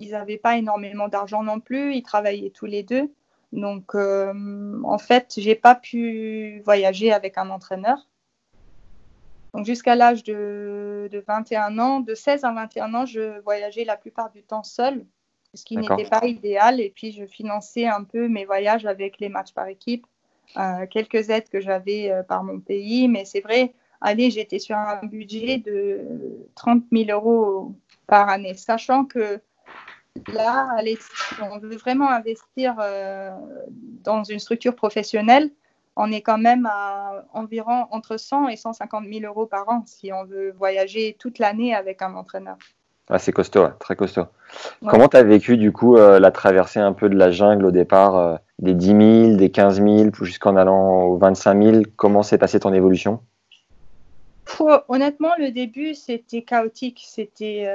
ils 0.01 0.11
n'avaient 0.11 0.39
pas 0.39 0.57
énormément 0.57 1.09
d'argent 1.09 1.43
non 1.43 1.61
plus, 1.61 1.95
ils 1.95 2.03
travaillaient 2.03 2.51
tous 2.51 2.67
les 2.67 2.83
deux. 2.83 3.11
Donc, 3.53 3.95
euh, 3.95 4.81
en 4.85 4.99
fait, 4.99 5.35
j'ai 5.37 5.55
pas 5.55 5.75
pu 5.75 6.61
voyager 6.65 7.13
avec 7.13 7.39
un 7.39 7.51
entraîneur. 7.51 7.99
Donc, 9.55 9.65
jusqu'à 9.65 9.95
l'âge 9.95 10.23
de, 10.25 11.09
21 11.27 11.79
ans, 11.79 12.01
de 12.01 12.15
16 12.15 12.45
à 12.45 12.53
21 12.53 12.95
ans, 12.95 13.07
je 13.07 13.41
voyageais 13.41 13.85
la 13.85 13.97
plupart 13.97 14.31
du 14.31 14.43
temps 14.43 14.65
seul, 14.65 15.07
ce 15.55 15.65
qui 15.65 15.77
n'était 15.77 16.05
pas 16.05 16.27
idéal. 16.27 16.81
Et 16.81 16.91
puis, 16.91 17.13
je 17.13 17.25
finançais 17.25 17.87
un 17.87 18.05
peu 18.05 18.29
mes 18.29 18.45
voyages 18.45 18.85
avec 18.85 19.19
les 19.19 19.31
matchs 19.31 19.53
par 19.53 19.69
équipe, 19.69 20.07
euh, 20.59 20.87
quelques 20.87 21.31
aides 21.31 21.49
que 21.49 21.61
j'avais 21.61 22.11
euh, 22.11 22.23
par 22.23 22.45
mon 22.45 22.61
pays. 22.61 23.09
Mais 23.09 23.25
c'est 23.25 23.41
vrai, 23.41 23.73
allez, 24.03 24.31
j'étais 24.31 24.59
sur 24.59 24.77
un 24.77 25.01
budget 25.07 25.59
de 25.59 26.03
30 26.57 26.85
000 26.93 27.11
euros 27.11 27.75
par 28.07 28.29
année, 28.29 28.55
sachant 28.55 29.05
que 29.05 29.41
là, 30.33 30.69
allez, 30.77 30.99
si 31.01 31.43
on 31.43 31.59
veut 31.59 31.77
vraiment 31.77 32.11
investir 32.11 32.77
euh, 32.81 33.31
dans 34.05 34.25
une 34.25 34.39
structure 34.39 34.75
professionnelle, 34.75 35.51
on 35.97 36.13
est 36.13 36.21
quand 36.21 36.39
même 36.39 36.67
à 36.67 37.25
environ 37.33 37.87
entre 37.91 38.19
100 38.19 38.49
et 38.49 38.57
150 38.57 39.05
000 39.11 39.25
euros 39.25 39.47
par 39.47 39.69
an 39.69 39.83
si 39.87 40.13
on 40.13 40.25
veut 40.25 40.53
voyager 40.59 41.17
toute 41.19 41.39
l'année 41.39 41.75
avec 41.75 42.03
un 42.03 42.15
entraîneur. 42.15 42.57
c'est 43.19 43.33
costaud, 43.33 43.69
très 43.81 43.97
costaud. 43.97 44.27
Comment 44.87 45.09
tu 45.09 45.17
as 45.17 45.23
vécu 45.23 45.57
du 45.57 45.73
coup 45.73 45.97
euh, 45.97 46.21
la 46.21 46.31
traversée 46.31 46.81
un 46.81 46.93
peu 46.93 47.09
de 47.09 47.17
la 47.17 47.31
jungle 47.31 47.65
au 47.65 47.71
départ, 47.71 48.17
euh, 48.17 48.37
des 48.59 48.75
10 48.75 48.87
000, 49.29 49.37
des 49.37 49.51
15 49.51 49.83
000, 49.83 50.11
jusqu'en 50.23 50.57
allant 50.57 51.05
aux 51.05 51.17
25 51.17 51.63
000 51.63 51.83
Comment 51.97 52.23
s'est 52.23 52.39
passée 52.39 52.61
ton 52.61 52.75
évolution? 52.75 53.21
Honnêtement, 54.89 55.33
le 55.39 55.51
début, 55.51 55.95
c'était 55.95 56.43
chaotique. 56.43 57.03
C'était 57.05 57.69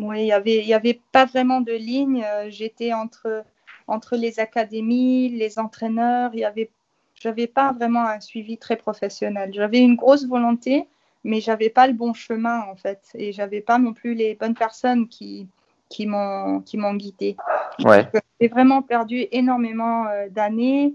oui, 0.00 0.20
il 0.20 0.24
n'y 0.24 0.32
avait, 0.32 0.64
y 0.64 0.74
avait 0.74 1.00
pas 1.12 1.24
vraiment 1.24 1.60
de 1.60 1.72
ligne. 1.72 2.22
Euh, 2.24 2.46
j'étais 2.50 2.92
entre, 2.92 3.44
entre 3.86 4.16
les 4.16 4.40
académies, 4.40 5.30
les 5.30 5.58
entraîneurs. 5.58 6.30
Il 6.34 6.40
y 6.40 6.44
avait, 6.44 6.70
j'avais 7.14 7.46
pas 7.46 7.72
vraiment 7.72 8.06
un 8.06 8.20
suivi 8.20 8.58
très 8.58 8.76
professionnel. 8.76 9.50
J'avais 9.54 9.78
une 9.78 9.96
grosse 9.96 10.26
volonté, 10.26 10.86
mais 11.24 11.40
j'avais 11.40 11.70
pas 11.70 11.86
le 11.86 11.94
bon 11.94 12.12
chemin 12.12 12.60
en 12.70 12.76
fait, 12.76 13.10
et 13.14 13.32
j'avais 13.32 13.60
pas 13.60 13.78
non 13.78 13.92
plus 13.94 14.14
les 14.14 14.34
bonnes 14.34 14.54
personnes 14.54 15.08
qui 15.08 15.48
qui 15.88 16.06
m'ont 16.06 16.60
qui 16.60 16.76
m'ont 16.76 16.94
guidée. 16.94 17.36
Ouais. 17.84 18.06
J'ai 18.40 18.48
vraiment 18.48 18.82
perdu 18.82 19.26
énormément 19.32 20.06
euh, 20.08 20.28
d'années 20.28 20.94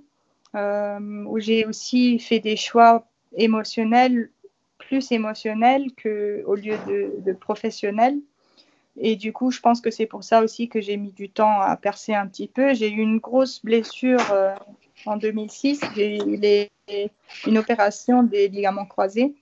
euh, 0.55 1.23
où 1.25 1.39
j'ai 1.39 1.65
aussi 1.65 2.19
fait 2.19 2.39
des 2.39 2.55
choix 2.55 3.07
émotionnels, 3.35 4.29
plus 4.77 5.11
émotionnels 5.11 5.91
que 5.95 6.43
au 6.45 6.55
lieu 6.55 6.75
de, 6.87 7.15
de 7.19 7.33
professionnels. 7.33 8.19
Et 8.97 9.15
du 9.15 9.31
coup, 9.31 9.51
je 9.51 9.59
pense 9.59 9.81
que 9.81 9.89
c'est 9.89 10.05
pour 10.05 10.23
ça 10.23 10.41
aussi 10.41 10.67
que 10.67 10.81
j'ai 10.81 10.97
mis 10.97 11.11
du 11.11 11.29
temps 11.29 11.61
à 11.61 11.77
percer 11.77 12.13
un 12.13 12.27
petit 12.27 12.47
peu. 12.47 12.73
J'ai 12.73 12.89
eu 12.89 12.99
une 12.99 13.19
grosse 13.19 13.63
blessure 13.63 14.19
euh, 14.31 14.53
en 15.05 15.17
2006. 15.17 15.81
J'ai 15.95 16.17
eu 16.17 16.67
une 17.47 17.57
opération 17.57 18.23
des 18.23 18.47
ligaments 18.49 18.85
croisés. 18.85 19.33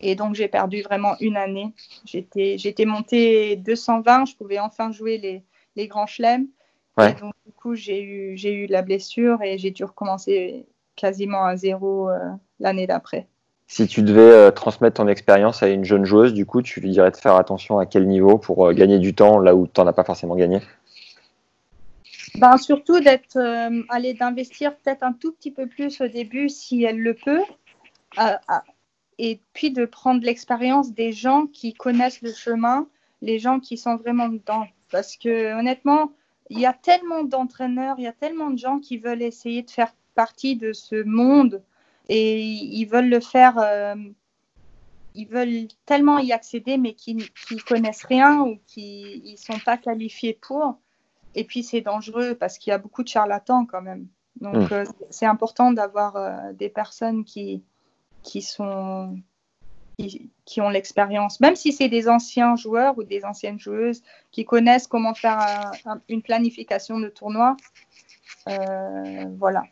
Et 0.00 0.14
donc, 0.14 0.34
j'ai 0.34 0.48
perdu 0.48 0.82
vraiment 0.82 1.16
une 1.20 1.36
année. 1.36 1.72
J'étais 2.04 2.84
montée 2.84 3.56
220. 3.56 4.26
Je 4.26 4.36
pouvais 4.36 4.58
enfin 4.58 4.92
jouer 4.92 5.18
les, 5.18 5.42
les 5.76 5.88
grands 5.88 6.06
chelems. 6.06 6.48
Et 7.00 7.14
donc, 7.14 7.32
du 7.46 7.52
coup, 7.52 7.74
j'ai 7.74 8.02
eu, 8.02 8.34
eu 8.34 8.66
la 8.66 8.82
blessure 8.82 9.40
et 9.42 9.56
j'ai 9.56 9.70
dû 9.70 9.84
recommencer 9.84 10.66
quasiment 10.96 11.44
à 11.44 11.56
zéro 11.56 12.10
euh, 12.10 12.18
l'année 12.58 12.88
d'après. 12.88 13.28
Si 13.70 13.86
tu 13.86 14.00
devais 14.02 14.20
euh, 14.20 14.50
transmettre 14.50 14.96
ton 14.96 15.08
expérience 15.08 15.62
à 15.62 15.68
une 15.68 15.84
jeune 15.84 16.06
joueuse, 16.06 16.32
du 16.32 16.46
coup, 16.46 16.62
tu 16.62 16.80
lui 16.80 16.88
dirais 16.88 17.10
de 17.10 17.16
faire 17.16 17.34
attention 17.34 17.78
à 17.78 17.84
quel 17.84 18.08
niveau 18.08 18.38
pour 18.38 18.66
euh, 18.66 18.72
gagner 18.72 18.98
du 18.98 19.14
temps 19.14 19.38
là 19.38 19.54
où 19.54 19.66
tu 19.66 19.78
n'en 19.78 19.86
as 19.86 19.92
pas 19.92 20.04
forcément 20.04 20.36
gagné? 20.36 20.62
Ben, 22.36 22.56
Surtout 22.56 22.98
d'être, 23.00 23.36
euh, 23.36 23.82
d'investir 24.18 24.74
peut-être 24.74 25.02
un 25.02 25.12
tout 25.12 25.32
petit 25.32 25.50
peu 25.50 25.66
plus 25.66 26.00
au 26.00 26.08
début 26.08 26.48
si 26.48 26.82
elle 26.82 26.98
le 26.98 27.12
peut. 27.12 27.42
et 29.18 29.40
puis 29.52 29.70
de 29.70 29.84
prendre 29.84 30.24
l'expérience 30.24 30.92
des 30.92 31.12
gens 31.12 31.46
qui 31.46 31.74
connaissent 31.74 32.22
le 32.22 32.32
chemin, 32.32 32.86
les 33.20 33.38
gens 33.38 33.60
qui 33.60 33.76
sont 33.76 33.96
vraiment 33.96 34.30
dedans. 34.30 34.66
Parce 34.90 35.18
que 35.18 35.58
honnêtement, 35.58 36.12
il 36.48 36.58
y 36.58 36.64
a 36.64 36.72
tellement 36.72 37.22
d'entraîneurs, 37.22 37.96
il 37.98 38.04
y 38.04 38.08
a 38.08 38.12
tellement 38.12 38.48
de 38.48 38.58
gens 38.58 38.78
qui 38.78 38.96
veulent 38.96 39.22
essayer 39.22 39.62
de 39.62 39.70
faire 39.70 39.92
partie 40.14 40.56
de 40.56 40.72
ce 40.72 41.02
monde 41.02 41.62
et 42.08 42.40
ils 42.40 42.86
veulent 42.86 43.08
le 43.08 43.20
faire, 43.20 43.58
euh, 43.58 43.94
ils 45.14 45.28
veulent 45.28 45.68
tellement 45.84 46.18
y 46.18 46.32
accéder, 46.32 46.78
mais 46.78 46.94
qui 46.94 47.14
ne 47.14 47.60
connaissent 47.66 48.04
rien 48.04 48.40
ou 48.40 48.58
qui 48.66 49.22
ne 49.32 49.36
sont 49.36 49.60
pas 49.60 49.76
qualifiés 49.76 50.38
pour. 50.40 50.78
Et 51.34 51.44
puis 51.44 51.62
c'est 51.62 51.82
dangereux 51.82 52.34
parce 52.34 52.58
qu'il 52.58 52.70
y 52.70 52.74
a 52.74 52.78
beaucoup 52.78 53.02
de 53.02 53.08
charlatans 53.08 53.66
quand 53.66 53.82
même. 53.82 54.08
Donc, 54.40 54.70
hmm. 54.70 54.72
euh, 54.72 54.84
c'est 55.10 55.26
important 55.26 55.72
d'avoir 55.72 56.16
euh, 56.16 56.52
des 56.52 56.68
personnes 56.68 57.24
qui, 57.24 57.62
qui, 58.22 58.40
sont, 58.40 59.18
qui, 59.96 60.60
ont 60.60 60.68
l'expérience, 60.68 61.40
même 61.40 61.56
si 61.56 61.72
c'est 61.72 61.88
des 61.88 62.08
anciens 62.08 62.56
joueurs 62.56 62.96
ou 62.98 63.02
des 63.02 63.24
anciennes 63.24 63.58
joueuses 63.58 64.02
qui 64.30 64.44
connaissent 64.44 64.86
comment 64.86 65.14
faire 65.14 65.72
une 66.08 66.22
planification 66.22 67.00
de 67.00 67.08
tournoi. 67.08 67.56
Euh, 68.48 69.24
voilà. 69.38 69.64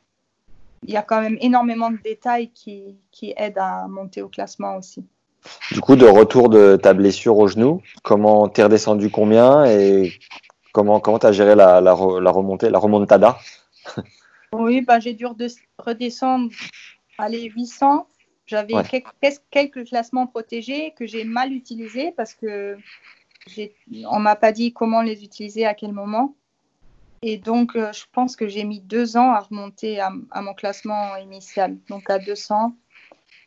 Il 0.83 0.91
y 0.91 0.97
a 0.97 1.03
quand 1.03 1.21
même 1.21 1.39
énormément 1.41 1.91
de 1.91 1.99
détails 2.03 2.51
qui, 2.51 2.97
qui 3.11 3.35
aident 3.37 3.59
à 3.59 3.87
monter 3.89 4.23
au 4.23 4.29
classement 4.29 4.77
aussi. 4.77 5.05
Du 5.73 5.81
coup, 5.81 5.97
de 5.97 6.07
retour 6.07 6.49
de 6.49 6.77
ta 6.77 6.93
blessure 6.93 7.37
au 7.39 7.47
genou, 7.47 7.83
comment 8.03 8.49
t'es 8.49 8.63
redescendu 8.63 9.11
combien 9.11 9.65
et 9.65 10.13
comment 10.73 11.01
tu 11.01 11.27
as 11.27 11.33
géré 11.33 11.55
la, 11.55 11.81
la, 11.81 11.95
la 12.21 12.31
remontée, 12.31 12.71
la 12.71 12.79
remontada? 12.79 13.39
Oui, 14.53 14.81
bah, 14.81 15.01
j'ai 15.01 15.13
dû 15.13 15.27
redescendre 15.79 16.51
les 17.29 17.43
800. 17.43 18.07
J'avais 18.47 18.75
quelques, 19.51 19.85
classements 19.87 20.27
protégés 20.27 20.95
que 20.97 21.07
j'ai 21.07 21.25
mal 21.25 21.53
utilisés 21.53 22.13
parce 22.17 22.33
que 22.33 22.77
on 24.09 24.19
m'a 24.19 24.37
pas 24.37 24.53
dit 24.53 24.73
comment 24.73 25.03
les 25.03 25.25
utiliser 25.25 25.67
à 25.67 25.75
quel 25.75 25.93
moment. 25.93 26.35
Et 27.23 27.39
donc, 27.39 27.77
euh, 27.77 27.93
je 27.93 28.05
pense 28.13 28.37
que 28.37 28.49
j'ai 28.49 28.65
mis 28.65 28.81
deux 28.81 29.17
ans 29.17 29.33
à 29.33 29.41
remonter 29.41 30.01
à, 30.01 30.11
mon 30.11 30.55
classement 30.55 31.17
initial, 31.17 31.77
donc 31.89 32.11
à 32.11 32.19
200. 32.19 32.77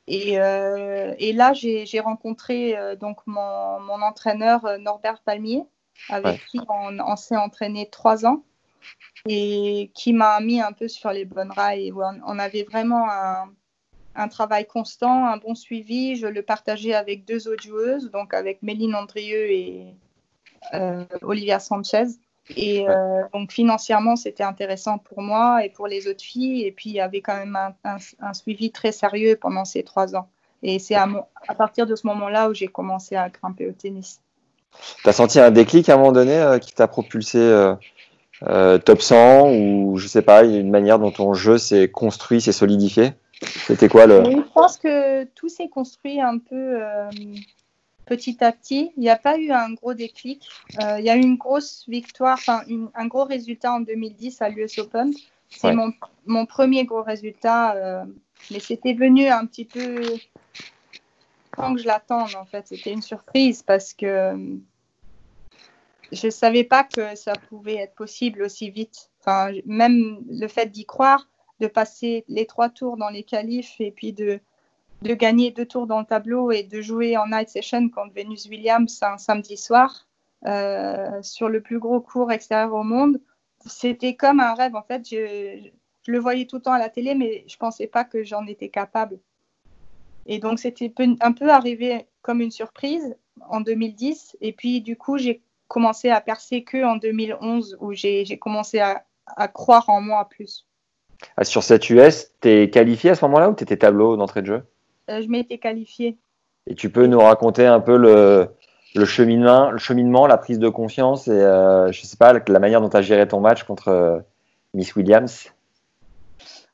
Et, 0.08 0.39
euh, 0.39 1.13
et 1.19 1.34
là, 1.34 1.53
j'ai 1.53 1.99
rencontré 1.99 2.75
euh, 2.75 2.95
donc 2.95 3.19
mon, 3.27 3.79
mon, 3.82 4.01
entraîneur 4.01 4.79
Norbert 4.79 5.21
Palmier, 5.23 5.63
avec 6.10 6.43
qui 6.47 6.60
on, 6.67 6.99
on 6.99 7.15
s'est 7.15 7.38
entraîné 7.38 7.88
trois 7.89 8.25
ans 8.25 8.43
et 9.27 9.91
qui 9.93 10.13
m'a 10.13 10.39
mis 10.39 10.62
un 10.62 10.71
peu 10.71 10.88
sur 10.88 11.12
les 11.12 11.25
bonnes 11.25 11.51
rails. 11.51 11.91
On, 11.93 12.39
avait 12.39 12.63
vraiment 12.63 13.08
un, 14.15 14.27
travail 14.29 14.65
constant, 14.65 15.27
un 15.27 15.38
bon 15.38 15.53
suivi. 15.53 16.15
Je 16.15 16.25
le 16.25 16.41
partageais 16.41 16.95
avec 16.95 17.25
deux 17.25 17.47
autres 17.47 17.63
joueuses, 17.63 18.10
donc 18.10 18.34
avec 18.34 18.63
Méline 18.63 18.95
Andrieux 18.95 19.51
et 19.51 19.93
Olivia 21.21 21.60
Sanchez. 21.60 22.08
Et 22.55 22.88
euh, 22.88 23.21
donc 23.33 23.51
financièrement, 23.51 24.15
c'était 24.15 24.43
intéressant 24.43 24.97
pour 24.97 25.21
moi 25.21 25.63
et 25.63 25.69
pour 25.69 25.88
les 25.88 26.07
autres 26.07 26.23
filles. 26.23 26.65
Et 26.65 26.71
puis, 26.71 26.89
il 26.89 26.95
y 26.95 27.01
avait 27.01 27.21
quand 27.21 27.35
même 27.35 27.57
un, 27.83 28.33
suivi 28.33 28.71
très 28.71 28.91
sérieux 28.91 29.38
pendant 29.39 29.65
ces 29.65 29.83
trois 29.83 30.15
ans. 30.15 30.27
Et 30.63 30.79
c'est 30.79 30.95
à, 30.95 31.07
à, 31.47 31.55
partir 31.55 31.85
de 31.85 31.95
ce 31.95 32.05
moment-là 32.07 32.49
où 32.49 32.53
j'ai 32.53 32.67
commencé 32.67 33.15
à 33.15 33.29
grimper 33.29 33.67
au 33.67 33.71
tennis. 33.71 34.19
Tu 35.03 35.09
as 35.09 35.13
senti 35.13 35.39
un 35.39 35.51
déclic 35.51 35.89
à 35.89 35.93
un 35.93 35.97
moment 35.97 36.12
donné 36.12 36.38
euh, 36.38 36.59
qui 36.59 36.73
t'a 36.73 36.88
propulsé 36.88 37.39
euh, 37.39 38.77
top 38.79 39.01
100 39.01 39.51
ou 39.51 39.97
je 39.97 40.07
sais 40.07 40.21
pas, 40.21 40.43
une 40.43 40.69
manière 40.69 40.99
dont 40.99 41.12
ton 41.12 41.33
jeu 41.33 41.57
s'est 41.57 41.89
construit, 41.89 42.41
s'est 42.41 42.51
solidifié? 42.51 43.13
C'était 43.41 43.88
quoi 43.88 44.05
le 44.05 44.23
Je 44.25 44.53
pense 44.53 44.77
que 44.77 45.23
tout 45.23 45.47
s'est 45.47 45.69
construit 45.69 46.19
un 46.19 46.39
peu 46.39 46.81
petit 48.10 48.43
à 48.43 48.52
petit. 48.52 48.91
Il 48.98 49.02
n'y 49.02 49.10
a 49.10 49.15
pas 49.15 49.38
eu 49.38 49.52
un 49.52 49.74
gros 49.74 49.93
déclic. 49.93 50.50
Euh, 50.82 51.00
il 51.00 51.06
y 51.06 51.10
a 51.10 51.15
eu 51.15 51.22
une 51.22 51.38
grosse 51.38 51.86
victoire, 51.88 52.38
enfin 52.39 52.63
un 52.95 53.08
gros 53.08 53.26
résultat 53.26 53.74
en 53.74 53.80
2010 53.82 54.41
à 54.41 54.50
l'US 54.50 54.80
Open. 54.80 55.13
C'est 55.50 55.74
mon, 55.74 55.91
mon, 56.26 56.45
premier 56.45 56.86
gros 56.86 57.02
résultat, 57.02 58.06
mais 58.52 58.60
c'était 58.60 58.93
venu 58.93 59.28
un 59.28 59.48
petit 59.48 59.65
peu 59.65 60.04
sans 61.56 61.74
que 61.74 61.82
je 61.82 61.88
l'attende 61.88 62.36
en 62.36 62.45
fait. 62.45 62.67
C'était 62.67 62.91
une 62.91 63.02
surprise 63.02 63.63
parce 63.63 63.93
que 63.93 64.60
je 66.12 66.28
ne 66.28 66.32
savais 66.32 66.63
pas 66.63 66.84
que 66.84 67.15
ça 67.15 67.34
pouvait 67.34 67.76
être 67.76 67.95
possible 67.95 68.41
aussi 68.41 68.69
vite. 68.69 69.10
Enfin, 69.22 69.52
même 69.65 70.24
le 70.30 70.48
fait 70.48 70.67
d'y 70.67 70.86
croire, 70.86 71.28
de 71.60 71.67
passer 71.67 72.24
les 72.28 72.45
trois 72.45 72.69
tours 72.69 72.98
dans 72.98 73.10
les 73.10 73.24
qualifs 73.24 73.76
et 73.80 73.91
puis 73.91 74.13
de, 74.13 74.39
de 75.01 75.13
gagner 75.13 75.51
deux 75.51 75.65
tours 75.65 75.88
dans 75.88 75.99
le 75.99 76.05
tableau 76.05 76.51
et 76.51 76.63
de 76.63 76.81
jouer 76.81 77.17
en 77.17 77.27
night 77.27 77.49
session 77.49 77.89
contre 77.89 78.13
Venus 78.13 78.47
Williams 78.47 78.99
un 79.01 79.17
samedi 79.17 79.57
soir 79.57 80.07
euh, 80.45 81.21
sur 81.21 81.49
le 81.49 81.62
plus 81.62 81.79
gros 81.79 81.99
cours 82.01 82.31
extérieur 82.31 82.73
au 82.73 82.83
monde, 82.83 83.19
c'était 83.65 84.15
comme 84.15 84.39
un 84.39 84.53
rêve. 84.53 84.75
En 84.75 84.83
fait, 84.83 85.07
je, 85.09 85.69
le 86.07 86.19
voyais 86.19 86.45
tout 86.45 86.57
le 86.57 86.62
temps 86.62 86.73
à 86.73 86.79
la 86.79 86.89
télé, 86.89 87.13
mais 87.15 87.43
je 87.47 87.55
ne 87.55 87.59
pensais 87.59 87.88
pas 87.88 88.03
que 88.03 88.23
j'en 88.23 88.45
étais 88.47 88.69
capable. 88.69 89.19
Et 90.25 90.39
donc, 90.39 90.59
c'était 90.59 90.93
un 91.21 91.31
peu 91.31 91.49
arrivé 91.49 92.07
comme 92.21 92.41
une 92.41 92.51
surprise 92.51 93.15
en 93.49 93.62
2010. 93.62 94.38
Et 94.41 94.53
puis, 94.53 94.81
du 94.81 94.95
coup, 94.95 95.17
j'ai 95.17 95.41
commencé 95.67 96.09
à 96.09 96.21
percer 96.21 96.63
que 96.63 96.83
en 96.83 96.95
2011 96.95 97.77
où 97.79 97.93
j'ai 97.93 98.38
commencé 98.39 98.79
à, 98.79 99.03
croire 99.49 99.89
en 99.89 100.01
moi 100.01 100.27
plus. 100.27 100.65
Ah, 101.38 101.43
sur 101.43 101.63
cette 101.63 101.89
US, 101.89 102.31
tu 102.41 102.49
es 102.49 102.69
qualifié 102.69 103.12
à 103.12 103.15
ce 103.15 103.23
moment-là 103.25 103.49
ou 103.49 103.55
tu 103.55 103.63
étais 103.63 103.77
tableau 103.77 104.17
d'entrée 104.17 104.41
de 104.41 104.47
jeu? 104.47 104.63
Je 105.10 105.28
m'étais 105.28 105.58
qualifié. 105.58 106.17
Et 106.67 106.76
tu 106.76 106.89
peux 106.89 107.08
nous 107.08 107.19
raconter 107.19 107.65
un 107.65 107.80
peu 107.80 107.98
le, 107.98 108.50
le, 108.95 109.06
cheminement, 109.06 109.72
le 109.72 109.78
cheminement, 109.78 110.28
la 110.28 110.38
prise 110.38 110.60
de 110.60 110.69
confiance 110.69 111.28
et 111.28 111.32
euh, 111.32 111.91
je 111.91 112.02
sais 112.06 112.17
pas, 112.17 112.34
la 112.34 112.60
manière 112.60 112.82
dont 112.82 112.89
tu 112.89 112.98
as 112.98 113.02
géré 113.02 113.28
ton 113.28 113.39
match 113.39 113.63
contre 113.63 113.88
euh, 113.88 114.19
Miss 114.74 114.95
Williams? 114.95 115.52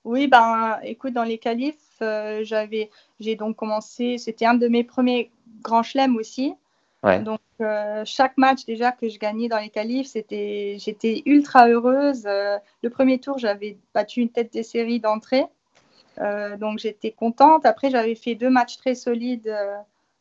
Oui, 0.03 0.27
ben 0.27 0.77
écoute, 0.83 1.13
dans 1.13 1.23
les 1.23 1.37
qualifs, 1.37 1.75
j'avais, 1.99 2.91
j'ai 3.19 3.35
donc 3.35 3.55
commencé, 3.55 4.17
c'était 4.17 4.45
un 4.45 4.53
de 4.53 4.67
mes 4.67 4.83
premiers 4.83 5.31
grands 5.63 5.81
chelems 5.81 6.15
aussi. 6.17 6.53
Donc, 7.23 7.39
euh, 7.61 8.01
chaque 8.05 8.37
match 8.37 8.65
déjà 8.65 8.91
que 8.91 9.07
je 9.09 9.19
gagnais 9.19 9.47
dans 9.47 9.59
les 9.59 9.69
qualifs, 9.69 10.07
c'était, 10.07 10.77
j'étais 10.79 11.21
ultra 11.25 11.67
heureuse. 11.67 12.23
Euh, 12.25 12.57
le 12.81 12.89
premier 12.89 13.19
tour, 13.19 13.37
j'avais 13.37 13.77
battu 13.93 14.21
une 14.21 14.29
tête 14.29 14.51
des 14.51 14.63
séries 14.63 14.99
d'entrée. 14.99 15.45
Euh, 16.19 16.57
donc, 16.57 16.79
j'étais 16.79 17.11
contente. 17.11 17.65
Après, 17.65 17.89
j'avais 17.89 18.15
fait 18.15 18.35
deux 18.35 18.49
matchs 18.49 18.77
très 18.77 18.95
solides 18.95 19.55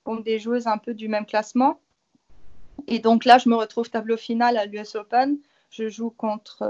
contre 0.05 0.23
des 0.23 0.39
joueuses 0.39 0.67
un 0.67 0.79
peu 0.79 0.95
du 0.95 1.09
même 1.09 1.27
classement. 1.27 1.81
Et 2.87 2.99
donc 2.99 3.25
là, 3.25 3.39
je 3.39 3.49
me 3.49 3.55
retrouve 3.55 3.89
tableau 3.89 4.17
final 4.17 4.57
à 4.57 4.67
l'US 4.67 4.95
Open. 4.97 5.39
Je 5.71 5.89
joue 5.89 6.11
contre 6.11 6.65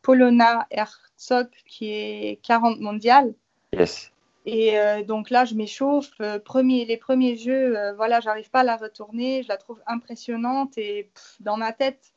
Polona 0.00 0.66
Herzog, 0.70 1.48
qui 1.66 1.90
est 1.90 2.40
40 2.42 2.80
mondiale. 2.80 3.34
Yes. 3.72 4.12
Et 4.44 4.78
euh, 4.78 5.02
donc 5.04 5.30
là, 5.30 5.44
je 5.44 5.54
m'échauffe. 5.54 6.12
Euh, 6.20 6.38
premier, 6.38 6.84
les 6.84 6.96
premiers 6.96 7.36
jeux, 7.36 7.76
euh, 7.76 7.92
voilà, 7.94 8.20
j'arrive 8.20 8.50
pas 8.50 8.60
à 8.60 8.64
la 8.64 8.76
retourner. 8.76 9.42
Je 9.42 9.48
la 9.48 9.56
trouve 9.56 9.80
impressionnante 9.86 10.76
et 10.78 11.10
dans 11.40 11.56
ma 11.56 11.72
tête, 11.72 12.12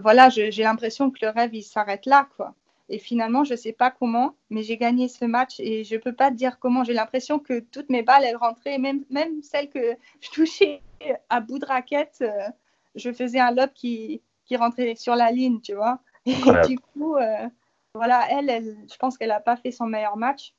voilà, 0.00 0.30
j'ai 0.30 0.50
l'impression 0.62 1.10
que 1.10 1.18
le 1.22 1.28
rêve 1.28 1.54
il 1.54 1.62
s'arrête 1.62 2.06
là, 2.06 2.28
quoi. 2.36 2.54
Et 2.88 2.98
finalement, 2.98 3.44
je 3.44 3.54
sais 3.54 3.72
pas 3.72 3.90
comment, 3.90 4.34
mais 4.50 4.62
j'ai 4.62 4.76
gagné 4.76 5.08
ce 5.08 5.24
match 5.24 5.58
et 5.58 5.84
je 5.84 5.96
peux 5.96 6.12
pas 6.12 6.30
te 6.30 6.36
dire 6.36 6.58
comment. 6.58 6.84
J'ai 6.84 6.92
l'impression 6.92 7.38
que 7.38 7.60
toutes 7.60 7.88
mes 7.88 8.02
balles 8.02 8.24
elles 8.24 8.36
rentraient, 8.36 8.78
même 8.78 9.04
même 9.10 9.42
celles 9.42 9.70
que 9.70 9.96
je 10.20 10.30
touchais 10.30 10.82
à 11.30 11.40
bout 11.40 11.58
de 11.58 11.64
raquette, 11.64 12.22
je 12.94 13.12
faisais 13.12 13.40
un 13.40 13.52
lob 13.52 13.70
qui 13.74 14.20
qui 14.44 14.56
rentrait 14.56 14.96
sur 14.96 15.16
la 15.16 15.30
ligne, 15.30 15.60
tu 15.62 15.74
vois. 15.74 16.00
Et 16.26 16.34
du 16.66 16.78
coup, 16.78 17.16
voilà, 17.94 18.26
elle, 18.30 18.50
elle, 18.50 18.76
je 18.90 18.96
pense 18.96 19.16
qu'elle 19.16 19.30
a 19.30 19.40
pas 19.40 19.56
fait 19.56 19.70
son 19.70 19.86
meilleur 19.86 20.16
match. 20.16 20.52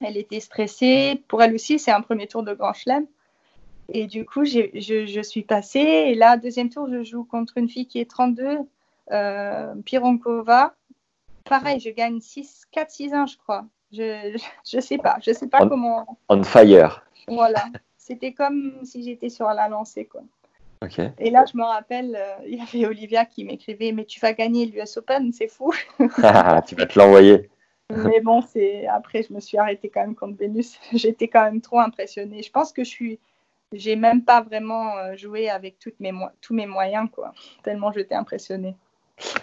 Elle 0.00 0.16
était 0.16 0.40
stressée. 0.40 1.22
Pour 1.26 1.42
elle 1.42 1.54
aussi, 1.54 1.78
c'est 1.78 1.90
un 1.90 2.00
premier 2.02 2.28
tour 2.28 2.44
de 2.44 2.54
Grand 2.54 2.72
Chelem. 2.72 3.06
Et 3.92 4.06
du 4.06 4.24
coup, 4.24 4.44
je, 4.44 4.70
je, 4.74 5.22
suis 5.22 5.42
passée. 5.42 5.80
Et 5.80 6.14
là, 6.14 6.36
deuxième 6.36 6.70
tour, 6.70 6.88
je 6.88 7.02
joue 7.02 7.24
contre 7.24 7.58
une 7.58 7.68
fille 7.68 7.88
qui 7.88 7.98
est 7.98 8.08
32, 8.08 8.58
euh, 9.10 9.74
Pironkova. 9.84 10.76
Pareil, 11.50 11.80
je 11.80 11.90
gagne 11.90 12.18
4-6-1, 12.18 13.32
je 13.32 13.36
crois. 13.36 13.66
Je 13.92 14.36
ne 14.76 14.80
sais 14.80 14.98
pas. 14.98 15.18
Je 15.20 15.32
sais 15.32 15.48
pas 15.48 15.66
comment. 15.66 16.18
On 16.28 16.44
fire. 16.44 17.04
Voilà. 17.26 17.64
C'était 17.98 18.32
comme 18.32 18.78
si 18.84 19.02
j'étais 19.02 19.28
sur 19.28 19.48
la 19.48 19.68
lancée, 19.68 20.06
quoi. 20.06 20.22
Et 21.18 21.30
là, 21.30 21.44
je 21.44 21.58
me 21.58 21.64
rappelle, 21.64 22.16
euh, 22.16 22.46
il 22.46 22.54
y 22.54 22.60
avait 22.60 22.86
Olivia 22.86 23.26
qui 23.26 23.44
m'écrivait 23.44 23.92
Mais 23.92 24.06
tu 24.06 24.18
vas 24.18 24.32
gagner 24.32 24.64
l'US 24.64 24.96
Open, 24.96 25.32
c'est 25.32 25.48
fou. 25.48 25.74
Ah, 26.22 26.62
tu 26.66 26.76
vas 26.76 26.86
te 26.86 26.98
l'envoyer. 26.98 27.50
Mais 27.90 28.20
bon, 28.20 28.40
c'est 28.40 28.86
après, 28.86 29.24
je 29.24 29.32
me 29.32 29.40
suis 29.40 29.58
arrêtée 29.58 29.90
quand 29.90 30.00
même 30.00 30.14
contre 30.14 30.38
Vénus. 30.38 30.78
J'étais 30.92 31.26
quand 31.26 31.42
même 31.42 31.60
trop 31.60 31.80
impressionnée. 31.80 32.42
Je 32.42 32.50
pense 32.52 32.72
que 32.72 32.84
je 32.84 32.88
suis, 32.88 33.18
j'ai 33.72 33.96
même 33.96 34.24
pas 34.24 34.40
vraiment 34.40 34.96
euh, 34.98 35.16
joué 35.16 35.50
avec 35.50 35.80
toutes 35.80 35.98
mes 35.98 36.12
tous 36.40 36.54
mes 36.54 36.66
moyens, 36.66 37.08
quoi. 37.12 37.34
Tellement 37.64 37.90
j'étais 37.90 38.14
impressionnée. 38.14 38.76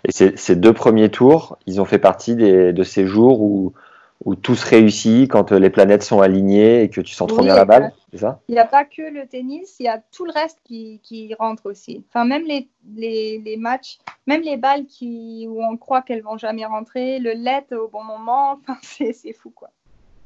Et 0.06 0.12
ces, 0.12 0.56
deux 0.56 0.74
premiers 0.74 1.10
tours, 1.10 1.58
ils 1.66 1.82
ont 1.82 1.86
fait 1.86 2.00
partie 2.00 2.36
des, 2.36 2.74
de 2.74 2.84
ces 2.84 3.06
jours 3.06 3.42
où, 3.42 3.74
où 4.26 4.36
tout 4.36 4.56
se 4.56 4.68
réussit 4.68 5.30
quand 5.30 5.52
les 5.52 5.70
planètes 5.70 6.04
sont 6.04 6.22
alignées 6.22 6.82
et 6.84 6.90
que 6.90 7.02
tu 7.02 7.14
sens 7.14 7.28
trop 7.28 7.40
Oui, 7.40 7.46
bien 7.46 7.56
la 7.56 7.66
balle, 7.66 7.84
exact. 7.84 7.98
c'est 8.12 8.18
ça? 8.18 8.40
Il 8.48 8.54
n'y 8.54 8.60
a 8.60 8.66
pas 8.66 8.86
que 8.86 9.02
le 9.02 9.28
tennis, 9.28 9.76
il 9.80 9.84
y 9.86 9.90
a 9.90 10.02
tout 10.12 10.26
le 10.26 10.32
reste 10.32 10.60
qui, 10.64 11.00
qui 11.04 11.34
rentre 11.36 11.68
aussi. 11.68 12.04
Enfin, 12.10 12.26
même 12.26 12.44
les, 12.46 12.68
les, 12.96 13.40
les 13.44 13.58
matchs, 13.58 14.00
même 14.26 14.42
les 14.42 14.58
balles 14.58 14.86
qui, 14.86 15.48
où 15.50 15.64
on 15.64 15.78
croit 15.78 16.02
qu'elles 16.02 16.24
vont 16.24 16.38
jamais 16.38 16.66
rentrer, 16.66 17.20
le 17.20 17.34
let 17.34 17.76
au 17.76 17.88
bon 17.88 18.04
moment, 18.04 18.60
enfin, 18.68 18.78
c'est 18.82 19.34
fou 19.34 19.52
quoi. 19.52 19.70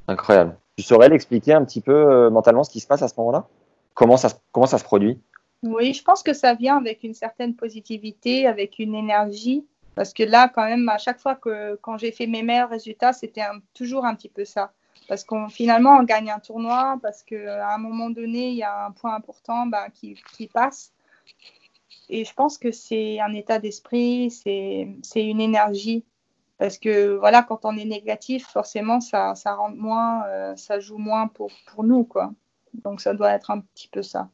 Incroyable. 0.08 0.58
Tu 0.78 0.84
saurais 0.84 1.10
l'expliquer 1.10 1.54
un 1.54 1.64
petit 1.64 1.82
peu 1.82 1.94
euh, 1.94 2.30
mentalement 2.30 2.64
ce 2.64 2.70
qui 2.70 2.80
se 2.80 2.88
passe 2.88 3.02
à 3.02 3.08
ce 3.08 3.14
moment-là? 3.18 3.48
Comment 3.94 4.18
ça, 4.18 4.30
comment 4.52 4.66
ça 4.66 4.78
se 4.78 4.84
produit? 4.84 5.20
Oui, 5.64 5.94
je 5.94 6.04
pense 6.04 6.24
que 6.24 6.34
ça 6.34 6.56
vient 6.56 6.78
avec 6.78 7.04
une 7.04 7.14
certaine 7.14 7.56
positivité, 7.56 8.48
avec 8.48 8.80
une 8.80 8.96
énergie. 8.96 9.66
Parce 9.96 10.14
que 10.14 10.24
là, 10.24 10.48
quand 10.50 10.66
même, 10.66 10.88
à 10.90 10.98
chaque 10.98 11.20
fois 11.20 11.36
que 11.36 11.76
quand 11.82 11.98
j'ai 11.98 12.12
fait 12.12 12.28
mes 12.28 12.44
meilleurs 12.44 12.70
résultats, 12.70 13.14
c'était 13.14 13.44
toujours 13.74 14.06
un 14.06 14.16
petit 14.16 14.30
peu 14.30 14.46
ça. 14.46 14.74
Parce 15.08 15.24
qu'on 15.24 15.50
finalement, 15.50 15.98
on 15.98 16.04
gagne 16.04 16.32
un 16.32 16.40
tournoi, 16.40 16.98
parce 17.02 17.24
qu'à 17.24 17.74
un 17.74 17.78
moment 17.78 18.10
donné, 18.10 18.50
il 18.50 18.56
y 18.56 18.64
a 18.64 18.86
un 18.86 18.92
point 18.92 19.14
important 19.16 19.66
ben, 19.68 19.90
qui, 19.94 20.16
qui 20.36 20.48
passe. 20.48 20.94
Et 22.10 22.26
je 22.26 22.34
pense 22.34 22.58
que 22.58 22.72
c'est 22.72 23.20
un 23.20 23.34
état 23.34 23.60
d'esprit, 23.60 24.32
c'est 24.32 24.88
c'est 25.04 25.26
une 25.26 25.42
énergie. 25.42 26.06
Parce 26.58 26.78
que 26.78 27.16
voilà, 27.18 27.44
quand 27.44 27.66
on 27.66 27.76
est 27.78 27.86
négatif, 27.86 28.48
forcément, 28.48 29.02
ça, 29.02 29.36
ça 29.36 29.56
rentre 29.56 29.78
moins, 29.78 30.26
euh, 30.28 30.56
ça 30.56 30.80
joue 30.80 30.98
moins 30.98 31.28
pour, 31.28 31.52
pour 31.68 31.84
nous. 31.84 32.04
quoi. 32.04 32.34
Donc 32.74 33.02
ça 33.02 33.14
doit 33.14 33.32
être 33.32 33.52
un 33.52 33.62
petit 33.62 33.88
peu 33.88 34.04
ça. 34.04 34.30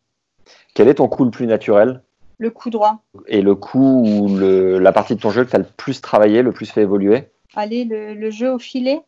Quel 0.73 0.87
est 0.87 0.95
ton 0.95 1.07
coup 1.07 1.23
le 1.25 1.31
plus 1.31 1.47
naturel 1.47 2.01
Le 2.37 2.49
coup 2.51 2.69
droit. 2.69 2.99
et 3.27 3.41
le 3.41 3.55
coup 3.55 4.03
ou 4.05 4.37
la 4.79 4.91
partie 4.91 5.15
de 5.15 5.21
ton 5.21 5.29
jeu 5.31 5.43
que 5.45 5.49
tu 5.49 5.55
as 5.55 5.59
le 5.59 5.65
plus 5.77 6.01
travaillé, 6.01 6.41
le 6.41 6.51
plus 6.51 6.71
fait 6.71 6.81
évoluer 6.81 7.29
Allez, 7.55 7.85
le, 7.85 8.13
le 8.13 8.29
jeu 8.29 8.51
au 8.51 8.59
filet. 8.59 9.01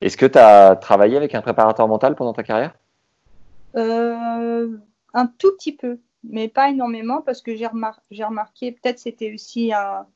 Est-ce 0.00 0.16
que 0.16 0.26
tu 0.26 0.38
as 0.38 0.74
travaillé 0.76 1.16
avec 1.16 1.34
un 1.34 1.42
préparateur 1.42 1.86
mental 1.86 2.14
pendant 2.16 2.32
ta 2.32 2.42
carrière 2.42 2.74
Euh, 3.76 4.76
un 5.14 5.26
tout 5.26 5.52
petit 5.56 5.72
peu, 5.76 5.98
mais 6.24 6.48
pas 6.48 6.68
énormément 6.70 7.22
parce 7.22 7.40
que 7.42 7.54
j'ai 7.54 7.66
remar- 7.66 8.00
j'ai 8.10 8.24
remarqué, 8.24 8.72
peut-être 8.72 8.98
c'était 8.98 9.32
aussi 9.32 9.72
un, 9.72 10.06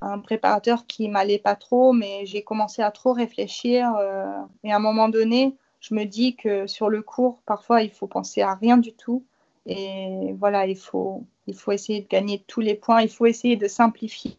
un 0.00 0.18
préparateur 0.18 0.86
qui 0.86 1.08
m'allait 1.08 1.38
pas 1.38 1.56
trop, 1.56 1.92
mais 1.92 2.24
j'ai 2.26 2.42
commencé 2.42 2.82
à 2.82 2.90
trop 2.90 3.12
réfléchir. 3.12 3.94
euh, 3.96 4.24
et 4.64 4.72
à 4.72 4.76
un 4.76 4.80
moment 4.80 5.08
donné, 5.08 5.56
je 5.80 5.94
me 5.94 6.04
dis 6.04 6.36
que 6.36 6.66
sur 6.66 6.88
le 6.88 7.02
cours, 7.02 7.40
parfois, 7.46 7.82
il 7.82 7.90
faut 7.90 8.06
penser 8.06 8.42
à 8.42 8.54
rien 8.54 8.76
du 8.78 8.92
tout. 8.94 9.24
Et 9.66 10.34
voilà, 10.38 10.66
il 10.66 10.76
faut, 10.76 11.24
il 11.46 11.54
faut 11.54 11.72
essayer 11.72 12.00
de 12.00 12.08
gagner 12.08 12.42
tous 12.46 12.60
les 12.60 12.74
points, 12.74 13.02
il 13.02 13.10
faut 13.10 13.26
essayer 13.26 13.56
de 13.56 13.68
simplifier. 13.68 14.36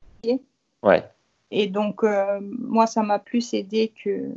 Ouais. 0.84 1.04
Et 1.52 1.68
donc, 1.68 2.04
euh, 2.04 2.40
moi, 2.42 2.88
ça 2.88 3.04
m'a 3.04 3.20
plus 3.20 3.54
aidé 3.54 3.94
que, 4.04 4.30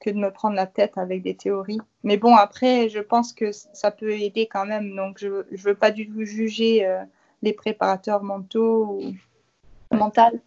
que 0.00 0.10
de 0.10 0.16
me 0.16 0.30
prendre 0.30 0.56
la 0.56 0.66
tête 0.66 0.98
avec 0.98 1.22
des 1.22 1.36
théories. 1.36 1.80
Mais 2.02 2.16
bon, 2.16 2.34
après, 2.34 2.88
je 2.88 2.98
pense 2.98 3.32
que 3.32 3.52
ça 3.52 3.90
peut 3.90 4.12
aider 4.12 4.46
quand 4.46 4.66
même. 4.66 4.96
Donc, 4.96 5.18
je 5.18 5.28
ne 5.28 5.56
veux 5.58 5.74
pas 5.74 5.90
du 5.90 6.08
tout 6.08 6.24
juger 6.24 6.86
euh, 6.86 7.02
les 7.42 7.52
préparateurs 7.52 8.22
mentaux 8.22 9.00
ou 9.00 9.96
mentaux. 9.96 10.40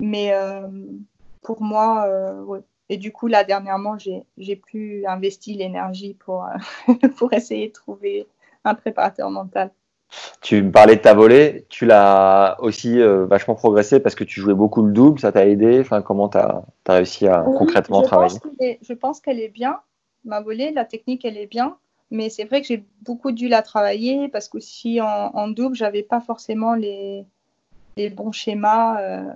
Mais 0.00 0.32
euh, 0.32 0.68
pour 1.42 1.62
moi, 1.62 2.08
ouais. 2.44 2.60
Et 2.92 2.96
du 2.96 3.12
coup, 3.12 3.28
là, 3.28 3.44
dernièrement, 3.44 3.96
j'ai 3.98 4.56
plus 4.56 5.06
investi 5.06 5.54
l'énergie 5.54 6.14
pour, 6.14 6.44
pour 7.16 7.32
essayer 7.32 7.68
de 7.68 7.72
trouver 7.72 8.26
un 8.64 8.74
préparateur 8.74 9.30
mental. 9.30 9.70
Tu 10.40 10.60
me 10.62 10.72
parlais 10.72 10.96
de 10.96 11.00
ta 11.00 11.14
volée, 11.14 11.66
tu 11.68 11.86
l'as 11.86 12.56
aussi 12.60 13.00
euh, 13.00 13.26
vachement 13.26 13.54
progressé 13.54 14.00
parce 14.00 14.16
que 14.16 14.24
tu 14.24 14.40
jouais 14.40 14.54
beaucoup 14.54 14.82
le 14.82 14.92
double, 14.92 15.20
ça 15.20 15.30
t'a 15.30 15.46
aidé 15.46 15.78
enfin, 15.80 16.02
Comment 16.02 16.28
tu 16.28 16.38
as, 16.38 16.64
réussi 16.88 17.28
à 17.28 17.44
Oui, 17.46 17.56
concrètement 17.58 18.00
je 18.02 18.06
travailler? 18.06 18.38
pense 18.40 18.40
qu'elle 18.58 18.68
est- 18.68 18.78
Je 18.82 18.92
pense 18.92 19.20
qu'elle 19.20 19.40
est 19.40 19.48
bien. 19.48 19.78
Ma 20.24 20.40
volée, 20.40 20.72
la 20.72 20.84
technique, 20.84 21.24
elle 21.24 21.36
est 21.36 21.46
bien. 21.46 21.76
Mais 22.10 22.28
c'est 22.28 22.44
vrai 22.44 22.60
que 22.60 22.66
j'ai 22.66 22.84
beaucoup 23.02 23.30
dû 23.30 23.46
la 23.46 23.62
travailler 23.62 24.28
parce 24.28 24.48
qu'aussi 24.48 25.00
en, 25.00 25.06
en 25.06 25.46
double, 25.48 25.76
j'avais 25.76 26.02
pas 26.02 26.20
forcément 26.20 26.74
les, 26.74 27.24
les 27.96 28.10
bons 28.10 28.32
schémas, 28.32 29.00
euh, 29.00 29.32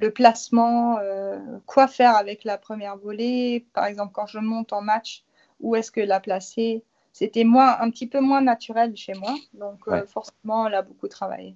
le 0.00 0.10
placement, 0.10 0.98
euh, 0.98 1.38
quoi 1.66 1.86
faire 1.86 2.16
avec 2.16 2.42
la 2.44 2.58
première 2.58 2.96
volée. 2.96 3.64
Par 3.74 3.84
exemple, 3.86 4.12
quand 4.12 4.26
je 4.26 4.38
monte 4.38 4.72
en 4.72 4.80
match, 4.82 5.24
où 5.60 5.76
est-ce 5.76 5.92
que 5.92 6.00
la 6.00 6.18
placer? 6.18 6.82
C'était 7.12 7.44
moins, 7.44 7.76
un 7.80 7.90
petit 7.90 8.06
peu 8.06 8.20
moins 8.20 8.40
naturel 8.40 8.96
chez 8.96 9.12
moi. 9.14 9.34
Donc, 9.54 9.80
euh, 9.88 10.06
forcément, 10.06 10.66
elle 10.66 10.74
a 10.74 10.82
beaucoup 10.82 11.08
travaillé. 11.08 11.54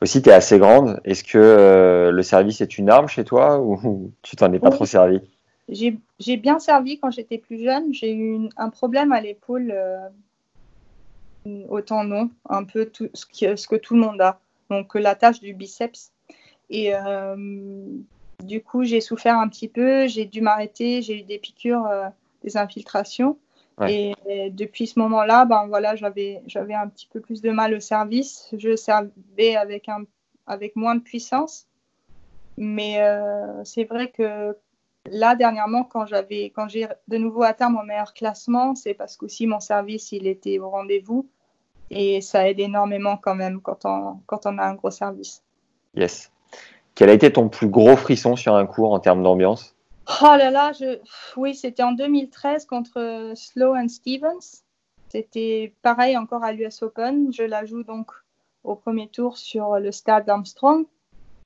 Aussi, 0.00 0.22
tu 0.22 0.30
es 0.30 0.32
assez 0.32 0.58
grande. 0.58 1.00
Est-ce 1.04 1.24
que 1.24 1.38
euh, 1.38 2.10
le 2.12 2.22
service 2.22 2.60
est 2.60 2.78
une 2.78 2.88
arme 2.88 3.08
chez 3.08 3.24
toi 3.24 3.58
ou 3.60 4.12
tu 4.22 4.36
t'en 4.36 4.52
es 4.52 4.58
pas 4.58 4.68
Oui. 4.70 4.76
trop 4.76 4.86
servi? 4.86 5.20
J'ai 5.68 6.36
bien 6.36 6.58
servi 6.58 6.98
quand 6.98 7.10
j'étais 7.10 7.38
plus 7.38 7.62
jeune. 7.62 7.92
J'ai 7.94 8.12
eu 8.12 8.32
une- 8.34 8.50
un 8.56 8.70
problème 8.70 9.12
à 9.12 9.20
l'épaule 9.20 9.70
euh, 9.74 10.08
au 11.68 11.80
tendon, 11.80 12.30
un 12.48 12.64
peu 12.64 12.86
tout, 12.86 13.08
ce, 13.14 13.24
qui- 13.26 13.56
ce 13.56 13.66
que 13.68 13.76
tout 13.76 13.94
le 13.94 14.00
monde 14.00 14.20
a. 14.20 14.40
Donc 14.70 14.94
la 14.94 15.14
tâche 15.14 15.40
du 15.40 15.52
biceps. 15.54 16.12
Et 16.70 16.92
du 18.44 18.62
coup, 18.62 18.84
j'ai 18.84 19.00
souffert 19.00 19.36
un 19.38 19.48
petit 19.48 19.66
peu. 19.68 20.06
J'ai 20.06 20.24
dû 20.24 20.40
m'arrêter. 20.40 21.02
J'ai 21.02 21.18
eu 21.18 21.22
des 21.22 21.38
piqûres, 21.38 21.88
des 22.44 22.56
infiltrations. 22.56 23.36
Ouais. 23.80 23.92
Et, 23.92 24.14
et 24.26 24.50
depuis 24.50 24.86
ce 24.86 24.98
moment-là, 24.98 25.46
ben 25.46 25.66
voilà, 25.66 25.96
j'avais 25.96 26.42
j'avais 26.46 26.74
un 26.74 26.86
petit 26.88 27.08
peu 27.10 27.20
plus 27.20 27.40
de 27.40 27.50
mal 27.50 27.74
au 27.74 27.80
service. 27.80 28.48
Je 28.56 28.76
servais 28.76 29.56
avec 29.56 29.88
un 29.88 30.04
avec 30.46 30.76
moins 30.76 30.94
de 30.94 31.00
puissance. 31.00 31.66
Mais 32.56 33.00
euh, 33.00 33.64
c'est 33.64 33.84
vrai 33.84 34.10
que 34.10 34.56
là, 35.06 35.34
dernièrement, 35.34 35.84
quand 35.84 36.04
j'avais, 36.04 36.50
quand 36.50 36.68
j'ai 36.68 36.86
de 37.08 37.16
nouveau 37.16 37.42
atteint 37.42 37.70
mon 37.70 37.84
meilleur 37.84 38.12
classement, 38.12 38.74
c'est 38.74 38.92
parce 38.92 39.16
qu'aussi 39.16 39.46
mon 39.46 39.60
service, 39.60 40.12
il 40.12 40.26
était 40.26 40.58
au 40.58 40.68
rendez-vous. 40.68 41.26
Et 41.90 42.20
ça 42.20 42.48
aide 42.48 42.60
énormément 42.60 43.16
quand 43.16 43.34
même 43.34 43.60
quand 43.60 43.84
on, 43.84 44.20
quand 44.26 44.46
on 44.46 44.58
a 44.58 44.64
un 44.64 44.74
gros 44.74 44.90
service. 44.90 45.42
Yes. 45.94 46.30
Quel 46.94 47.08
a 47.08 47.14
été 47.14 47.32
ton 47.32 47.48
plus 47.48 47.68
gros 47.68 47.96
frisson 47.96 48.36
sur 48.36 48.54
un 48.54 48.66
cours 48.66 48.92
en 48.92 49.00
termes 49.00 49.22
d'ambiance? 49.22 49.74
Oh 50.08 50.36
là 50.36 50.50
là, 50.50 50.72
oui, 51.36 51.54
c'était 51.54 51.82
en 51.82 51.92
2013 51.92 52.66
contre 52.66 53.32
Slow 53.34 53.74
and 53.74 53.88
Stevens. 53.88 54.62
C'était 55.08 55.74
pareil 55.82 56.16
encore 56.16 56.44
à 56.44 56.52
l'US 56.52 56.82
Open. 56.82 57.32
Je 57.32 57.42
la 57.42 57.64
joue 57.64 57.82
donc 57.82 58.10
au 58.64 58.76
premier 58.76 59.08
tour 59.08 59.36
sur 59.38 59.78
le 59.78 59.92
stade 59.92 60.28
Armstrong. 60.28 60.86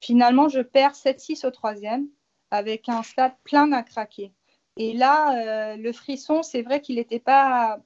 Finalement, 0.00 0.48
je 0.48 0.60
perds 0.60 0.94
7-6 0.94 1.46
au 1.46 1.50
troisième 1.50 2.08
avec 2.50 2.88
un 2.88 3.02
stade 3.02 3.32
plein 3.42 3.72
à 3.72 3.82
craquer. 3.82 4.32
Et 4.76 4.92
là, 4.92 5.34
euh, 5.36 5.76
le 5.76 5.92
frisson, 5.92 6.42
c'est 6.42 6.62
vrai 6.62 6.80
qu'il 6.80 6.96
n'était 6.96 7.20
pas 7.20 7.78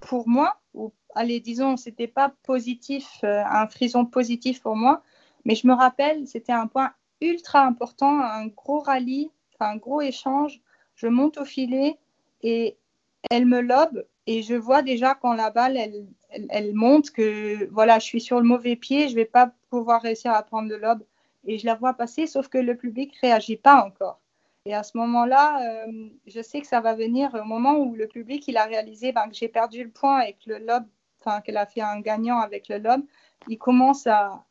pour 0.00 0.28
moi, 0.28 0.60
ou 0.74 0.92
allez, 1.14 1.40
disons, 1.40 1.76
c'était 1.76 2.08
pas 2.08 2.34
positif, 2.42 3.08
euh, 3.24 3.42
un 3.46 3.66
frisson 3.68 4.04
positif 4.04 4.60
pour 4.60 4.76
moi, 4.76 5.02
mais 5.44 5.54
je 5.54 5.66
me 5.66 5.72
rappelle, 5.72 6.26
c'était 6.26 6.52
un 6.52 6.66
point 6.66 6.92
ultra 7.20 7.64
important, 7.64 8.20
un 8.20 8.48
gros 8.48 8.80
rallye, 8.80 9.30
un 9.64 9.76
gros 9.76 10.00
échange. 10.00 10.60
Je 10.94 11.06
monte 11.06 11.38
au 11.38 11.44
filet 11.44 11.98
et 12.42 12.76
elle 13.30 13.46
me 13.46 13.60
lobe 13.60 14.04
et 14.26 14.42
je 14.42 14.54
vois 14.54 14.82
déjà 14.82 15.14
quand 15.14 15.34
la 15.34 15.50
balle, 15.50 15.76
elle, 15.76 16.74
monte 16.74 17.10
que 17.10 17.68
voilà, 17.70 17.98
je 17.98 18.04
suis 18.04 18.20
sur 18.20 18.40
le 18.40 18.46
mauvais 18.46 18.76
pied, 18.76 19.08
je 19.08 19.14
vais 19.14 19.24
pas 19.24 19.52
pouvoir 19.70 20.02
réussir 20.02 20.32
à 20.32 20.42
prendre 20.42 20.68
le 20.68 20.78
lobe 20.78 21.02
et 21.46 21.58
je 21.58 21.66
la 21.66 21.74
vois 21.74 21.94
passer, 21.94 22.26
sauf 22.26 22.48
que 22.48 22.58
le 22.58 22.76
public 22.76 23.14
réagit 23.20 23.56
pas 23.56 23.84
encore. 23.84 24.20
Et 24.66 24.74
à 24.74 24.82
ce 24.82 24.96
moment-là, 24.96 25.84
euh, 25.86 26.08
je 26.26 26.40
sais 26.40 26.62
que 26.62 26.66
ça 26.66 26.80
va 26.80 26.94
venir 26.94 27.34
au 27.34 27.44
moment 27.44 27.76
où 27.76 27.94
le 27.94 28.06
public 28.06 28.48
il 28.48 28.56
a 28.56 28.64
réalisé 28.64 29.12
ben, 29.12 29.28
que 29.28 29.34
j'ai 29.34 29.48
perdu 29.48 29.84
le 29.84 29.90
point 29.90 30.22
et 30.22 30.32
que 30.32 30.50
le 30.50 30.58
lobe, 30.58 30.86
enfin 31.20 31.42
qu'elle 31.42 31.58
a 31.58 31.66
fait 31.66 31.82
un 31.82 32.00
gagnant 32.00 32.38
avec 32.38 32.68
le 32.68 32.78
lobe, 32.78 33.02
il 33.48 33.58
commence 33.58 34.06
à, 34.06 34.42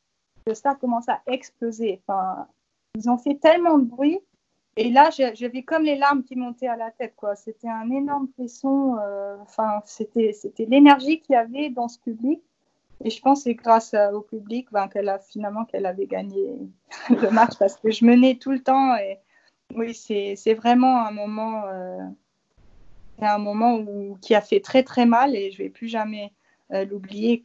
le 0.45 0.53
stade 0.53 0.77
commence 0.77 1.09
à 1.09 1.21
exploser. 1.25 1.99
Enfin, 2.05 2.47
ils 2.95 3.09
ont 3.09 3.17
fait 3.17 3.35
tellement 3.35 3.79
de 3.79 3.85
bruit. 3.85 4.19
Et 4.75 4.89
là, 4.89 5.09
j'avais 5.11 5.61
comme 5.61 5.83
les 5.83 5.95
larmes 5.95 6.23
qui 6.23 6.35
montaient 6.35 6.67
à 6.67 6.75
la 6.75 6.89
tête. 6.91 7.13
quoi. 7.15 7.35
C'était 7.35 7.69
un 7.69 7.89
énorme 7.91 8.27
frisson. 8.33 8.97
euh, 9.01 9.35
Enfin, 9.41 9.81
c'était 9.85 10.33
c'était 10.33 10.65
l'énergie 10.65 11.19
qu'il 11.19 11.33
y 11.33 11.35
avait 11.37 11.69
dans 11.69 11.87
ce 11.87 11.99
public. 11.99 12.41
Et 13.03 13.09
je 13.09 13.21
pense 13.21 13.39
que 13.39 13.43
c'est 13.45 13.53
grâce 13.55 13.93
au 14.13 14.21
public 14.21 14.67
ben, 14.71 14.87
qu'elle 14.87 15.09
a 15.09 15.19
finalement 15.19 15.65
qu'elle 15.65 15.85
avait 15.85 16.05
gagné 16.07 16.57
le 17.09 17.29
match 17.29 17.51
parce 17.59 17.75
que 17.75 17.91
je 17.91 18.05
menais 18.05 18.35
tout 18.35 18.51
le 18.51 18.59
temps. 18.63 18.95
Et 18.97 19.17
oui, 19.75 19.93
c'est 19.93 20.53
vraiment 20.55 21.05
un 21.05 21.11
moment, 21.11 21.63
euh, 21.67 21.99
un 23.19 23.37
moment 23.37 23.75
où, 23.77 24.17
qui 24.21 24.33
a 24.35 24.41
fait 24.41 24.59
très 24.61 24.83
très 24.83 25.05
mal 25.05 25.35
et 25.35 25.51
je 25.51 25.57
vais 25.57 25.69
plus 25.69 25.87
jamais 25.87 26.31
euh, 26.71 26.85
l'oublier. 26.85 27.43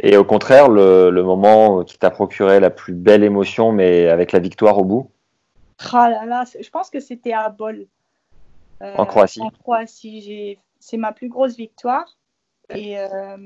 Et 0.00 0.16
au 0.16 0.24
contraire, 0.24 0.68
le 0.68 1.22
moment 1.22 1.84
qui 1.84 1.96
t'a 1.98 2.10
procuré 2.10 2.60
la 2.60 2.70
plus 2.70 2.92
belle 2.94 3.22
émotion, 3.24 3.72
mais 3.72 4.08
avec 4.08 4.32
la 4.32 4.40
victoire 4.40 4.76
au 4.78 4.84
bout 4.84 5.10
Ah 5.78 6.08
là 6.08 6.24
là, 6.24 6.44
je 6.60 6.70
pense 6.70 6.90
que 6.90 7.00
c'était 7.00 7.32
à 7.32 7.48
Bol. 7.48 7.86
Euh, 8.82 8.94
En 8.96 9.06
Croatie. 9.06 9.40
En 9.40 9.50
Croatie, 9.50 10.58
c'est 10.78 10.96
ma 10.96 11.12
plus 11.12 11.28
grosse 11.28 11.56
victoire. 11.56 12.16
Et 12.70 12.98
euh, 12.98 13.36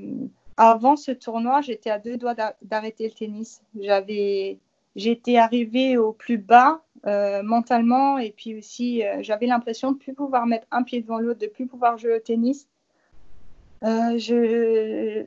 avant 0.57 0.95
ce 0.95 1.11
tournoi, 1.11 1.61
j'étais 1.61 1.89
à 1.89 1.99
deux 1.99 2.17
doigts 2.17 2.35
d'a- 2.35 2.55
d'arrêter 2.61 3.07
le 3.07 3.13
tennis. 3.13 3.61
J'avais, 3.79 4.59
j'étais 4.95 5.37
arrivée 5.37 5.97
au 5.97 6.13
plus 6.13 6.37
bas 6.37 6.83
euh, 7.05 7.43
mentalement. 7.43 8.17
Et 8.17 8.31
puis 8.31 8.57
aussi, 8.57 9.03
j'avais 9.21 9.47
l'impression 9.47 9.91
de 9.91 9.97
plus 9.97 10.13
pouvoir 10.13 10.45
mettre 10.45 10.67
un 10.71 10.83
pied 10.83 11.01
devant 11.01 11.19
l'autre, 11.19 11.39
de 11.39 11.47
plus 11.47 11.67
pouvoir 11.67 11.97
jouer 11.97 12.15
au 12.15 12.19
tennis. 12.19 12.67
Je... 13.83 15.25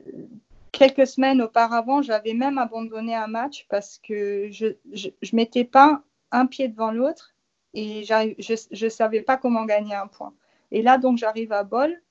Quelques 0.71 1.05
semaines 1.05 1.39
auparavant, 1.41 2.01
j'avais 2.01 2.33
même 2.33 2.57
abandonné 2.57 3.13
un 3.13 3.27
match 3.27 3.67
parce 3.69 3.99
que 3.99 4.49
je 4.51 4.67
ne 4.67 5.35
mettais 5.35 5.65
pas 5.65 6.01
un 6.33 6.45
pied 6.45 6.67
devant 6.67 6.91
l'autre 6.91 7.33
et 7.73 8.03
je 8.03 8.83
ne 8.85 8.89
savais 8.89 9.21
pas 9.21 9.37
comment 9.37 9.65
gagner 9.65 9.95
un 9.95 10.07
point. 10.07 10.33
Et 10.71 10.81
là, 10.81 10.97
donc, 10.97 11.17
j'arrive 11.17 11.53
à 11.53 11.63
Bol. 11.63 12.01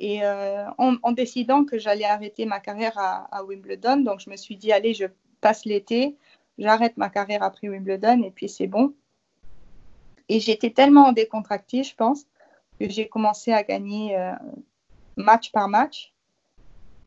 Et 0.00 0.20
en, 0.24 1.12
décidant 1.12 1.64
que 1.64 1.78
j'allais 1.78 2.04
arrêter 2.04 2.46
ma 2.46 2.60
carrière 2.60 2.96
à, 2.96 3.28
à, 3.36 3.44
Wimbledon, 3.44 3.98
donc 3.98 4.20
je 4.20 4.30
me 4.30 4.36
suis 4.36 4.56
dit, 4.56 4.72
allez, 4.72 4.94
je 4.94 5.06
passe 5.40 5.64
l'été, 5.64 6.16
j'arrête 6.58 6.96
ma 6.96 7.08
carrière 7.08 7.42
après 7.42 7.68
Wimbledon 7.68 8.22
et 8.22 8.30
puis 8.30 8.48
c'est 8.48 8.66
bon. 8.66 8.94
Et 10.28 10.40
j'étais 10.40 10.70
tellement 10.70 11.12
décontractée, 11.12 11.82
je 11.82 11.94
pense, 11.94 12.26
que 12.78 12.88
j'ai 12.88 13.08
commencé 13.08 13.52
à 13.52 13.62
gagner 13.62 14.16
euh, 14.16 14.32
match 15.16 15.50
par 15.52 15.68
match 15.68 16.12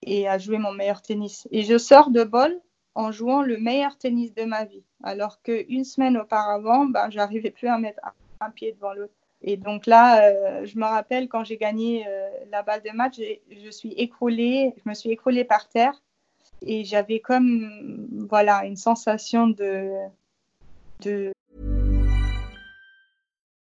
et 0.01 0.27
à 0.27 0.37
jouer 0.37 0.57
mon 0.57 0.71
meilleur 0.71 1.01
tennis. 1.01 1.47
Et 1.51 1.63
je 1.63 1.77
sors 1.77 2.09
de 2.09 2.23
bol 2.23 2.59
en 2.95 3.11
jouant 3.11 3.41
le 3.41 3.57
meilleur 3.57 3.97
tennis 3.97 4.33
de 4.33 4.43
ma 4.43 4.65
vie, 4.65 4.83
alors 5.03 5.41
qu'une 5.41 5.83
semaine 5.83 6.17
auparavant, 6.17 6.85
ben, 6.85 7.09
j'arrivais 7.09 7.51
plus 7.51 7.67
à 7.67 7.77
mettre 7.77 7.99
un, 8.39 8.49
pied 8.49 8.73
devant 8.73 8.93
l'autre. 8.93 9.13
Et 9.43 9.57
donc 9.57 9.85
là, 9.87 10.23
euh, 10.23 10.65
je 10.65 10.77
me 10.77 10.83
rappelle 10.85 11.27
quand 11.27 11.43
j'ai 11.43 11.57
gagné 11.57 12.05
euh, 12.07 12.29
la 12.51 12.63
balle 12.63 12.81
de 12.83 12.91
match, 12.91 13.19
je 13.49 13.69
suis 13.69 13.93
écroulée, 13.93 14.73
je 14.83 14.89
me 14.89 14.93
suis 14.93 15.09
écroulée 15.11 15.43
par 15.43 15.67
terre 15.67 16.01
et 16.61 16.83
j'avais 16.83 17.19
comme 17.19 18.07
voilà 18.29 18.65
une 18.65 18.75
sensation 18.75 19.47
de 19.47 19.89
de 21.01 21.31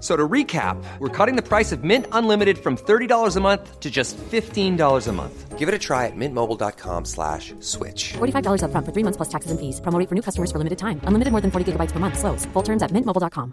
So 0.00 0.16
to 0.16 0.28
recap, 0.28 0.76
we're 1.00 1.08
cutting 1.08 1.34
the 1.34 1.42
price 1.42 1.72
of 1.72 1.82
Mint 1.82 2.06
Unlimited 2.12 2.58
from 2.58 2.76
$30 2.76 3.36
a 3.36 3.40
month 3.40 3.80
to 3.80 3.90
just 3.90 4.16
$15 4.16 5.08
a 5.08 5.12
month. 5.12 5.58
Give 5.58 5.68
it 5.68 5.74
a 5.74 5.78
try 5.78 6.06
at 6.06 6.12
mintmobile.com 6.14 7.04
slash 7.04 7.52
switch. 7.58 8.12
$45 8.12 8.62
up 8.62 8.70
front 8.70 8.86
for 8.86 8.92
three 8.92 9.02
months 9.02 9.16
plus 9.16 9.28
taxes 9.28 9.50
and 9.50 9.58
fees. 9.58 9.80
Promo 9.80 10.08
for 10.08 10.14
new 10.14 10.22
customers 10.22 10.52
for 10.52 10.58
limited 10.58 10.78
time. 10.78 11.00
Unlimited 11.02 11.32
more 11.32 11.40
than 11.40 11.50
40 11.50 11.72
gigabytes 11.72 11.90
per 11.90 11.98
month. 11.98 12.16
Slows. 12.16 12.46
Full 12.52 12.62
terms 12.62 12.80
at 12.80 12.92
mintmobile.com. 12.92 13.52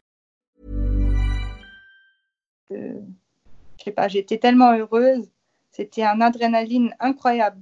Euh, 2.71 3.01
je 3.77 3.83
sais 3.83 3.91
pas, 3.91 4.07
j'étais 4.07 4.37
tellement 4.37 4.73
heureuse. 4.73 5.29
C'était 5.71 6.03
un 6.03 6.21
adrénaline 6.21 6.95
incroyable. 6.99 7.61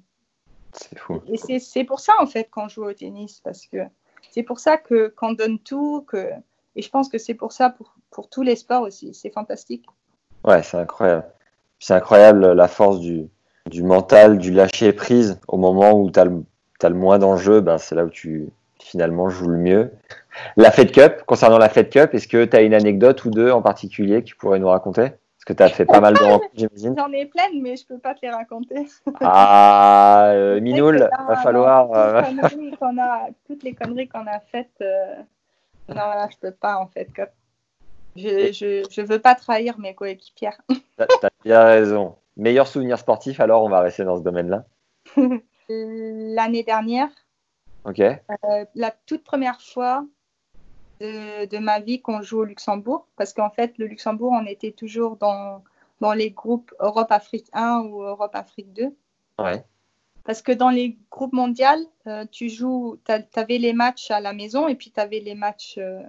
C'est 0.73 0.97
fou. 0.97 1.21
Et 1.27 1.59
c'est 1.59 1.83
pour 1.83 1.99
ça, 1.99 2.13
en 2.19 2.25
fait, 2.25 2.49
qu'on 2.49 2.67
joue 2.67 2.83
au 2.83 2.93
tennis. 2.93 3.39
Parce 3.43 3.65
que 3.65 3.77
c'est 4.29 4.43
pour 4.43 4.59
ça 4.59 4.77
que 4.77 5.07
qu'on 5.15 5.33
donne 5.33 5.59
tout, 5.59 6.03
que... 6.07 6.31
Et 6.75 6.81
je 6.81 6.89
pense 6.89 7.07
que 7.07 7.17
c'est 7.17 7.35
pour 7.35 7.51
ça, 7.51 7.69
pour, 7.69 7.95
pour 8.13 8.29
tous 8.29 8.43
les 8.43 8.55
sports 8.55 8.83
aussi. 8.83 9.13
C'est 9.13 9.31
fantastique. 9.31 9.85
Ouais, 10.45 10.63
c'est 10.63 10.77
incroyable. 10.77 11.25
C'est 11.79 11.93
incroyable 11.93 12.53
la 12.53 12.67
force 12.69 12.99
du, 12.99 13.27
du 13.69 13.83
mental, 13.83 14.37
du 14.37 14.51
lâcher 14.51 14.93
prise 14.93 15.39
au 15.47 15.57
moment 15.57 15.91
où 15.91 16.09
tu 16.09 16.19
as, 16.19 16.23
as, 16.83 16.89
le 16.89 16.95
moins 16.95 17.19
d'enjeux. 17.19 17.59
Ben, 17.59 17.77
c'est 17.77 17.95
là 17.95 18.05
où 18.05 18.09
tu 18.09 18.47
finalement 18.79 19.29
joues 19.29 19.49
le 19.49 19.57
mieux. 19.57 19.91
La 20.57 20.71
Fed 20.71 20.91
Cup, 20.91 21.23
concernant 21.25 21.59
la 21.59 21.69
Fed 21.69 21.89
Cup, 21.89 22.13
est-ce 22.13 22.27
que 22.27 22.43
tu 22.45 22.57
as 22.57 22.61
une 22.61 22.73
anecdote 22.73 23.23
ou 23.23 23.29
deux 23.29 23.51
en 23.51 23.61
particulier 23.61 24.23
que 24.23 24.27
tu 24.27 24.35
pourrais 24.35 24.57
nous 24.57 24.67
raconter? 24.67 25.11
Parce 25.45 25.45
que 25.45 25.53
tu 25.53 25.63
as 25.63 25.69
fait 25.69 25.85
pas 25.85 25.99
mal 25.99 26.15
de 26.15 26.19
rencontres, 26.23 26.51
j'imagine. 26.55 26.95
J'en 26.97 27.11
ai 27.11 27.25
plein, 27.27 27.49
mais 27.61 27.75
je 27.75 27.85
peux 27.85 27.99
pas 27.99 28.15
te 28.15 28.21
les 28.23 28.31
raconter. 28.31 28.87
Ah, 29.21 30.29
euh, 30.29 30.59
Minoul, 30.59 31.07
va 31.27 31.35
falloir. 31.37 31.91
Euh, 31.93 32.21
toutes, 33.45 33.63
les 33.63 33.75
conneries 33.75 34.07
qu'on 34.07 34.25
a 34.25 34.39
faites, 34.51 34.71
euh, 34.81 35.15
non, 35.89 35.95
là, 35.95 36.27
je 36.31 36.37
peux 36.37 36.51
pas 36.51 36.77
en 36.77 36.87
fait. 36.87 37.09
Je 38.15 39.01
ne 39.01 39.05
veux 39.05 39.19
pas 39.19 39.35
trahir 39.35 39.79
mes 39.79 39.95
coéquipières. 39.95 40.61
Tu 40.69 41.03
as, 41.03 41.29
bien 41.43 41.63
raison. 41.63 42.15
Meilleur 42.37 42.67
souvenir 42.67 42.99
sportif, 42.99 43.39
alors 43.39 43.63
on 43.63 43.69
va 43.69 43.81
rester 43.81 44.03
dans 44.03 44.17
ce 44.17 44.21
domaine-là. 44.21 44.65
L'année 45.69 46.63
dernière, 46.63 47.09
Ok. 47.85 47.99
Euh, 47.99 48.65
la 48.75 48.91
toute 49.05 49.23
première 49.23 49.61
fois 49.61 50.05
de, 50.99 51.57
ma 51.57 51.79
vie 51.81 52.01
qu'on 52.01 52.21
joue 52.21 52.39
au 52.39 52.43
Luxembourg, 52.45 53.07
parce 53.17 53.33
qu'en 53.33 53.49
fait, 53.49 53.77
le 53.77 53.87
Luxembourg, 53.87 54.31
on 54.31 54.45
était 54.45 54.71
toujours 54.71 55.17
dans, 55.17 55.63
dans 55.99 56.13
les 56.13 56.31
groupes 56.31 56.73
Europe-Afrique 56.79 57.47
1 57.51 57.81
ou 57.81 58.03
Europe-Afrique 58.03 58.71
2. 58.73 58.95
Ouais. 59.39 59.65
Parce 60.23 60.41
que 60.41 60.53
dans 60.53 60.69
les 60.69 60.97
groupes 61.11 61.33
mondiaux, 61.33 61.65
euh, 62.07 62.25
tu 62.31 62.47
joues, 62.47 62.97
tu 63.05 63.11
avais 63.37 63.57
les 63.57 63.73
matchs 63.73 64.11
à 64.11 64.21
la 64.21 64.31
maison 64.31 64.69
et 64.69 64.75
puis 64.75 64.91
tu 64.91 64.99
avais 65.01 65.19
les 65.19 65.35
matchs 65.35 65.77
euh, 65.77 66.01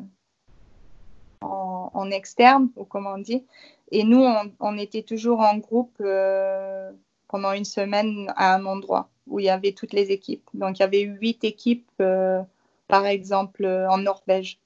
en, 1.44 2.10
externe, 2.10 2.68
ou 2.76 2.84
comment 2.84 3.14
on 3.14 3.18
dit. 3.18 3.44
Et 3.90 4.04
nous, 4.04 4.24
on, 4.60 4.78
était 4.78 5.02
toujours 5.02 5.40
en 5.40 5.58
groupe 5.58 5.96
euh, 6.00 6.90
pendant 7.28 7.52
une 7.52 7.64
semaine 7.64 8.32
à 8.36 8.54
un 8.54 8.64
endroit 8.66 9.08
où 9.26 9.40
il 9.40 9.46
y 9.46 9.50
avait 9.50 9.72
toutes 9.72 9.92
les 9.92 10.10
équipes. 10.10 10.48
Donc, 10.54 10.78
il 10.78 10.82
y 10.82 10.84
avait 10.84 11.02
huit 11.02 11.44
équipes, 11.44 11.88
euh, 12.00 12.42
par 12.88 13.06
exemple, 13.06 13.66
en 13.66 13.98
Norvège. 13.98 14.58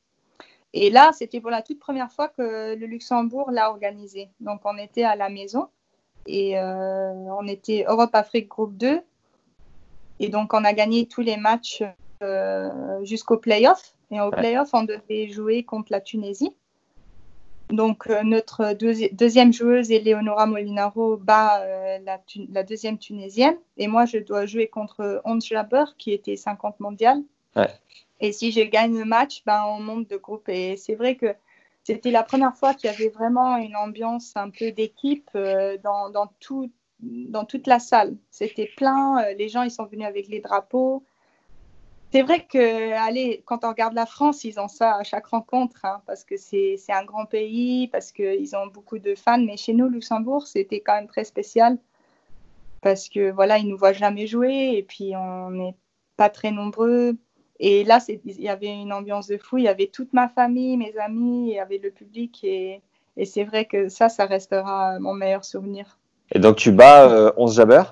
Et 0.75 0.91
là, 0.91 1.11
c'était 1.13 1.41
pour 1.41 1.51
la 1.51 1.63
toute 1.63 1.79
première 1.79 2.13
fois 2.13 2.29
que 2.29 2.75
le 2.75 2.87
Luxembourg 2.87 3.51
l'a 3.51 3.71
organisé. 3.71 4.29
Donc, 4.41 4.61
on 4.65 4.77
était 4.77 5.05
à 5.05 5.17
la 5.17 5.29
maison 5.29 5.69
et 6.27 6.59
euh, 6.59 7.13
on 7.13 7.47
était 7.47 7.85
Europe-Afrique 7.89 8.49
groupe 8.49 8.77
2. 8.77 9.01
Et 10.21 10.29
donc, 10.29 10.53
on 10.53 10.65
a 10.65 10.73
gagné 10.73 11.07
tous 11.07 11.23
les 11.23 11.37
matchs 11.37 11.83
jusqu'au 13.03 13.39
playoff. 13.39 13.95
Et 14.11 14.21
au 14.21 14.31
playoff, 14.31 14.71
on 14.73 14.85
devait 14.85 15.29
jouer 15.29 15.63
contre 15.65 15.93
la 15.93 16.01
Tunisie. 16.01 16.53
Donc, 17.71 18.09
euh, 18.09 18.23
notre 18.23 18.73
deuxième 19.13 19.53
joueuse, 19.53 19.91
Eleonora 19.91 20.47
Molinaro, 20.47 21.17
bat 21.17 21.61
euh, 21.61 21.99
la, 22.51 22.63
deuxième 22.63 22.99
tunisienne. 22.99 23.57
Et 23.77 23.89
moi, 23.89 24.07
je 24.07 24.19
dois 24.19 24.47
jouer 24.47 24.69
contre 24.69 25.21
Hans 25.25 25.41
Jaber, 25.41 25.85
qui 25.99 26.13
était 26.13 26.37
50 26.37 26.81
mondial. 26.81 27.23
Et 28.21 28.33
si 28.33 28.53
je 28.53 28.61
gagne 28.61 28.97
le 28.99 29.05
match, 29.05 29.43
ben, 29.45 29.65
on 29.67 29.81
monte 29.81 30.09
de 30.09 30.17
groupe. 30.17 30.49
Et 30.49 30.77
c'est 30.77 30.95
vrai 30.95 31.17
que 31.17 31.35
c'était 31.85 32.11
la 32.11 32.23
première 32.23 32.57
fois 32.57 32.75
qu'il 32.75 32.91
y 32.91 32.93
avait 32.93 33.09
vraiment 33.09 33.57
une 33.57 33.77
ambiance 33.77 34.33
un 34.37 34.51
peu 34.51 34.71
d'équipe 34.73 35.29
euh, 35.35 35.77
dans, 35.83 36.11
dans, 36.11 36.29
tout, 36.41 36.71
dans 37.01 37.45
toute 37.45 37.67
la 37.67 37.81
salle. 37.81 38.17
C'était 38.31 38.71
plein. 38.77 39.23
les 39.37 39.49
gens, 39.49 39.63
ils 39.63 39.71
sont 39.71 39.87
venus 39.87 40.07
avec 40.07 40.29
les 40.29 40.41
drapeaux. 40.41 41.05
C'est 42.11 42.23
vrai 42.23 42.47
que, 42.47 42.93
allez, 42.95 43.43
quand 43.45 43.65
on 43.65 43.69
regarde 43.69 43.93
la 43.93 44.07
France, 44.07 44.45
ils 44.45 44.59
ont 44.59 44.69
ça 44.69 44.97
à 44.97 45.03
chaque 45.05 45.27
rencontre, 45.27 45.85
hein, 45.85 46.01
parce 46.07 46.25
que 46.25 46.37
c'est 46.39 46.79
un 46.89 47.05
grand 47.05 47.27
pays, 47.27 47.89
parce 47.89 48.13
qu'ils 48.13 48.57
ont 48.57 48.67
beaucoup 48.67 48.99
de 48.99 49.15
fans. 49.15 49.39
Mais 49.39 49.59
chez 49.59 49.75
nous, 49.75 49.89
Luxembourg, 49.89 50.47
c'était 50.47 50.81
quand 50.81 50.95
même 50.95 51.07
très 51.07 51.25
spécial, 51.25 51.77
parce 52.81 53.11
que 53.11 53.31
voilà, 53.31 53.59
ils 53.59 53.69
nous 53.69 53.77
voient 53.77 53.93
jamais 53.93 54.27
jouer, 54.27 54.73
et 54.77 54.83
puis 54.83 55.15
on 55.17 55.51
n'est 55.51 55.75
pas 56.17 56.31
très 56.31 56.51
nombreux. 56.51 57.17
Et 57.61 57.85
là, 57.85 57.99
il 58.09 58.41
y 58.41 58.49
avait 58.49 58.73
une 58.73 58.93
ambiance 58.93 59.27
de 59.27 59.37
fou. 59.37 59.59
Il 59.59 59.65
y 59.65 59.69
avait 59.69 59.89
toute 59.89 60.13
ma 60.15 60.29
famille, 60.29 60.77
mes 60.79 60.97
amis, 60.97 61.51
il 61.51 61.55
y 61.57 61.59
avait 61.59 61.79
le 61.79 61.91
public, 61.91 62.43
et, 62.43 62.81
et 63.19 63.27
c'est 63.27 63.45
vrai 63.45 63.67
que 63.67 63.91
ça, 63.91 64.09
ça 64.09 64.25
restera 64.25 64.99
mon 64.99 65.13
meilleur 65.13 65.45
souvenir. 65.45 65.99
Et 66.33 66.39
donc, 66.39 66.57
tu 66.57 66.73
bats 66.73 67.11
euh, 67.11 67.33
11 67.37 67.55
Jabber? 67.55 67.83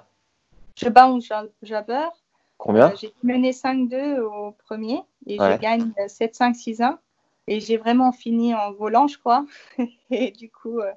Je 0.75 0.89
bats 0.89 1.09
11 1.09 1.29
Jabber. 1.63 2.09
Combien 2.59 2.91
euh, 2.91 2.97
J'ai 2.99 3.13
mené 3.23 3.53
5-2 3.53 4.21
au 4.21 4.53
premier 4.67 5.01
et 5.27 5.37
je 5.37 5.59
gagne 5.59 5.93
7-5, 6.07 6.55
6-1. 6.55 6.97
Et 7.49 7.61
j'ai 7.61 7.77
vraiment 7.77 8.11
fini 8.11 8.55
en 8.55 8.73
volant, 8.73 9.07
je 9.07 9.19
crois. 9.19 9.45
et 10.11 10.33
du 10.33 10.51
coup, 10.51 10.81
euh, 10.81 10.91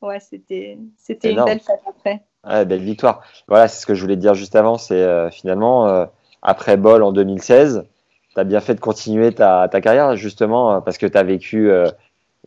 ouais, 0.00 0.18
c'était 0.20 0.78
une 1.24 1.44
belle 1.44 1.60
fête 1.60 1.80
après. 1.88 2.22
Ouais, 2.44 2.64
belle 2.64 2.82
victoire. 2.82 3.22
Voilà, 3.46 3.68
c'est 3.68 3.80
ce 3.80 3.86
que 3.86 3.94
je 3.94 4.02
voulais 4.02 4.16
te 4.16 4.20
dire 4.20 4.34
juste 4.34 4.56
avant. 4.56 4.78
C'est 4.78 5.00
euh, 5.00 5.30
finalement, 5.30 6.08
après 6.40 6.76
Bol 6.76 7.02
en 7.02 7.12
2016, 7.12 7.86
tu 8.34 8.40
as 8.40 8.44
bien 8.44 8.60
fait 8.60 8.74
de 8.74 8.80
continuer 8.80 9.32
ta, 9.32 9.68
ta 9.68 9.80
carrière, 9.80 10.16
justement, 10.16 10.80
parce 10.80 10.98
que 10.98 11.06
tu 11.06 11.16
as 11.16 11.22
vécu 11.22 11.70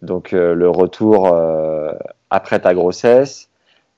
donc, 0.01 0.31
le 0.33 0.69
retour 0.69 1.33
après 2.29 2.59
ta 2.59 2.73
grossesse, 2.73 3.49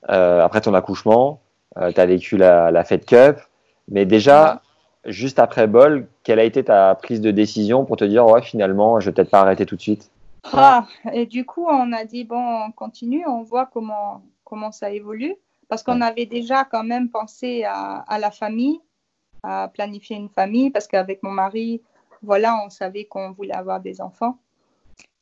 après 0.06 0.60
ton 0.60 0.74
accouchement. 0.74 1.40
tu 1.76 2.00
as 2.00 2.06
vécu 2.06 2.36
la, 2.36 2.70
la 2.70 2.84
Fed 2.84 3.04
Cup. 3.04 3.40
Mais 3.88 4.04
déjà, 4.04 4.62
juste 5.04 5.38
après 5.38 5.66
Bol, 5.66 6.08
quelle 6.22 6.38
a 6.38 6.44
été 6.44 6.64
ta 6.64 6.94
prise 6.94 7.20
de 7.20 7.30
décision 7.30 7.84
pour 7.84 7.96
te 7.96 8.04
dire, 8.04 8.26
ouais, 8.26 8.42
finalement, 8.42 9.00
je 9.00 9.06
vais 9.06 9.14
peut-être 9.14 9.30
pas 9.30 9.40
arrêter 9.40 9.66
tout 9.66 9.76
de 9.76 9.80
suite? 9.80 10.10
Ah, 10.52 10.86
Et 11.12 11.26
du 11.26 11.44
coup, 11.44 11.66
on 11.68 11.92
a 11.92 12.04
dit, 12.04 12.24
bon, 12.24 12.66
on 12.66 12.70
continue, 12.72 13.26
on 13.26 13.42
voit 13.42 13.66
comment, 13.66 14.22
comment 14.44 14.72
ça 14.72 14.90
évolue. 14.90 15.36
Parce 15.68 15.82
qu'on 15.82 16.00
avait 16.00 16.26
déjà 16.26 16.64
quand 16.64 16.84
même 16.84 17.10
pensé 17.10 17.64
à, 17.64 18.18
la 18.18 18.30
famille, 18.30 18.80
à 19.42 19.68
planifier 19.68 20.16
une 20.16 20.30
famille, 20.30 20.70
parce 20.70 20.86
qu'avec 20.86 21.22
mon 21.22 21.30
mari, 21.30 21.82
voilà, 22.22 22.58
on 22.64 22.70
savait 22.70 23.04
qu'on 23.04 23.32
voulait 23.32 23.54
avoir 23.54 23.80
des 23.80 24.00
enfants. 24.00 24.38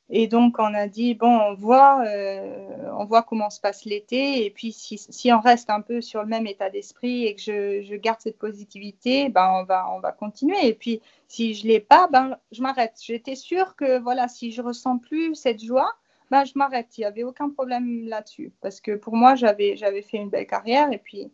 Et 0.09 0.29
donc, 0.29 0.57
on 0.61 0.73
a 0.73 0.87
dit, 0.87 1.15
bon, 1.15 1.27
on 1.27 1.55
voit, 1.55 2.05
euh, 2.07 2.91
on 2.97 3.05
voit 3.05 3.23
comment 3.25 3.51
se 3.51 3.61
passe 3.61 3.85
l'été. 3.85 4.45
Et 4.45 4.51
puis, 4.51 4.73
si, 4.73 4.99
si, 4.99 5.33
on 5.33 5.41
reste 5.41 5.69
un 5.69 5.81
peu 5.81 6.01
sur 6.01 6.23
le 6.23 6.29
même 6.29 6.47
état 6.47 6.71
d'esprit 6.71 7.27
et 7.27 7.35
que 7.35 7.41
je, 7.41 7.83
je, 7.83 7.97
garde 7.97 8.21
cette 8.21 8.39
positivité, 8.39 9.29
ben, 9.29 9.51
on, 9.53 9.65
va, 9.65 9.91
on 9.93 10.01
va 10.01 10.13
continuer. 10.13 10.65
Et 10.69 10.75
puis, 10.75 11.01
si 11.27 11.55
je 11.55 11.65
ne 11.65 11.73
l'ai 11.73 11.81
pas, 11.81 12.07
ben, 12.07 12.39
je 12.53 12.63
m'arrête. 12.63 12.95
J'étais 13.03 13.35
sûre 13.35 13.75
que, 13.75 13.99
voilà, 13.99 14.29
si 14.29 14.53
je 14.53 14.63
ressens 14.63 14.99
plus 14.99 15.35
cette 15.35 15.63
joie, 15.63 15.93
ben, 16.31 16.45
je 16.45 16.53
m'arrête. 16.55 16.97
Il 16.99 17.01
n'y 17.01 17.07
avait 17.07 17.25
aucun 17.25 17.51
problème 17.51 18.07
là-dessus. 18.07 18.53
Parce 18.61 18.81
que 18.81 18.93
pour 18.93 19.17
moi, 19.17 19.35
j'avais 19.35 19.77
fait 20.03 20.19
une 20.19 20.31
belle 20.31 20.47
carrière 20.47 20.93
et 20.93 20.99
puis, 20.99 21.33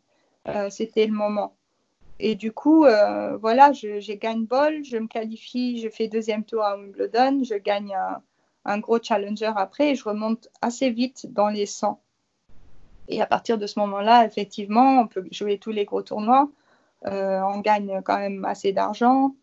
euh, 0.49 0.71
c'était 0.71 1.07
le 1.07 1.13
moment. 1.13 1.55
Et 2.19 2.37
du 2.37 2.53
coup, 2.53 2.85
euh, 2.87 3.37
voilà, 3.37 3.73
je, 3.73 4.15
gagne 4.15 4.47
bol, 4.47 4.85
je 4.85 4.97
me 4.97 5.09
qualifie, 5.09 5.79
je 5.79 5.89
fais 5.89 6.09
deuxième 6.09 6.45
tour 6.45 6.63
à 6.63 6.77
Wimbledon, 6.77 7.43
je 7.43 7.57
gagne 7.57 7.95
un 8.65 8.79
gros 8.79 9.03
challenger 9.03 9.53
après 9.57 9.91
et 9.91 9.95
je 9.95 10.05
remonte 10.05 10.49
assez 10.61 10.91
vite 10.91 11.33
dans 11.33 11.49
les 11.49 11.67
100. 11.67 12.01
Et 13.09 13.21
à 13.21 13.27
partir 13.27 13.59
de 13.59 13.67
ce 13.67 13.79
moment-là, 13.81 14.25
effectivement, 14.25 15.01
on 15.01 15.07
peut 15.07 15.27
jouer 15.31 15.59
tous 15.59 15.73
les 15.73 15.85
gros 15.85 16.03
tournois. 16.03 16.49
Euh, 17.07 17.41
on 17.41 17.61
gagne 17.61 18.01
quand 18.05 18.19
même 18.19 18.45
assez 18.45 18.73
d'argent. 18.73 19.35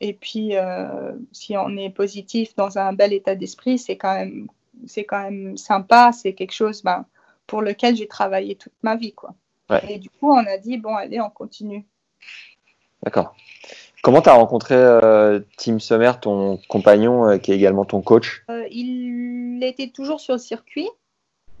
Et 0.00 0.12
puis, 0.12 0.56
euh, 0.56 1.12
si 1.32 1.56
on 1.56 1.76
est 1.76 1.90
positif 1.90 2.54
dans 2.56 2.78
un 2.78 2.92
bel 2.92 3.12
état 3.12 3.36
d'esprit, 3.36 3.78
c'est 3.78 3.96
quand 3.96 4.14
même, 4.14 4.48
c'est 4.86 5.04
quand 5.04 5.22
même 5.22 5.56
sympa. 5.56 6.10
C'est 6.12 6.34
quelque 6.34 6.52
chose 6.52 6.82
ben, 6.82 7.06
pour 7.46 7.62
lequel 7.62 7.96
j'ai 7.96 8.08
travaillé 8.08 8.56
toute 8.56 8.72
ma 8.82 8.96
vie, 8.96 9.12
quoi. 9.12 9.34
Ouais. 9.70 9.92
Et 9.92 9.98
du 9.98 10.10
coup, 10.10 10.32
on 10.32 10.44
a 10.46 10.58
dit 10.58 10.76
bon, 10.76 10.94
allez, 10.94 11.20
on 11.20 11.30
continue. 11.30 11.86
D'accord. 13.02 13.34
Comment 14.04 14.20
tu 14.20 14.28
as 14.28 14.34
rencontré 14.34 14.74
euh, 14.74 15.40
Tim 15.56 15.78
Sommer, 15.78 16.12
ton 16.20 16.58
compagnon, 16.68 17.26
euh, 17.26 17.38
qui 17.38 17.52
est 17.52 17.56
également 17.56 17.86
ton 17.86 18.02
coach? 18.02 18.44
Euh, 18.50 18.68
Il 18.70 19.64
était 19.64 19.88
toujours 19.88 20.20
sur 20.20 20.34
le 20.34 20.38
circuit, 20.38 20.90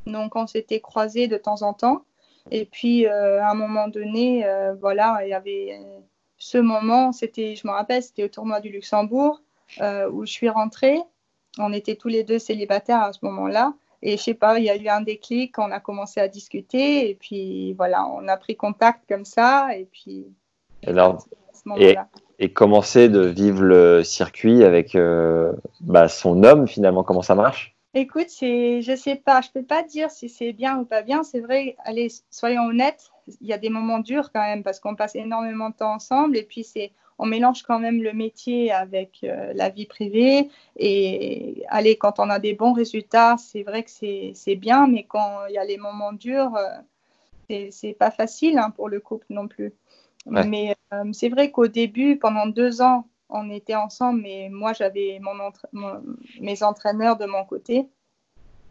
donc 0.04 0.36
on 0.36 0.46
s'était 0.46 0.80
croisés 0.80 1.26
de 1.26 1.38
temps 1.38 1.62
en 1.62 1.72
temps. 1.72 2.02
Et 2.50 2.66
puis, 2.66 3.06
à 3.06 3.50
un 3.50 3.54
moment 3.54 3.88
donné, 3.88 4.46
voilà, 4.78 5.20
il 5.22 5.30
y 5.30 5.32
avait 5.32 5.80
ce 6.36 6.58
moment, 6.58 7.12
c'était, 7.12 7.56
je 7.56 7.66
me 7.66 7.72
rappelle, 7.72 8.02
c'était 8.02 8.24
au 8.24 8.28
tournoi 8.28 8.60
du 8.60 8.68
Luxembourg, 8.68 9.40
où 9.80 10.26
je 10.26 10.30
suis 10.30 10.50
rentrée. 10.50 10.98
On 11.58 11.72
était 11.72 11.94
tous 11.94 12.08
les 12.08 12.24
deux 12.24 12.38
célibataires 12.38 13.00
à 13.00 13.14
ce 13.14 13.20
moment-là. 13.22 13.72
Et 14.02 14.18
je 14.18 14.22
sais 14.22 14.34
pas, 14.34 14.58
il 14.58 14.66
y 14.66 14.68
a 14.68 14.76
eu 14.76 14.88
un 14.88 15.00
déclic, 15.00 15.58
on 15.58 15.70
a 15.70 15.80
commencé 15.80 16.20
à 16.20 16.28
discuter, 16.28 17.08
et 17.08 17.14
puis 17.14 17.72
voilà, 17.72 18.06
on 18.06 18.28
a 18.28 18.36
pris 18.36 18.54
contact 18.54 19.08
comme 19.08 19.24
ça, 19.24 19.74
et 19.74 19.86
puis. 19.90 20.26
Et 20.82 20.92
et, 21.78 21.96
et, 22.38 22.52
commencer 22.52 23.08
de 23.08 23.20
vivre 23.20 23.62
le 23.62 24.02
circuit 24.02 24.64
avec 24.64 24.94
euh, 24.94 25.52
bah, 25.80 26.08
son 26.08 26.42
homme 26.44 26.66
finalement, 26.66 27.02
comment 27.02 27.22
ça 27.22 27.34
marche? 27.34 27.74
Écoute, 27.96 28.26
c'est, 28.28 28.82
je 28.82 28.96
sais 28.96 29.14
pas, 29.14 29.40
je 29.40 29.50
peux 29.52 29.62
pas 29.62 29.84
dire 29.84 30.10
si 30.10 30.28
c'est 30.28 30.52
bien 30.52 30.78
ou 30.78 30.84
pas 30.84 31.02
bien. 31.02 31.22
C'est 31.22 31.38
vrai, 31.38 31.76
allez, 31.84 32.08
soyons 32.28 32.64
honnêtes, 32.64 33.12
il 33.40 33.46
y 33.46 33.52
a 33.52 33.58
des 33.58 33.70
moments 33.70 34.00
durs 34.00 34.32
quand 34.32 34.42
même 34.42 34.64
parce 34.64 34.80
qu'on 34.80 34.96
passe 34.96 35.14
énormément 35.14 35.70
de 35.70 35.76
temps 35.76 35.94
ensemble 35.94 36.36
et 36.36 36.42
puis 36.42 36.64
c'est, 36.64 36.90
on 37.18 37.26
mélange 37.26 37.62
quand 37.62 37.78
même 37.78 38.02
le 38.02 38.12
métier 38.12 38.72
avec 38.72 39.20
euh, 39.22 39.52
la 39.54 39.68
vie 39.68 39.86
privée. 39.86 40.50
Et 40.76 41.64
allez, 41.68 41.96
quand 41.96 42.18
on 42.18 42.30
a 42.30 42.40
des 42.40 42.54
bons 42.54 42.72
résultats, 42.72 43.36
c'est 43.38 43.62
vrai 43.62 43.84
que 43.84 43.90
c'est, 43.90 44.32
c'est 44.34 44.56
bien, 44.56 44.88
mais 44.88 45.04
quand 45.04 45.46
il 45.48 45.54
y 45.54 45.58
a 45.58 45.64
les 45.64 45.78
moments 45.78 46.12
durs, 46.12 46.56
euh, 46.56 46.76
c'est, 47.48 47.68
c'est 47.70 47.92
pas 47.92 48.10
facile 48.10 48.58
hein, 48.58 48.70
pour 48.70 48.88
le 48.88 48.98
couple 48.98 49.26
non 49.30 49.46
plus. 49.46 49.72
Ouais. 50.26 50.46
Mais 50.46 50.76
euh, 50.92 51.12
c'est 51.12 51.28
vrai 51.28 51.50
qu'au 51.50 51.66
début, 51.66 52.18
pendant 52.18 52.46
deux 52.46 52.80
ans, 52.80 53.08
on 53.28 53.50
était 53.50 53.74
ensemble, 53.74 54.22
mais 54.22 54.48
moi, 54.50 54.72
j'avais 54.72 55.18
mon 55.20 55.38
entra 55.40 55.68
mon, 55.72 56.02
mes 56.40 56.62
entraîneurs 56.62 57.16
de 57.16 57.26
mon 57.26 57.44
côté. 57.44 57.88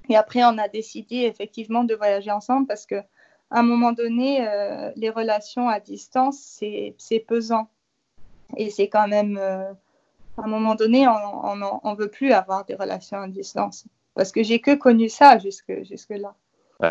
Et 0.10 0.16
après, 0.16 0.44
on 0.44 0.58
a 0.58 0.68
décidé 0.68 1.18
effectivement 1.18 1.84
de 1.84 1.96
voyager 1.96 2.32
ensemble 2.32 2.68
parce 2.68 2.86
que 2.86 2.96
à 3.52 3.60
un 3.60 3.64
moment 3.64 3.92
donné, 3.92 4.48
euh, 4.48 4.92
les 4.96 5.12
relations 5.12 5.70
à 5.70 5.80
distance, 5.80 6.40
c'est 6.40 7.20
pesant. 7.28 7.70
Et 8.58 8.72
c'est 8.72 8.90
quand 8.90 9.08
même, 9.08 9.38
euh, 9.38 9.72
à 10.38 10.44
un 10.44 10.48
moment 10.48 10.74
donné, 10.74 11.08
on 11.08 11.56
ne 11.56 11.96
veut 11.96 12.10
plus 12.10 12.32
avoir 12.32 12.66
des 12.66 12.74
relations 12.74 13.20
à 13.20 13.28
distance. 13.28 13.86
Parce 14.16 14.32
que 14.32 14.42
j'ai 14.44 14.60
que 14.60 14.74
connu 14.76 15.08
ça 15.08 15.38
jusque, 15.38 15.84
jusque 15.84 16.10
là. 16.10 16.34
Ouais. 16.80 16.90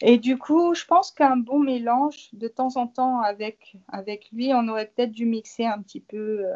Et 0.00 0.18
du 0.18 0.38
coup, 0.38 0.74
je 0.74 0.84
pense 0.84 1.10
qu'un 1.10 1.36
bon 1.36 1.58
mélange, 1.58 2.28
de 2.32 2.46
temps 2.46 2.76
en 2.76 2.86
temps, 2.86 3.20
avec, 3.20 3.76
avec 3.88 4.28
lui, 4.32 4.52
on 4.54 4.68
aurait 4.68 4.86
peut-être 4.86 5.10
dû 5.10 5.26
mixer 5.26 5.66
un 5.66 5.80
petit 5.82 6.00
peu 6.00 6.44
euh, 6.44 6.54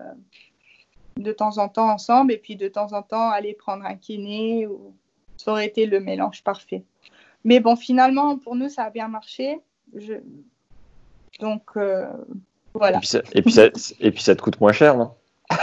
de 1.16 1.32
temps 1.32 1.58
en 1.58 1.68
temps 1.68 1.90
ensemble 1.90 2.32
et 2.32 2.38
puis 2.38 2.54
de 2.54 2.68
temps 2.68 2.92
en 2.92 3.02
temps 3.02 3.30
aller 3.30 3.54
prendre 3.54 3.84
un 3.84 3.96
kiné. 3.96 4.66
Ou... 4.66 4.94
Ça 5.36 5.50
aurait 5.50 5.66
été 5.66 5.86
le 5.86 5.98
mélange 5.98 6.44
parfait. 6.44 6.84
Mais 7.44 7.58
bon, 7.58 7.74
finalement, 7.74 8.38
pour 8.38 8.54
nous, 8.54 8.68
ça 8.68 8.84
a 8.84 8.90
bien 8.90 9.08
marché. 9.08 9.60
Je... 9.94 10.14
Donc, 11.40 11.62
euh, 11.76 12.06
voilà. 12.74 12.98
Et 12.98 13.00
puis, 13.00 13.08
ça, 13.08 13.22
et, 13.32 13.42
puis 13.42 13.52
ça, 13.52 13.66
et 13.98 14.10
puis 14.12 14.22
ça 14.22 14.36
te 14.36 14.42
coûte 14.42 14.60
moins 14.60 14.72
cher, 14.72 14.96
non? 14.96 15.14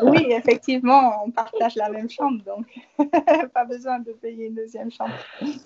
Oui, 0.00 0.26
effectivement, 0.30 1.24
on 1.24 1.30
partage 1.30 1.76
la 1.76 1.90
même 1.90 2.08
chambre, 2.08 2.42
donc 2.44 2.66
pas 3.52 3.64
besoin 3.64 3.98
de 3.98 4.12
payer 4.12 4.46
une 4.46 4.54
deuxième 4.54 4.90
chambre. 4.90 5.12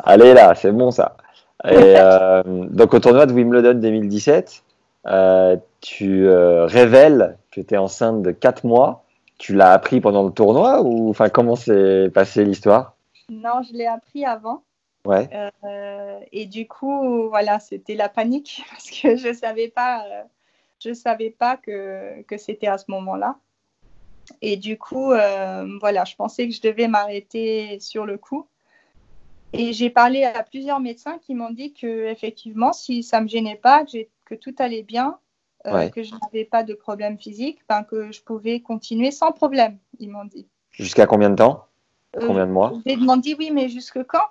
Allez 0.01 0.35
là, 0.35 0.55
c'est 0.57 0.73
bon 0.73 0.91
ça. 0.91 1.17
Et, 1.65 1.71
euh, 1.75 2.43
donc 2.45 2.95
au 2.95 3.01
tournoi 3.01 3.27
de 3.27 3.33
Wimbledon 3.33 3.75
2017, 3.75 4.63
euh, 5.07 5.57
tu 5.81 6.27
euh, 6.27 6.67
révèles 6.67 7.37
que 7.51 7.61
tu 7.61 7.75
es 7.75 7.77
enceinte 7.77 8.23
de 8.23 8.31
4 8.31 8.65
mois. 8.65 9.05
Tu 9.39 9.55
l'as 9.55 9.73
appris 9.73 10.01
pendant 10.01 10.25
le 10.25 10.33
tournoi 10.33 10.83
ou 10.83 11.11
enfin 11.11 11.29
comment 11.29 11.57
s'est 11.57 12.11
passée 12.13 12.45
l'histoire? 12.45 12.97
Non, 13.29 13.63
je 13.63 13.77
l'ai 13.77 13.87
appris 13.87 14.25
avant. 14.25 14.63
Ouais. 15.05 15.29
Euh, 15.65 16.21
et 16.33 16.47
du 16.47 16.67
coup, 16.67 17.29
voilà, 17.29 17.61
c'était 17.61 17.95
la 17.95 18.09
panique 18.09 18.65
parce 18.71 18.91
que 18.91 19.17
je 19.17 19.33
savais 19.33 19.69
pas, 19.69 20.05
je 20.85 20.93
savais 20.93 21.31
pas 21.31 21.57
que, 21.57 22.23
que 22.23 22.37
c'était 22.37 22.67
à 22.67 22.79
ce 22.79 22.91
moment-là. 22.91 23.37
Et 24.43 24.57
du 24.57 24.79
coup, 24.79 25.13
euh, 25.13 25.79
voilà, 25.81 26.05
je 26.05 26.15
pensais 26.17 26.49
que 26.49 26.55
je 26.55 26.61
devais 26.61 26.89
m'arrêter 26.89 27.79
sur 27.81 28.07
le 28.07 28.19
coup. 28.19 28.47
Et 29.53 29.73
j'ai 29.73 29.91
parlé 29.91 30.25
à 30.25 30.43
plusieurs 30.43 30.81
médecins 30.81 31.19
qui 31.19 31.35
m'ont 31.35 31.51
dit 31.51 31.73
que 31.73 32.07
effectivement, 32.07 32.73
si 32.73 33.03
ça 33.03 33.21
me 33.21 33.29
gênait 33.29 33.57
pas, 33.57 33.85
que, 33.85 33.99
que 34.25 34.35
tout 34.35 34.55
allait 34.59 34.83
bien, 34.83 35.19
euh, 35.67 35.75
ouais. 35.75 35.91
que 35.91 36.03
je 36.03 36.13
n'avais 36.15 36.45
pas 36.45 36.63
de 36.63 36.75
problème 36.75 37.19
physique, 37.19 37.61
ben, 37.69 37.83
que 37.83 38.13
je 38.13 38.23
pouvais 38.23 38.61
continuer 38.61 39.11
sans 39.11 39.33
problème, 39.33 39.79
ils 39.99 40.11
m'ont 40.11 40.25
dit. 40.25 40.47
Jusqu'à 40.71 41.07
combien 41.07 41.31
de 41.31 41.37
temps? 41.37 41.65
Combien 42.21 42.47
de 42.47 42.53
mois? 42.53 42.73
euh, 42.75 42.81
J'ai 42.87 42.97
demandé 42.97 43.35
oui, 43.39 43.51
mais 43.53 43.69
jusque 43.69 44.03
quand? 44.05 44.25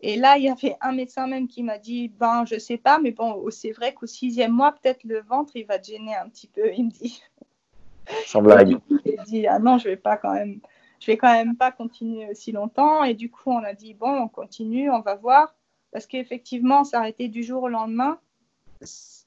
Et 0.00 0.16
là, 0.16 0.36
il 0.36 0.44
y 0.44 0.48
avait 0.50 0.76
un 0.80 0.92
médecin 0.92 1.26
même 1.26 1.48
qui 1.48 1.62
m'a 1.62 1.78
dit 1.78 2.08
ben, 2.08 2.44
je 2.44 2.58
sais 2.58 2.76
pas, 2.76 2.98
mais 2.98 3.12
bon, 3.12 3.44
c'est 3.50 3.72
vrai 3.72 3.94
qu'au 3.94 4.06
sixième 4.06 4.52
mois, 4.52 4.72
peut-être 4.72 5.04
le 5.04 5.22
ventre, 5.22 5.52
il 5.56 5.64
va 5.64 5.78
te 5.78 5.86
gêner 5.86 6.14
un 6.14 6.28
petit 6.28 6.48
peu, 6.48 6.72
il 6.76 6.86
me 6.86 6.90
dit. 6.90 7.22
Sans 8.26 8.42
blague. 8.42 8.76
J'ai 9.04 9.18
dit 9.26 9.46
ah 9.46 9.58
non, 9.58 9.78
je 9.78 9.88
vais 9.88 9.96
pas 9.96 10.16
quand 10.16 10.34
même, 10.34 10.60
je 11.06 11.12
vais 11.12 11.18
quand 11.18 11.32
même 11.32 11.54
pas 11.54 11.70
continuer 11.70 12.28
aussi 12.28 12.50
longtemps. 12.50 13.04
Et 13.04 13.14
du 13.14 13.30
coup, 13.30 13.52
on 13.52 13.62
a 13.62 13.74
dit 13.74 13.94
bon, 13.94 14.10
on 14.22 14.28
continue, 14.28 14.90
on 14.90 15.02
va 15.02 15.14
voir, 15.14 15.54
parce 15.92 16.04
qu'effectivement, 16.04 16.82
s'arrêter 16.82 17.28
du 17.28 17.44
jour 17.44 17.62
au 17.62 17.68
lendemain, 17.68 18.18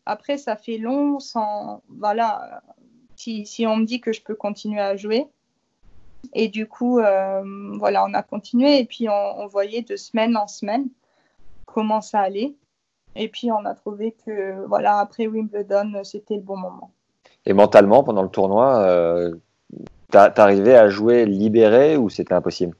après 0.05 0.37
ça 0.37 0.57
fait 0.57 0.77
long 0.77 1.21
sans, 1.21 1.81
voilà, 1.87 2.61
si, 3.15 3.45
si 3.45 3.65
on 3.65 3.77
me 3.77 3.85
dit 3.85 4.01
que 4.01 4.11
je 4.11 4.21
peux 4.21 4.35
continuer 4.35 4.81
à 4.81 4.97
jouer. 4.97 5.27
Et 6.33 6.49
du 6.49 6.67
coup, 6.67 6.99
euh, 6.99 7.43
voilà, 7.77 8.03
on 8.03 8.13
a 8.13 8.23
continué 8.23 8.79
et 8.79 8.85
puis 8.85 9.07
on, 9.07 9.47
voyait 9.47 9.81
de 9.81 9.95
semaine 9.95 10.35
en 10.35 10.47
semaine 10.47 10.89
comment 11.65 12.01
ça 12.01 12.19
allait. 12.19 12.55
Et 13.15 13.29
puis 13.29 13.53
on 13.53 13.63
a 13.63 13.73
trouvé 13.73 14.17
que 14.25 14.65
voilà, 14.65 14.99
après 14.99 15.27
Wimbledon, 15.27 16.03
c'était 16.03 16.35
le 16.35 16.41
bon 16.41 16.57
moment. 16.57 16.91
Et 17.45 17.53
mentalement, 17.53 18.03
pendant 18.03 18.23
le 18.23 18.29
tournoi, 18.29 18.79
euh, 18.79 19.33
t'arrivais 20.09 20.75
à 20.75 20.89
jouer 20.89 21.25
libéré 21.25 21.97
ou 21.97 22.09
c'était 22.09 22.33
impossible? 22.33 22.75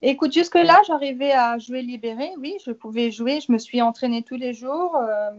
Écoute, 0.00 0.32
jusque-là, 0.32 0.80
j'arrivais 0.86 1.32
à 1.32 1.58
jouer 1.58 1.82
libéré, 1.82 2.30
oui, 2.38 2.56
je 2.64 2.70
pouvais 2.70 3.10
jouer, 3.10 3.40
je 3.40 3.50
me 3.50 3.58
suis 3.58 3.82
entraînée 3.82 4.22
tous 4.22 4.36
les 4.36 4.54
jours 4.54 4.94
euh, 4.96 5.30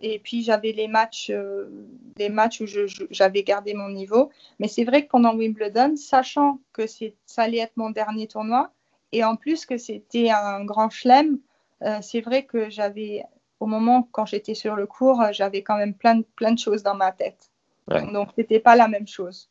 et 0.00 0.18
puis 0.18 0.42
j'avais 0.42 0.72
les 0.72 0.88
matchs, 0.88 1.28
euh, 1.28 1.68
les 2.16 2.30
matchs 2.30 2.62
où 2.62 2.66
j'avais 3.10 3.42
gardé 3.42 3.74
mon 3.74 3.90
niveau. 3.90 4.30
Mais 4.58 4.68
c'est 4.68 4.84
vrai 4.84 5.04
que 5.04 5.10
pendant 5.10 5.36
Wimbledon, 5.36 5.96
sachant 5.96 6.60
que 6.72 6.86
ça 6.86 7.42
allait 7.42 7.58
être 7.58 7.76
mon 7.76 7.90
dernier 7.90 8.26
tournoi 8.26 8.70
et 9.12 9.22
en 9.22 9.36
plus 9.36 9.66
que 9.66 9.76
c'était 9.76 10.30
un 10.30 10.64
grand 10.64 10.88
chelem, 10.88 11.38
euh, 11.82 11.98
c'est 12.00 12.22
vrai 12.22 12.44
que 12.44 12.70
j'avais, 12.70 13.22
au 13.60 13.66
moment 13.66 14.08
quand 14.12 14.24
j'étais 14.24 14.54
sur 14.54 14.76
le 14.76 14.86
cours, 14.86 15.22
j'avais 15.32 15.62
quand 15.62 15.76
même 15.76 15.92
plein 15.92 16.14
de, 16.14 16.24
plein 16.36 16.52
de 16.52 16.58
choses 16.58 16.82
dans 16.82 16.94
ma 16.94 17.12
tête. 17.12 17.50
Ouais. 17.90 18.10
Donc, 18.10 18.30
c'était 18.34 18.60
pas 18.60 18.76
la 18.76 18.88
même 18.88 19.06
chose 19.06 19.50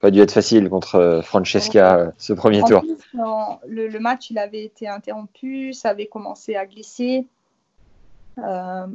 pas 0.00 0.10
dû 0.10 0.20
être 0.20 0.32
facile 0.32 0.68
contre 0.68 1.20
Francesca 1.24 1.96
euh, 1.96 2.10
ce 2.18 2.32
premier 2.32 2.62
en 2.62 2.66
tour. 2.66 2.80
Plus, 2.80 2.96
non, 3.14 3.58
le, 3.66 3.88
le, 3.88 3.98
match 3.98 4.30
il 4.30 4.38
avait 4.38 4.64
été 4.64 4.88
interrompu, 4.88 5.72
ça 5.72 5.90
avait 5.90 6.06
commencé 6.06 6.56
à 6.56 6.66
glisser. 6.66 7.26
Euh, 8.38 8.86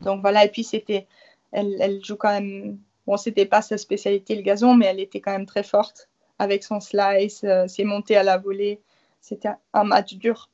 donc 0.00 0.20
voilà, 0.20 0.44
et 0.44 0.48
puis 0.48 0.62
c'était, 0.62 1.06
elle, 1.52 1.76
elle, 1.80 2.04
joue 2.04 2.16
quand 2.16 2.30
même 2.30 2.78
Bon, 3.06 3.16
c'était 3.16 3.46
pas 3.46 3.62
sa 3.62 3.78
spécialité 3.78 4.36
le 4.36 4.42
gazon, 4.42 4.74
mais 4.74 4.84
elle 4.84 5.00
était 5.00 5.20
quand 5.20 5.32
même 5.32 5.46
très 5.46 5.62
forte 5.62 6.10
avec 6.38 6.62
son 6.62 6.78
slice, 6.78 7.44
ses 7.66 7.84
montées 7.84 8.18
à 8.18 8.22
la 8.22 8.36
volée. 8.36 8.80
C'était 9.22 9.48
un 9.72 9.84
match 9.84 10.14
dur. 10.14 10.50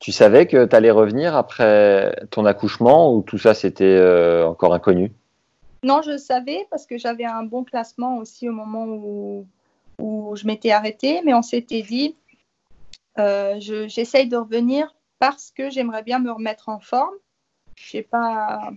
Tu 0.00 0.10
savais 0.10 0.46
que 0.46 0.66
tu 0.66 0.74
allais 0.74 0.90
revenir 0.90 1.36
après 1.36 2.26
ton 2.30 2.46
accouchement 2.46 3.14
ou 3.14 3.22
tout 3.22 3.38
ça 3.38 3.54
c'était 3.54 4.42
encore 4.44 4.74
inconnu? 4.74 5.12
Non, 5.84 6.00
je 6.00 6.16
savais 6.16 6.66
parce 6.70 6.86
que 6.86 6.96
j'avais 6.96 7.26
un 7.26 7.42
bon 7.42 7.62
classement 7.62 8.16
aussi 8.16 8.48
au 8.48 8.52
moment 8.52 8.86
où, 8.86 9.46
où 9.98 10.34
je 10.34 10.46
m'étais 10.46 10.70
arrêtée, 10.70 11.20
mais 11.26 11.34
on 11.34 11.42
s'était 11.42 11.82
dit, 11.82 12.16
euh, 13.18 13.56
j'essaye 13.58 14.26
de 14.26 14.38
revenir 14.38 14.96
parce 15.18 15.50
que 15.50 15.68
j'aimerais 15.68 16.02
bien 16.02 16.20
me 16.20 16.32
remettre 16.32 16.70
en 16.70 16.80
forme. 16.80 17.14
Je 17.76 17.90
sais 17.90 18.02
pas, 18.02 18.70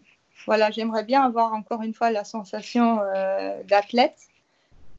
voilà, 0.45 0.69
j'aimerais 0.69 1.05
bien 1.05 1.23
avoir 1.23 1.53
encore 1.53 1.81
une 1.81 1.93
fois 1.93 2.11
la 2.11 2.25
sensation 2.25 2.99
euh, 2.99 3.63
d'athlète 3.63 4.19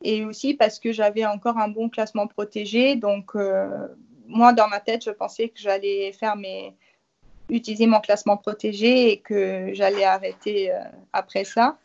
et 0.02 0.24
aussi 0.24 0.54
parce 0.54 0.78
que 0.78 0.92
j'avais 0.92 1.26
encore 1.26 1.58
un 1.58 1.68
bon 1.68 1.90
classement 1.90 2.26
protégé. 2.26 2.96
Donc, 2.96 3.36
euh, 3.36 3.86
moi, 4.26 4.54
dans 4.54 4.68
ma 4.68 4.80
tête, 4.80 5.04
je 5.04 5.10
pensais 5.10 5.50
que 5.50 5.60
j'allais 5.60 6.12
faire 6.12 6.36
mes 6.36 6.74
utiliser 7.50 7.86
mon 7.86 8.00
classement 8.00 8.38
protégé 8.38 9.10
et 9.12 9.20
que 9.20 9.70
j'allais 9.74 10.04
arrêter 10.04 10.70
après 11.12 11.44
ça. 11.44 11.78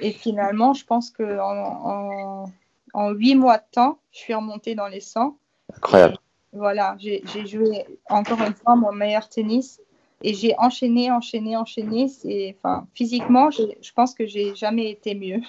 Et 0.00 0.12
finalement, 0.12 0.74
je 0.74 0.84
pense 0.84 1.10
que 1.10 1.38
en, 1.40 2.46
en, 2.94 3.10
huit 3.10 3.34
mois 3.34 3.58
de 3.58 3.64
temps, 3.72 3.98
je 4.12 4.18
suis 4.18 4.34
remontée 4.34 4.74
dans 4.74 4.88
les 4.88 5.00
100. 5.00 5.36
Incroyable. 5.76 6.18
Voilà, 6.52 6.96
j'ai 6.98 7.22
joué 7.46 7.84
encore 8.08 8.40
une 8.40 8.54
fois 8.54 8.76
mon 8.76 8.92
meilleur 8.92 9.28
tennis 9.28 9.80
et 10.22 10.34
j'ai 10.34 10.54
enchaîné, 10.58 11.10
enchaîné, 11.10 11.56
enchaîné. 11.56 12.06
Enfin, 12.56 12.86
physiquement, 12.94 13.50
je 13.50 13.92
pense 13.94 14.14
que 14.14 14.26
j'ai 14.26 14.54
jamais 14.54 14.90
été 14.90 15.14
mieux. 15.14 15.40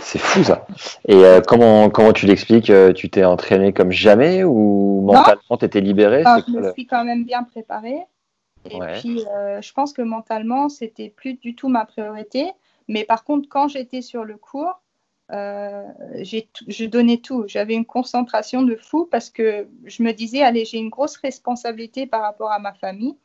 C'est 0.00 0.18
fou 0.18 0.44
ça. 0.44 0.66
Et 1.08 1.24
euh, 1.24 1.40
comment, 1.40 1.90
comment 1.90 2.12
tu 2.12 2.26
l'expliques? 2.26 2.70
Euh, 2.70 2.92
Tu 2.92 3.08
t'es 3.10 3.24
entraîné 3.24 3.72
comme 3.72 3.92
jamais 3.92 4.44
ou 4.44 5.02
mentalement 5.02 5.56
tu 5.58 5.64
étais 5.64 5.80
libéré 5.80 6.22
Je 6.46 6.52
me 6.52 6.72
suis 6.72 6.86
quand 6.86 7.04
même 7.04 7.24
bien 7.24 7.42
préparée. 7.42 8.00
Et 8.70 8.78
puis, 9.00 9.24
euh, 9.34 9.62
je 9.62 9.72
pense 9.72 9.92
que 9.92 10.02
mentalement, 10.02 10.68
c'était 10.68 11.08
plus 11.08 11.34
du 11.34 11.54
tout 11.54 11.68
ma 11.68 11.86
priorité. 11.86 12.52
Mais 12.90 13.04
par 13.04 13.22
contre, 13.22 13.48
quand 13.48 13.68
j'étais 13.68 14.02
sur 14.02 14.24
le 14.24 14.36
cours, 14.36 14.82
euh, 15.30 15.86
je 16.24 16.84
donnais 16.86 17.18
tout. 17.18 17.44
J'avais 17.46 17.74
une 17.74 17.84
concentration 17.86 18.62
de 18.62 18.74
fou 18.74 19.06
parce 19.08 19.30
que 19.30 19.68
je 19.84 20.02
me 20.02 20.10
disais, 20.12 20.42
allez, 20.42 20.64
j'ai 20.64 20.78
une 20.78 20.88
grosse 20.88 21.16
responsabilité 21.16 22.06
par 22.06 22.22
rapport 22.22 22.50
à 22.50 22.58
ma 22.58 22.74
famille. 22.74 23.16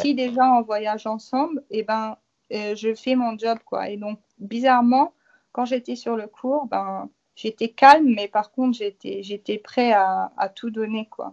Si 0.00 0.14
déjà 0.14 0.44
on 0.52 0.60
voyage 0.60 1.06
ensemble, 1.06 1.62
eh 1.70 1.84
ben, 1.84 2.18
euh, 2.52 2.74
je 2.74 2.94
fais 2.94 3.14
mon 3.14 3.38
job. 3.38 3.58
quoi. 3.64 3.88
Et 3.88 3.96
donc, 3.96 4.18
bizarrement, 4.38 5.14
quand 5.52 5.64
j'étais 5.64 5.96
sur 5.96 6.16
le 6.16 6.26
cours, 6.26 6.66
ben, 6.66 7.08
j'étais 7.34 7.68
calme, 7.68 8.12
mais 8.14 8.28
par 8.28 8.50
contre, 8.52 8.76
j'étais 8.76 9.58
prêt 9.58 9.92
à, 9.92 10.32
à, 10.36 10.48
tout 10.50 10.68
donner. 10.70 11.08
quoi. 11.10 11.32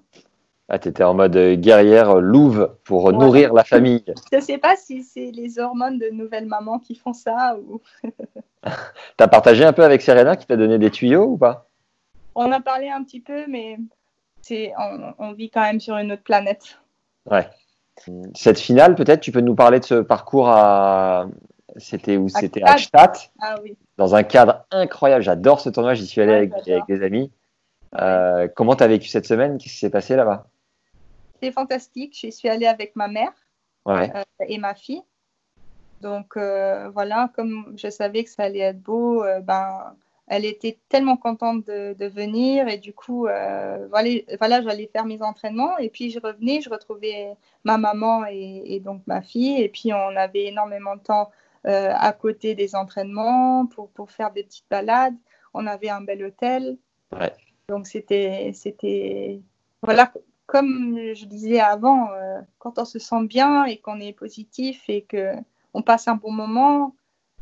Ah, 0.73 0.79
tu 0.79 0.87
étais 0.87 1.03
en 1.03 1.13
mode 1.13 1.37
guerrière 1.55 2.21
louve 2.21 2.77
pour 2.85 3.11
nourrir 3.11 3.53
la 3.53 3.65
famille. 3.65 4.05
Je 4.31 4.37
ne 4.37 4.41
sais 4.41 4.57
pas 4.57 4.77
si 4.77 5.03
c'est 5.03 5.29
les 5.31 5.59
hormones 5.59 5.99
de 5.99 6.09
nouvelle 6.11 6.45
maman 6.45 6.79
qui 6.79 6.95
font 6.95 7.11
ça 7.11 7.57
ou. 7.57 7.81
T'as 9.17 9.27
partagé 9.27 9.65
un 9.65 9.73
peu 9.73 9.83
avec 9.83 10.01
Serena 10.01 10.37
qui 10.37 10.47
t'a 10.47 10.55
donné 10.55 10.79
des 10.79 10.89
tuyaux 10.89 11.25
ou 11.25 11.37
pas? 11.37 11.67
On 12.35 12.53
a 12.53 12.61
parlé 12.61 12.87
un 12.87 13.03
petit 13.03 13.19
peu, 13.19 13.47
mais 13.49 13.79
c'est 14.41 14.71
on, 15.19 15.33
vit 15.33 15.49
quand 15.49 15.59
même 15.59 15.81
sur 15.81 15.97
une 15.97 16.13
autre 16.13 16.23
planète. 16.23 16.79
Ouais. 17.29 17.49
Cette 18.33 18.57
finale, 18.57 18.95
peut-être, 18.95 19.19
tu 19.19 19.33
peux 19.33 19.41
nous 19.41 19.55
parler 19.55 19.81
de 19.81 19.85
ce 19.85 19.95
parcours 19.95 20.47
à. 20.47 21.27
C'était 21.75 22.15
où? 22.15 22.29
C'était 22.29 22.63
à 22.63 22.77
Stadt. 22.77 23.29
Ah, 23.41 23.55
oui. 23.61 23.75
Dans 23.97 24.15
un 24.15 24.23
cadre 24.23 24.63
incroyable. 24.71 25.21
J'adore 25.21 25.59
ce 25.59 25.67
tournoi. 25.67 25.95
J'y 25.95 26.07
suis 26.07 26.21
allé 26.21 26.31
avec, 26.31 26.53
des 26.87 27.03
amis. 27.03 27.29
Euh, 27.99 28.47
comment 28.55 28.77
tu 28.77 28.85
as 28.85 28.87
vécu 28.87 29.09
cette 29.09 29.25
semaine? 29.25 29.57
Qu'est-ce 29.57 29.73
qui 29.73 29.79
s'est 29.79 29.89
passé 29.89 30.15
là-bas? 30.15 30.47
C'était 31.41 31.53
fantastique. 31.53 32.15
Je 32.21 32.29
suis 32.29 32.49
allée 32.49 32.67
avec 32.67 32.95
ma 32.95 33.07
mère 33.07 33.33
euh, 33.87 34.23
et 34.47 34.59
ma 34.59 34.75
fille. 34.75 35.01
Donc 35.99 36.37
euh, 36.37 36.89
voilà, 36.89 37.31
comme 37.35 37.73
je 37.77 37.89
savais 37.89 38.23
que 38.23 38.29
ça 38.29 38.43
allait 38.43 38.59
être 38.59 38.81
beau, 38.81 39.23
euh, 39.23 39.39
ben, 39.39 39.95
elle 40.27 40.45
était 40.45 40.77
tellement 40.87 41.17
contente 41.17 41.65
de, 41.65 42.07
venir 42.07 42.67
et 42.67 42.77
du 42.77 42.93
coup, 42.93 43.21
voilà, 43.21 44.09
voilà 44.37 44.61
j'allais 44.61 44.87
faire 44.93 45.05
mes 45.05 45.21
entraînements 45.23 45.77
et 45.79 45.89
puis 45.89 46.11
je 46.11 46.19
revenais, 46.19 46.61
je 46.61 46.69
retrouvais 46.69 47.35
ma 47.63 47.77
maman 47.77 48.25
et, 48.29 48.79
donc 48.79 49.01
ma 49.07 49.21
fille 49.23 49.61
et 49.61 49.67
puis 49.67 49.91
on 49.93 50.15
avait 50.15 50.45
énormément 50.45 50.95
de 50.95 51.01
temps 51.01 51.31
à 51.65 52.13
côté 52.13 52.53
des 52.53 52.75
entraînements 52.75 53.65
pour, 53.65 53.89
pour, 53.89 54.11
faire 54.11 54.31
des 54.31 54.43
petites 54.43 54.69
balades. 54.69 55.17
On 55.53 55.67
avait 55.67 55.89
un 55.89 56.01
bel 56.01 56.23
hôtel. 56.23 56.77
Donc 57.67 57.87
c'était, 57.87 58.51
c'était, 58.53 59.41
voilà, 59.81 60.13
comme 60.51 60.97
je 61.13 61.25
disais 61.25 61.61
avant, 61.61 62.09
quand 62.59 62.77
on 62.77 62.83
se 62.83 62.99
sent 62.99 63.23
bien 63.23 63.63
et 63.63 63.77
qu'on 63.77 64.01
est 64.01 64.11
positif 64.11 64.83
et 64.89 65.03
que 65.03 65.33
on 65.73 65.81
passe 65.81 66.07
un 66.07 66.15
bon 66.15 66.31
moment. 66.31 66.95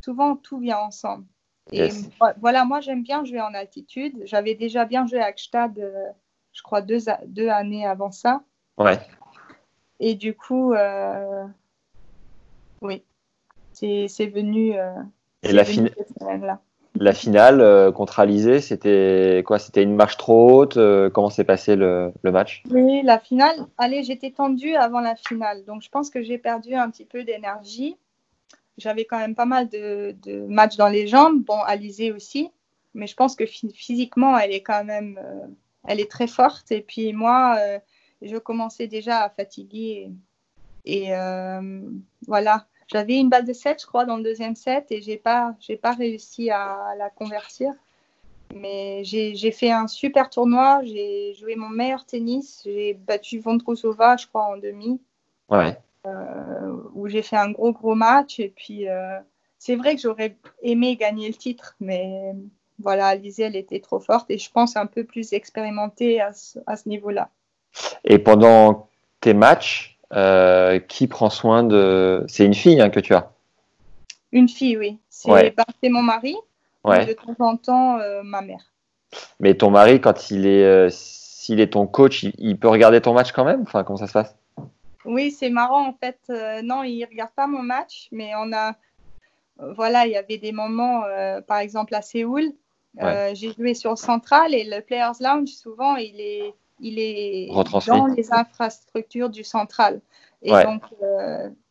Souvent, 0.03 0.36
tout 0.36 0.60
vient 0.60 0.78
ensemble. 0.78 1.26
Et 1.72 1.89
voilà, 2.39 2.66
moi, 2.66 2.80
j'aime 2.80 3.03
bien 3.03 3.24
jouer 3.26 3.41
en 3.41 3.53
altitude. 3.53 4.16
J'avais 4.26 4.55
déjà 4.55 4.86
bien 4.86 5.05
joué 5.05 5.20
à 5.20 5.26
Akstad, 5.26 5.78
euh, 5.78 6.07
je 6.51 6.64
crois, 6.64 6.82
deux, 6.82 6.99
deux, 7.28 7.49
années 7.49 7.86
avant 7.86 8.12
ça. 8.12 8.41
Ouais. 8.78 8.99
Et 9.99 10.16
du 10.16 10.36
coup, 10.36 10.74
euh, 10.74 11.45
oui, 12.82 13.03
c'est 13.74 14.32
venu. 14.34 14.78
Euh, 14.78 14.93
et 15.43 15.51
la, 15.51 15.64
finale 15.64 15.91
la 17.00 17.14
finale 17.14 17.91
contre 17.93 18.20
Alizé, 18.20 18.62
c'était 18.62 19.43
quoi? 19.45 19.60
C'était 19.60 19.84
une 19.84 19.95
marche 19.95 20.18
trop 20.18 20.62
haute 20.62 20.78
Comment 21.14 21.30
s'est 21.30 21.43
passé 21.43 21.76
le, 21.76 22.12
match? 22.24 22.64
Oui, 22.70 23.02
la 23.04 23.20
finale. 23.20 23.56
Allez, 23.78 24.04
j'étais 24.04 24.32
tendue 24.32 24.76
avant 24.76 25.00
la 25.00 25.16
finale, 25.16 25.64
donc 25.66 25.82
je 25.82 25.89
pense 25.89 26.10
que 26.10 26.22
j'ai 26.22 26.38
perdu 26.38 26.76
un 26.76 26.89
petit 26.89 27.06
peu 27.06 27.24
d'énergie 27.24 27.97
j'avais 28.80 29.06
quand 29.06 29.20
même 29.20 29.36
pas 29.36 29.45
mal 29.45 29.70
de, 29.70 30.16
matchs 30.47 30.78
dans 30.78 30.88
les 30.88 31.08
jambes. 31.08 31.43
Bon, 31.43 31.60
Alizé 31.62 32.12
aussi, 32.12 32.50
mais 32.93 33.08
je 33.08 33.16
pense 33.16 33.36
que 33.36 33.45
physiquement, 33.45 34.38
elle 34.38 34.52
est 34.52 34.64
quand 34.64 34.84
même, 34.84 35.20
euh, 35.24 35.47
elle 35.88 36.00
est 36.00 36.10
très 36.10 36.28
forte. 36.28 36.72
Et 36.72 36.82
puis 36.82 37.14
moi, 37.14 37.58
euh, 37.60 37.80
je 38.22 38.38
commençais 38.38 38.88
déjà 38.88 39.22
à 39.22 39.30
fatiguer. 39.30 40.12
Et 40.86 41.16
euh, 41.16 41.82
voilà, 42.28 42.68
j'avais 42.91 43.17
une 43.17 43.29
balle 43.29 43.45
de 43.45 43.53
7, 43.53 43.81
je 43.81 43.87
crois, 43.87 44.05
dans 44.05 44.17
le 44.17 44.23
deuxième 44.23 44.55
set, 44.55 44.87
et 44.91 45.01
j'ai 45.01 45.17
pas, 45.17 45.55
j'ai 45.59 45.77
pas 45.77 45.93
réussi 45.93 46.49
à, 46.49 46.93
la 46.97 47.09
convertir. 47.09 47.73
Mais 48.55 49.03
j'ai 49.03 49.51
fait 49.51 49.71
un 49.71 49.87
super 49.87 50.29
tournoi. 50.29 50.81
J'ai 50.83 51.35
joué 51.35 51.55
mon 51.55 51.69
meilleur 51.69 52.05
tennis. 52.05 52.61
J'ai 52.65 52.95
battu 52.95 53.37
Vondrousova, 53.37 54.17
je 54.17 54.25
crois, 54.25 54.45
en 54.45 54.57
demi. 54.57 54.99
Ouais. 55.49 55.77
Euh, 56.07 56.73
où 56.95 57.07
j'ai 57.07 57.21
fait 57.21 57.35
un 57.35 57.51
gros 57.51 57.73
gros 57.73 57.93
match. 57.93 58.39
Et 58.39 58.49
puis 58.49 58.87
euh, 58.87 59.19
c'est 59.59 59.75
vrai 59.75 59.95
que 59.95 60.01
j'aurais 60.01 60.35
aimé 60.63 60.95
gagner 60.95 61.27
le 61.27 61.33
titre, 61.33 61.75
mais 61.79 62.33
voilà, 62.79 63.07
Alizé, 63.07 63.43
elle 63.43 63.57
était 63.57 63.81
trop 63.81 63.99
forte 63.99 64.31
et 64.31 64.37
je 64.37 64.49
pense 64.49 64.77
un 64.77 64.85
peu 64.85 65.03
plus 65.03 65.33
expérimentée 65.33 66.21
à 66.21 66.31
ce, 66.31 66.87
niveau-là. 66.87 67.29
Et 68.05 68.19
pendant 68.19 68.87
tes 69.19 69.33
matchs, 69.33 69.88
euh, 70.14 70.80
qui 70.80 71.07
prend 71.07 71.30
soin 71.30 71.64
de. 71.64 72.24
C'est 72.28 72.45
une 72.45 72.53
fille 72.53 72.82
hein, 72.82 72.89
que 72.89 72.99
tu 72.99 73.14
as 73.14 73.32
Une 74.32 74.49
fille, 74.49 74.78
oui. 74.78 74.97
C'est 75.10 75.89
mon 75.89 76.01
mari. 76.01 76.36
Ouais. 76.86 77.05
de 77.05 77.14
temps 77.14 77.36
en 77.39 77.57
temps, 77.57 77.99
ma 78.24 78.41
mère. 78.41 78.72
Mais 79.39 79.55
ton 79.55 79.70
mari, 79.70 79.99
quand 79.99 80.32
il 80.32 80.45
est, 80.45 80.89
s'il 80.89 81.60
est 81.60 81.74
ton 81.74 81.88
coach, 81.88 82.24
il, 82.24 82.34
il, 82.38 82.57
peut 82.57 82.70
regarder 82.70 83.01
ton 83.01 83.14
match 83.14 83.32
quand 83.32 83.43
même? 83.43 83.64
Enfin, 83.64 83.84
comment 83.84 83.97
ça 83.97 84.07
se 84.07 84.14
passe? 84.14 84.36
Oui, 85.05 85.32
c'est 85.32 85.49
marrant 85.49 85.88
en 85.88 85.93
fait. 85.93 86.20
Euh, 86.30 86.62
non, 86.62 86.84
il 86.84 87.03
regarde 87.05 87.32
pas 87.32 87.47
mon 87.47 87.64
match, 87.64 88.10
mais 88.12 88.32
on 88.36 88.51
a, 88.53 88.76
euh, 89.60 89.74
voilà, 89.74 90.05
il 90.05 90.12
y 90.12 90.18
avait 90.18 90.38
des 90.38 90.51
moments, 90.51 91.03
euh, 91.05 91.41
par 91.41 91.60
exemple 91.60 91.95
à 91.95 92.01
Séoul, 92.01 92.51
j'ai 93.34 93.53
joué 93.53 93.74
sur 93.74 93.91
le 93.91 93.95
central 93.95 94.53
et 94.53 94.66
le 94.66 94.82
Players 94.82 95.20
Lounge, 95.22 95.49
souvent, 95.49 95.95
il 95.95 96.20
est, 96.20 96.53
il 96.80 96.99
est 96.99 97.49
dans 97.88 98.07
les 98.07 98.32
infrastructures 98.32 99.30
du 99.30 99.43
central. 99.43 100.01
Et 100.41 100.51
donc, 100.51 100.84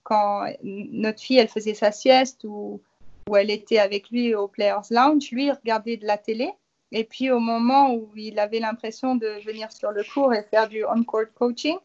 quand 0.02 0.44
notre 0.62 1.20
fille, 1.20 1.38
elle 1.38 1.48
faisait 1.48 1.74
sa 1.74 1.92
sieste 1.92 2.44
ou, 2.44 2.80
ou 3.28 3.36
elle 3.36 3.50
était 3.50 3.78
avec 3.78 4.10
lui 4.10 4.34
au 4.34 4.48
Players 4.48 4.88
Lounge, 4.90 5.30
lui, 5.30 5.46
il 5.46 5.52
regardait 5.52 5.96
de 5.96 6.06
la 6.06 6.18
télé. 6.18 6.52
Et 6.92 7.04
puis, 7.04 7.30
au 7.30 7.38
moment 7.38 7.92
où 7.92 8.08
il 8.16 8.38
avait 8.38 8.60
l'impression 8.60 9.14
de 9.14 9.44
venir 9.44 9.70
sur 9.72 9.90
le 9.90 10.02
cours 10.02 10.32
et 10.32 10.42
faire 10.42 10.68
du 10.68 10.84
on-court 10.84 11.32
coaching, 11.34 11.76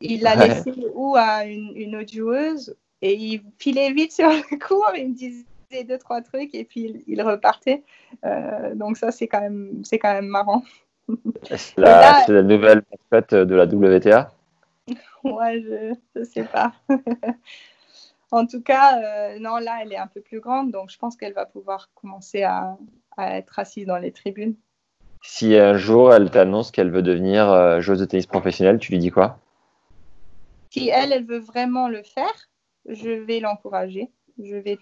il 0.00 0.22
l'a 0.22 0.34
laissé 0.34 0.72
ou 0.94 1.14
à 1.16 1.44
une, 1.44 1.96
autre 1.96 2.12
joueuse 2.12 2.76
et 3.02 3.14
il 3.14 3.42
filait 3.58 3.92
vite 3.92 4.12
sur 4.12 4.28
le 4.28 4.58
cours, 4.58 4.90
il 4.96 5.10
me 5.10 5.14
disait 5.14 5.44
deux, 5.84 5.98
trois 5.98 6.20
trucs 6.20 6.54
et 6.54 6.64
puis 6.64 7.02
il, 7.06 7.22
repartait. 7.22 7.82
Euh, 8.24 8.74
donc 8.74 8.96
ça, 8.96 9.10
c'est 9.12 9.28
quand, 9.28 9.40
même, 9.40 9.82
quand 9.90 10.12
même 10.12 10.26
marrant. 10.26 10.62
C'est 11.56 11.78
la, 11.78 12.24
la, 12.28 12.42
nouvelle 12.42 12.82
mascotte 12.90 13.34
de 13.34 13.54
la 13.54 13.64
WTA 13.64 14.32
Ouais, 15.24 15.62
je 15.62 16.18
ne 16.18 16.24
sais 16.24 16.44
pas. 16.44 16.72
en 18.30 18.46
tout 18.46 18.62
cas, 18.62 18.98
euh, 18.98 19.38
non, 19.38 19.56
là, 19.58 19.78
elle 19.82 19.92
est 19.92 19.98
un 19.98 20.06
peu 20.06 20.20
plus 20.20 20.40
grande, 20.40 20.70
donc 20.70 20.90
je 20.90 20.98
pense 20.98 21.16
qu'elle 21.16 21.34
va 21.34 21.46
pouvoir 21.46 21.90
commencer 21.94 22.42
à, 22.42 22.76
à 23.16 23.36
être 23.36 23.58
assise 23.58 23.86
dans 23.86 23.98
les 23.98 24.12
tribunes. 24.12 24.54
Si 25.22 25.54
un 25.54 25.76
jour 25.76 26.14
elle 26.14 26.30
t'annonce 26.30 26.70
qu'elle 26.70 26.90
veut 26.90 27.02
devenir 27.02 27.50
euh, 27.50 27.80
joueuse 27.80 27.98
de 28.00 28.06
tennis 28.06 28.26
professionnelle, 28.26 28.78
tu 28.78 28.92
lui 28.92 28.98
dis 28.98 29.10
quoi? 29.10 29.38
Si 30.70 30.88
elle, 30.88 31.12
elle 31.12 31.26
veut 31.26 31.40
vraiment 31.40 31.88
le 31.88 32.02
faire, 32.02 32.48
je 32.88 33.10
vais 33.10 33.40
l'encourager. 33.40 34.08
Je 34.42 34.56
vais... 34.56 34.78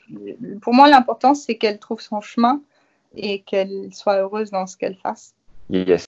Pour 0.60 0.74
moi, 0.74 0.88
l'important, 0.88 1.34
c'est 1.34 1.56
qu'elle 1.56 1.78
trouve 1.78 2.00
son 2.00 2.20
chemin 2.20 2.62
et 3.16 3.40
qu'elle 3.40 3.92
soit 3.92 4.18
heureuse 4.18 4.50
dans 4.50 4.66
ce 4.66 4.76
qu'elle 4.76 4.96
fasse. 4.96 5.34
Yes. 5.70 6.06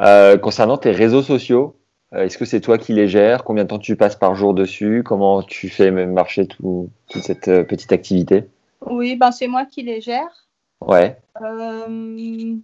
Euh, 0.00 0.38
concernant 0.38 0.76
tes 0.76 0.90
réseaux 0.90 1.22
sociaux, 1.22 1.76
euh, 2.12 2.24
est-ce 2.24 2.38
que 2.38 2.44
c'est 2.44 2.60
toi 2.60 2.78
qui 2.78 2.92
les 2.92 3.08
gères? 3.08 3.44
Combien 3.44 3.64
de 3.64 3.68
temps 3.68 3.78
tu 3.78 3.96
passes 3.96 4.16
par 4.16 4.34
jour 4.34 4.54
dessus? 4.54 5.02
Comment 5.04 5.42
tu 5.42 5.68
fais 5.68 5.90
marcher 5.90 6.46
tout, 6.46 6.90
toute 7.08 7.22
cette 7.22 7.48
euh, 7.48 7.64
petite 7.64 7.92
activité? 7.92 8.44
Oui, 8.86 9.16
ben 9.16 9.30
c'est 9.30 9.46
moi 9.46 9.64
qui 9.64 9.82
les 9.82 10.00
gère. 10.00 10.48
Ouais. 10.80 11.18
Euh, 11.40 12.56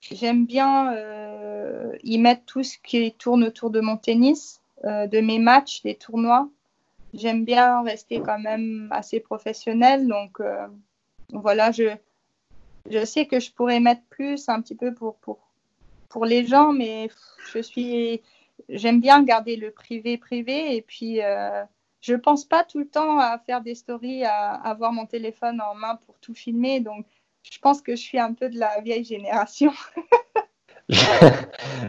J'aime 0.00 0.46
bien 0.46 0.92
euh, 0.94 1.92
y 2.02 2.18
mettre 2.18 2.42
tout 2.44 2.64
ce 2.64 2.76
qui 2.82 3.12
tourne 3.12 3.44
autour 3.44 3.70
de 3.70 3.80
mon 3.80 3.96
tennis, 3.96 4.60
euh, 4.84 5.06
de 5.06 5.20
mes 5.20 5.38
matchs, 5.38 5.82
des 5.82 5.94
tournois. 5.94 6.48
J'aime 7.14 7.44
bien 7.44 7.82
rester 7.82 8.20
quand 8.20 8.40
même 8.40 8.88
assez 8.90 9.20
professionnel. 9.20 10.08
Donc 10.08 10.40
voilà, 11.32 11.70
je, 11.70 11.94
je 12.90 13.04
sais 13.04 13.26
que 13.26 13.38
je 13.38 13.52
pourrais 13.52 13.80
mettre 13.80 14.02
plus 14.10 14.48
un 14.48 14.60
petit 14.60 14.74
peu 14.74 14.92
pour, 14.92 15.16
pour, 15.16 15.38
pour 16.12 16.26
les 16.26 16.46
gens, 16.46 16.72
mais 16.72 17.08
je 17.52 17.60
suis, 17.60 18.20
j'aime 18.68 19.00
bien 19.00 19.22
garder 19.24 19.56
le 19.56 19.70
privé 19.70 20.18
privé. 20.18 20.76
Et 20.76 20.82
puis, 20.82 21.22
euh, 21.22 21.62
je 22.00 22.14
pense 22.14 22.44
pas 22.44 22.64
tout 22.64 22.78
le 22.78 22.86
temps 22.86 23.18
à 23.18 23.38
faire 23.38 23.62
des 23.62 23.74
stories, 23.74 24.24
à 24.24 24.52
avoir 24.52 24.92
mon 24.92 25.06
téléphone 25.06 25.60
en 25.60 25.74
main 25.74 25.98
pour 26.06 26.18
tout 26.20 26.34
filmer. 26.34 26.80
Donc, 26.80 27.06
je 27.50 27.58
pense 27.58 27.80
que 27.80 27.96
je 27.96 28.02
suis 28.02 28.18
un 28.18 28.34
peu 28.34 28.48
de 28.50 28.58
la 28.58 28.80
vieille 28.82 29.04
génération. 29.04 29.72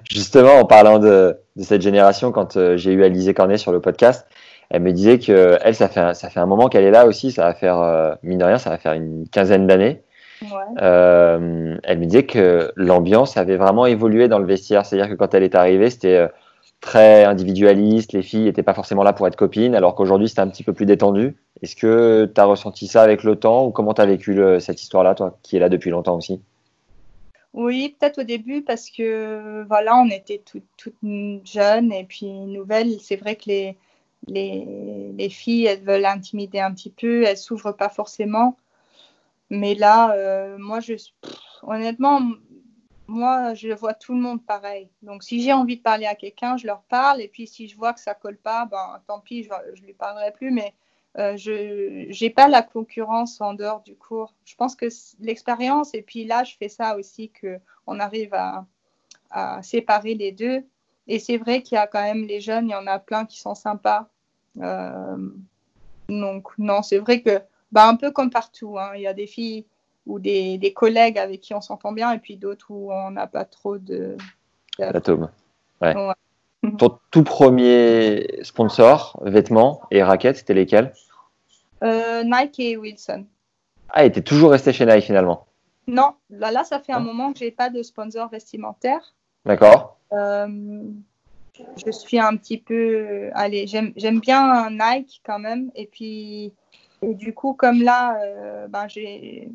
Justement, 0.10 0.60
en 0.60 0.66
parlant 0.66 1.00
de, 1.00 1.38
cette 1.60 1.82
génération, 1.82 2.32
quand 2.32 2.56
euh, 2.56 2.78
j'ai 2.78 2.94
eu 2.94 3.04
Alizé 3.04 3.34
Cornet 3.34 3.58
sur 3.58 3.72
le 3.72 3.82
podcast, 3.82 4.28
elle 4.70 4.82
me 4.82 4.94
disait 4.94 5.20
que 5.20 5.58
elle, 5.62 5.76
ça 5.76 5.90
fait 5.90 6.00
un, 6.00 6.14
ça 6.14 6.30
fait 6.30 6.40
un 6.40 6.46
moment 6.46 6.70
qu'elle 6.70 6.86
est 6.86 6.92
là 6.92 7.06
aussi. 7.06 7.32
Ça 7.32 7.44
va 7.44 7.54
faire 7.54 7.80
euh, 7.80 8.16
mine 8.24 8.40
de 8.40 8.46
rien, 8.46 8.58
ça 8.58 8.70
va 8.70 8.78
faire 8.78 8.94
une 8.94 9.28
quinzaine 9.28 9.68
d'années. 9.68 10.04
Ouais. 10.44 10.82
Euh, 10.82 11.78
elle 11.84 12.00
me 12.00 12.06
disait 12.06 12.26
que 12.26 12.72
l'ambiance 12.76 13.38
avait 13.38 13.58
vraiment 13.58 13.86
évolué 13.86 14.28
dans 14.28 14.40
le 14.40 14.46
vestiaire. 14.46 14.86
C'est-à-dire 14.86 15.10
que 15.10 15.16
quand 15.16 15.34
elle 15.34 15.44
est 15.44 15.56
arrivée, 15.56 15.90
c'était 15.90 16.18
euh, 16.18 16.28
très 16.82 17.24
individualiste. 17.24 18.14
Les 18.14 18.22
filles 18.24 18.44
n'étaient 18.44 18.64
pas 18.64 18.74
forcément 18.74 19.04
là 19.04 19.14
pour 19.14 19.28
être 19.28 19.36
copines, 19.36 19.76
alors 19.76 19.96
qu'aujourd'hui, 19.96 20.28
c'était 20.30 20.42
un 20.42 20.50
petit 20.50 20.64
peu 20.64 20.74
plus 20.74 20.86
détendu. 20.86 21.36
Est-ce 21.62 21.76
que 21.76 22.32
tu 22.34 22.42
as 22.42 22.46
ressenti 22.46 22.88
ça 22.88 23.02
avec 23.04 23.24
le 23.24 23.38
temps 23.38 23.66
ou 23.66 23.72
comment 23.72 23.94
tu 23.94 24.02
as 24.02 24.06
vécu 24.06 24.34
le- 24.34 24.60
cette 24.60 24.82
histoire-là, 24.82 25.16
toi, 25.16 25.38
qui 25.44 25.56
est 25.56 25.60
là 25.60 25.70
depuis 25.70 25.92
longtemps 25.92 26.18
aussi? 26.18 26.42
Oui, 27.54 27.96
peut-être 28.00 28.20
au 28.22 28.24
début 28.24 28.64
parce 28.64 28.90
que 28.90 29.64
voilà, 29.68 29.96
on 29.98 30.10
était 30.10 30.42
toutes 30.44 30.64
toutes 30.76 30.96
jeunes 31.46 31.92
et 31.94 32.04
puis 32.04 32.26
nouvelles. 32.26 33.00
C'est 33.00 33.16
vrai 33.16 33.36
que 33.36 33.44
les, 33.48 33.78
les, 34.28 35.14
les 35.16 35.30
filles, 35.30 35.68
elles 35.68 35.84
veulent 35.84 36.06
intimider 36.06 36.60
un 36.60 36.74
petit 36.74 36.90
peu, 36.90 37.24
elles 37.24 37.38
s'ouvrent 37.38 37.72
pas 37.78 37.90
forcément. 37.90 38.58
Mais 39.54 39.76
là, 39.76 40.14
euh, 40.14 40.58
moi, 40.58 40.80
je, 40.80 40.96
honnêtement, 41.62 42.20
moi, 43.06 43.54
je 43.54 43.70
vois 43.70 43.94
tout 43.94 44.14
le 44.14 44.20
monde 44.20 44.44
pareil. 44.44 44.90
Donc, 45.04 45.22
si 45.22 45.44
j'ai 45.44 45.54
envie 45.54 45.78
de 45.78 45.84
parler 45.84 46.08
à 46.08 46.16
quelqu'un, 46.16 46.58
je 46.58 46.66
leur 46.66 46.82
parle. 46.82 47.22
Et 47.22 47.28
puis, 47.28 47.46
si 47.46 47.68
je 47.68 47.78
vois 47.78 47.94
que 47.94 48.00
ça 48.00 48.16
colle 48.16 48.38
pas, 48.38 48.66
ben, 48.66 49.00
tant 49.06 49.20
pis, 49.20 49.44
je, 49.44 49.50
je 49.76 49.84
lui 49.84 49.94
parlerai 49.94 50.32
plus. 50.32 50.50
Mais 50.50 50.74
euh, 51.20 51.38
je 51.38 52.24
n'ai 52.24 52.30
pas 52.32 52.48
la 52.48 52.64
concurrence 52.64 53.40
en 53.42 53.54
dehors 53.54 53.82
du 53.84 53.96
cours. 53.96 54.34
Je 54.44 54.56
pense 54.56 54.76
que 54.76 54.88
l'expérience, 55.20 55.94
et 55.94 56.02
puis 56.02 56.26
là, 56.26 56.44
je 56.44 56.56
fais 56.58 56.70
ça 56.70 56.98
aussi, 56.98 57.32
qu'on 57.40 58.00
arrive 58.00 58.34
à, 58.34 58.66
à 59.30 59.62
séparer 59.62 60.16
les 60.16 60.32
deux. 60.32 60.64
Et 61.08 61.20
c'est 61.20 61.38
vrai 61.38 61.62
qu'il 61.62 61.76
y 61.76 61.80
a 61.80 61.86
quand 61.86 62.02
même 62.02 62.26
les 62.26 62.42
jeunes, 62.42 62.70
il 62.70 62.72
y 62.72 62.76
en 62.76 62.88
a 62.88 62.98
plein 62.98 63.26
qui 63.26 63.40
sont 63.40 63.54
sympas. 63.54 64.10
Euh, 64.60 65.30
donc, 66.10 66.58
non, 66.58 66.82
c'est 66.82 66.98
vrai 66.98 67.22
que, 67.22 67.40
bah, 67.74 67.88
un 67.88 67.96
peu 67.96 68.12
comme 68.12 68.30
partout, 68.30 68.78
hein, 68.78 68.92
il 68.96 69.02
y 69.02 69.08
a 69.08 69.14
des 69.14 69.28
filles 69.28 69.66
ou 70.06 70.20
des, 70.20 70.58
des 70.58 70.74
collègues 70.74 71.18
avec 71.18 71.42
qui 71.42 71.54
on 71.54 71.62
s'entend 71.62 71.92
bien, 71.92 72.12
et 72.12 72.20
puis 72.20 72.38
d'autres 72.38 72.68
où 72.70 72.92
on 72.94 73.12
n'a 73.12 73.28
pas 73.28 73.46
trop 73.46 73.78
de. 73.78 74.16
L'atome. 74.78 75.30
Ouais. 75.82 75.96
Ouais. 75.96 76.14
Ton 76.78 76.98
tout 77.12 77.24
premier 77.24 78.40
sponsor, 78.44 79.20
vêtements 79.24 79.82
et 79.92 80.02
raquettes, 80.02 80.38
c'était 80.38 80.54
lesquels? 80.54 80.94
Euh, 81.84 82.24
Nike 82.24 82.60
et 82.60 82.78
Wilson. 82.78 83.26
Ah, 83.90 84.06
et 84.06 84.12
t'es 84.12 84.22
toujours 84.22 84.52
resté 84.52 84.72
chez 84.72 84.86
Nike 84.86 85.04
finalement? 85.04 85.48
Non, 85.88 86.14
là, 86.30 86.52
là, 86.52 86.64
ça 86.64 86.80
fait 86.80 86.94
un 86.94 87.02
moment 87.02 87.34
que 87.34 87.40
j'ai 87.40 87.52
pas 87.52 87.70
de 87.70 87.84
sponsor 87.84 88.30
vestimentaire. 88.30 89.14
D'accord 89.46 89.98
Euh, 90.14 90.48
je 91.86 91.92
suis 91.92 92.20
un 92.20 92.38
petit 92.38 92.58
peu. 92.58 93.30
Allez, 93.34 93.68
j'aime 93.68 93.92
j'aime 93.98 94.20
bien 94.20 94.70
Nike 94.70 95.22
quand 95.26 95.40
même. 95.40 95.70
Et 95.76 95.88
puis, 95.88 96.54
et 97.04 97.14
du 97.16 97.34
coup, 97.34 97.54
comme 97.54 97.82
là, 97.82 98.22
euh, 98.24 98.68
ben, 98.68 98.88
j'ai 98.88 99.50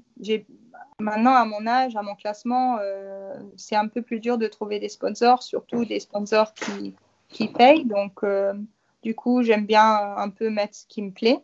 maintenant 1.01 1.35
à 1.35 1.45
mon 1.45 1.67
âge, 1.67 1.97
à 1.97 2.03
mon 2.03 2.15
classement, 2.15 2.79
euh, 2.81 3.35
c'est 3.57 3.77
un 3.77 3.89
peu 3.89 4.03
plus 4.03 4.21
dur 4.21 4.39
de 4.39 4.47
trouver 4.47 4.79
des 4.81 4.89
sponsors, 4.89 5.43
surtout 5.43 5.85
des 5.85 6.01
sponsors 6.01 6.53
qui, 6.55 6.95
qui 7.29 7.49
payent. 7.49 7.85
Donc, 7.85 8.25
euh, 8.25 8.53
du 9.03 9.15
coup, 9.15 9.43
j'aime 9.43 9.67
bien 9.67 10.17
un 10.17 10.29
peu 10.29 10.51
mettre 10.51 10.75
ce 10.75 10.87
qui 10.87 11.03
me 11.03 11.11
plaît. 11.11 11.39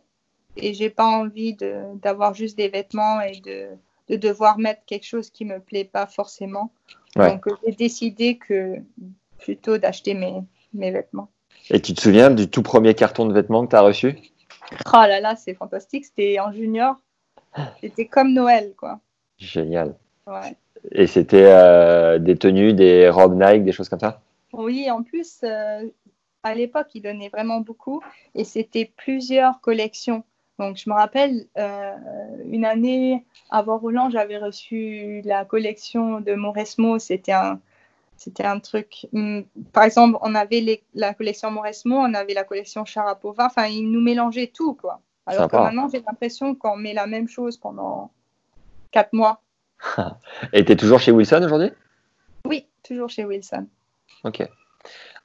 Et 0.57 0.73
j'ai 0.73 0.89
pas 0.89 1.05
envie 1.05 1.53
de- 1.53 1.97
d'avoir 2.01 2.33
juste 2.33 2.57
des 2.57 2.69
vêtements 2.69 3.19
et 3.21 3.41
de, 3.41 3.67
de 4.09 4.15
devoir 4.15 4.57
mettre 4.57 4.81
quelque 4.85 5.05
chose 5.05 5.29
qui 5.29 5.43
me 5.43 5.59
plaît 5.59 5.83
pas 5.83 6.05
forcément. 6.05 6.71
Ouais. 7.17 7.29
Donc, 7.29 7.45
j'ai 7.65 7.73
décidé 7.73 8.37
que 8.37 8.75
plutôt 9.37 9.77
d'acheter 9.77 10.13
mes, 10.13 10.41
mes 10.73 10.91
vêtements. 10.91 11.29
Et 11.69 11.81
tu 11.81 11.93
te 11.93 12.01
souviens 12.01 12.29
du 12.29 12.49
tout 12.49 12.61
premier 12.61 12.93
carton 12.93 13.25
de 13.25 13.33
vêtements 13.33 13.65
que 13.65 13.71
tu 13.71 13.75
as 13.75 13.81
reçu? 13.81 14.15
Oh 14.71 15.05
là 15.07 15.19
là, 15.19 15.35
c'est 15.35 15.53
fantastique. 15.53 16.05
C'était 16.05 16.39
en 16.39 16.51
junior. 16.51 16.95
C'était 17.81 18.07
comme 18.07 18.33
Noël, 18.33 18.73
quoi. 18.77 18.99
Génial. 19.37 19.95
Ouais. 20.27 20.55
Et 20.91 21.07
c'était 21.07 21.45
euh, 21.47 22.19
des 22.19 22.35
tenues, 22.35 22.73
des 22.73 23.09
robes 23.09 23.41
Nike, 23.41 23.63
des 23.63 23.71
choses 23.71 23.89
comme 23.89 23.99
ça? 23.99 24.21
Oui, 24.53 24.89
en 24.91 25.03
plus, 25.03 25.39
euh, 25.43 25.83
à 26.43 26.53
l'époque, 26.53 26.87
ils 26.93 27.01
donnaient 27.01 27.29
vraiment 27.29 27.61
beaucoup 27.61 28.01
et 28.33 28.43
c'était 28.43 28.91
plusieurs 28.97 29.61
collections. 29.61 30.23
Donc, 30.59 30.77
je 30.77 30.89
me 30.89 30.95
rappelle, 30.95 31.47
euh, 31.57 31.95
une 32.45 32.65
année 32.65 33.25
avant 33.49 33.77
Roland, 33.77 34.09
j'avais 34.09 34.37
reçu 34.37 35.21
la 35.25 35.43
collection 35.43 36.21
de 36.21 36.33
Mauresmo. 36.33 36.97
C'était 36.99 37.33
un, 37.33 37.59
c'était 38.17 38.45
un 38.45 38.59
truc. 38.59 39.07
hum, 39.13 39.43
Par 39.73 39.83
exemple, 39.83 40.17
on 40.21 40.35
avait 40.35 40.61
les- 40.61 40.83
la 40.93 41.13
collection 41.13 41.51
Mauresmo, 41.51 41.95
on 41.97 42.13
avait 42.13 42.33
la 42.33 42.43
collection 42.43 42.85
Sharapova. 42.85 43.45
Enfin, 43.47 43.65
ils 43.67 43.89
nous 43.89 44.01
mélangeaient 44.01 44.51
tout, 44.53 44.73
quoi. 44.73 45.01
Alors 45.25 45.43
Sympa. 45.43 45.57
que 45.57 45.63
maintenant, 45.63 45.87
j'ai 45.91 46.03
l'impression 46.05 46.55
qu'on 46.55 46.75
met 46.77 46.93
la 46.93 47.07
même 47.07 47.27
chose 47.27 47.57
pendant 47.57 48.11
quatre 48.91 49.13
mois. 49.13 49.41
Et 50.53 50.63
tu 50.65 50.71
es 50.71 50.75
toujours 50.75 50.99
chez 50.99 51.11
Wilson 51.11 51.41
aujourd'hui? 51.43 51.71
Oui, 52.47 52.65
toujours 52.83 53.09
chez 53.09 53.25
Wilson. 53.25 53.67
Ok. 54.23 54.47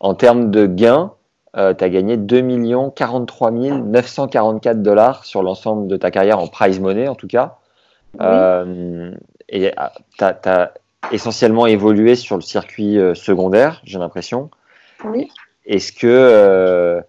En 0.00 0.14
termes 0.14 0.50
de 0.50 0.66
gains, 0.66 1.12
tu 1.54 1.60
as 1.60 1.74
gagné 1.74 2.16
2 2.16 2.90
43 2.90 3.50
944 3.50 4.82
dollars 4.82 5.24
sur 5.24 5.42
l'ensemble 5.42 5.86
de 5.88 5.96
ta 5.96 6.10
carrière 6.10 6.38
en 6.38 6.46
prize 6.46 6.80
money 6.80 7.08
en 7.08 7.14
tout 7.14 7.26
cas. 7.26 7.58
Oui. 8.14 8.20
Euh, 8.22 9.14
et 9.48 9.72
tu 10.18 10.24
as, 10.24 10.72
essentiellement 11.12 11.66
évolué 11.66 12.14
sur 12.16 12.36
le 12.36 12.42
circuit 12.42 12.98
euh, 12.98 13.14
secondaire, 13.14 13.80
j'ai 13.84 13.98
l'impression. 13.98 14.50
oui. 15.04 15.30
Est-ce 15.66 15.92
que 15.92 17.02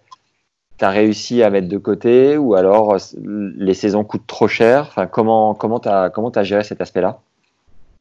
tu 0.78 0.84
as 0.84 0.90
réussi 0.90 1.42
à 1.42 1.50
mettre 1.50 1.68
de 1.68 1.78
côté 1.78 2.36
ou 2.36 2.54
alors 2.54 2.94
euh, 2.94 2.98
les 3.56 3.74
saisons 3.74 4.04
coûtent 4.04 4.26
trop 4.26 4.46
cher? 4.48 4.86
Enfin, 4.88 5.06
Comment 5.06 5.54
tu 5.54 5.58
comment 5.60 5.78
as, 5.78 6.10
comment 6.10 6.30
as 6.30 6.42
géré 6.44 6.62
cet 6.64 6.80
aspect-là? 6.80 7.20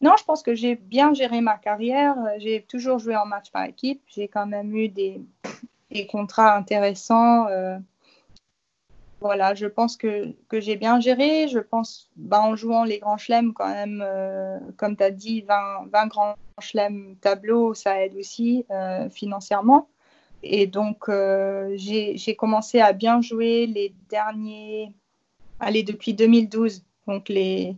Non, 0.02 0.14
je 0.20 0.24
pense 0.24 0.42
que 0.44 0.54
j'ai 0.56 0.76
bien 0.76 1.14
géré 1.14 1.42
ma 1.42 1.58
carrière. 1.58 2.16
Euh, 2.18 2.36
J'ai 2.40 2.64
toujours 2.68 3.00
joué 3.00 3.16
en 3.16 3.26
match 3.26 3.52
par 3.52 3.66
équipe. 3.66 4.02
J'ai 4.08 4.28
quand 4.28 4.46
même 4.48 4.76
eu 4.76 4.90
des, 4.90 5.22
des 5.92 6.06
contrats 6.08 6.56
intéressants. 6.56 7.48
euh, 7.48 7.78
voilà, 9.22 9.54
je 9.54 9.68
pense 9.68 9.98
que, 9.98 10.34
que 10.50 10.60
j'ai 10.60 10.76
bien 10.76 11.00
géré. 11.00 11.48
Je 11.48 11.60
pense, 11.60 12.10
bah, 12.16 12.42
en 12.42 12.56
jouant 12.56 12.84
les 12.84 13.00
grands 13.00 13.18
chelems, 13.18 13.54
quand 13.54 13.68
même, 13.68 14.04
euh, 14.06 14.60
comme 14.78 14.98
tu 14.98 15.04
as 15.04 15.12
dit, 15.12 15.42
20, 15.42 15.88
20 15.92 16.08
grands 16.08 16.36
chelems 16.60 17.16
tableau, 17.22 17.74
ça 17.76 18.04
aide 18.04 18.16
aussi 18.16 18.66
euh, 18.72 19.10
financièrement. 19.10 19.88
Et 20.44 20.66
donc, 20.66 21.08
euh, 21.08 21.72
j'ai 21.76 22.36
commencé 22.36 22.80
à 22.80 22.94
bien 22.94 23.22
jouer 23.22 23.68
les 23.68 23.94
derniers, 24.10 24.92
allez, 25.60 25.84
depuis 25.84 26.16
2012, 26.16 26.84
donc 27.08 27.30
les 27.30 27.76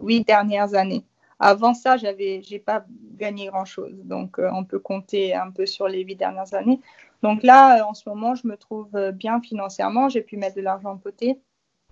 huit 0.00 0.24
dernières 0.24 0.74
années. 0.74 1.04
Avant 1.40 1.74
ça, 1.74 1.96
j'avais, 1.96 2.40
j'ai 2.42 2.60
pas 2.60 2.84
gagné 3.16 3.48
grand-chose. 3.48 3.94
Donc, 4.04 4.38
euh, 4.38 4.48
on 4.52 4.64
peut 4.64 4.78
compter 4.78 5.34
un 5.34 5.50
peu 5.50 5.66
sur 5.66 5.88
les 5.88 6.02
huit 6.02 6.16
dernières 6.16 6.54
années. 6.54 6.80
Donc 7.24 7.42
là, 7.42 7.78
euh, 7.78 7.84
en 7.84 7.94
ce 7.94 8.06
moment, 8.06 8.34
je 8.34 8.46
me 8.46 8.54
trouve 8.58 8.94
euh, 8.94 9.10
bien 9.10 9.40
financièrement. 9.40 10.10
J'ai 10.10 10.20
pu 10.20 10.36
mettre 10.36 10.56
de 10.56 10.60
l'argent 10.60 10.94
de 10.94 11.00
côté. 11.00 11.38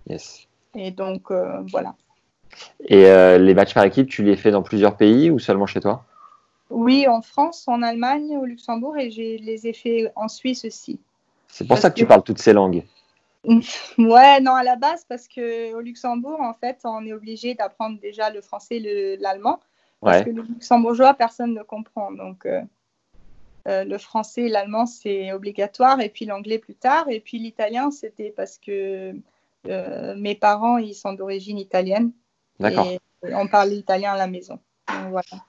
Yes. 0.07 0.47
Et 0.75 0.91
donc, 0.91 1.31
euh, 1.31 1.63
voilà. 1.71 1.95
Et 2.85 3.07
euh, 3.07 3.39
les 3.39 3.55
matchs 3.55 3.73
par 3.73 3.85
équipe, 3.85 4.11
tu 4.11 4.23
les 4.23 4.37
fais 4.37 4.51
dans 4.51 4.63
plusieurs 4.63 4.99
pays 4.99 5.31
ou 5.31 5.39
seulement 5.39 5.65
chez 5.65 5.81
toi? 5.81 6.05
Oui, 6.69 7.09
en 7.09 7.23
France, 7.23 7.67
en 7.67 7.81
Allemagne, 7.83 8.37
au 8.37 8.45
Luxembourg 8.45 8.99
et 8.99 9.11
je 9.11 9.43
les 9.43 9.67
ai 9.67 9.73
fait 9.73 10.13
en 10.17 10.29
Suisse 10.29 10.67
aussi. 10.67 11.01
C'est 11.49 11.65
pour 11.65 11.77
Parce 11.77 11.81
ça 11.81 11.91
que 11.91 11.97
tu 11.97 12.07
parles 12.07 12.23
toutes 12.23 12.39
ces 12.39 12.53
langues. 12.53 12.85
Ouais, 13.99 14.41
non, 14.41 14.55
à 14.55 14.63
la 14.63 14.77
base, 14.77 15.05
parce 15.09 15.27
que 15.29 15.75
au 15.75 15.81
Luxembourg, 15.81 16.41
en 16.43 16.53
fait, 16.53 16.79
on 16.85 17.05
est 17.07 17.13
obligé 17.15 17.55
d'apprendre 17.55 17.99
déjà 18.01 18.29
le 18.31 18.43
français, 18.43 18.79
le- 18.81 19.17
l'allemand. 19.21 19.61
Parce 20.03 20.19
Ouais. 20.19 20.25
que 20.27 20.31
le 20.31 20.43
luxembourgeois, 20.43 21.15
personne 21.15 21.55
ne 21.55 21.63
comprend. 21.63 22.13
Donc, 22.13 22.45
euh, 22.45 22.61
euh, 23.69 23.85
le 23.85 23.99
français 23.99 24.43
et 24.43 24.49
l'allemand, 24.49 24.87
c'est 24.87 25.33
obligatoire. 25.33 26.01
Et 26.01 26.09
puis 26.09 26.25
l'anglais 26.25 26.59
plus 26.59 26.75
tard. 26.75 27.07
Et 27.09 27.21
puis 27.21 27.39
l'italien, 27.39 27.91
c'était 27.91 28.33
parce 28.37 28.59
que 28.59 29.15
euh, 29.69 30.15
mes 30.17 30.35
parents, 30.35 30.79
ils 30.79 30.95
sont 30.95 31.13
d'origine 31.13 31.59
italienne. 31.59 32.13
D'accord. 32.61 32.87
Et 32.87 32.99
on 33.35 33.47
parlait 33.47 33.77
italien 33.77 34.13
à 34.13 34.17
la 34.17 34.27
maison. 34.27 34.59
Donc, 34.89 35.11
voilà. 35.11 35.45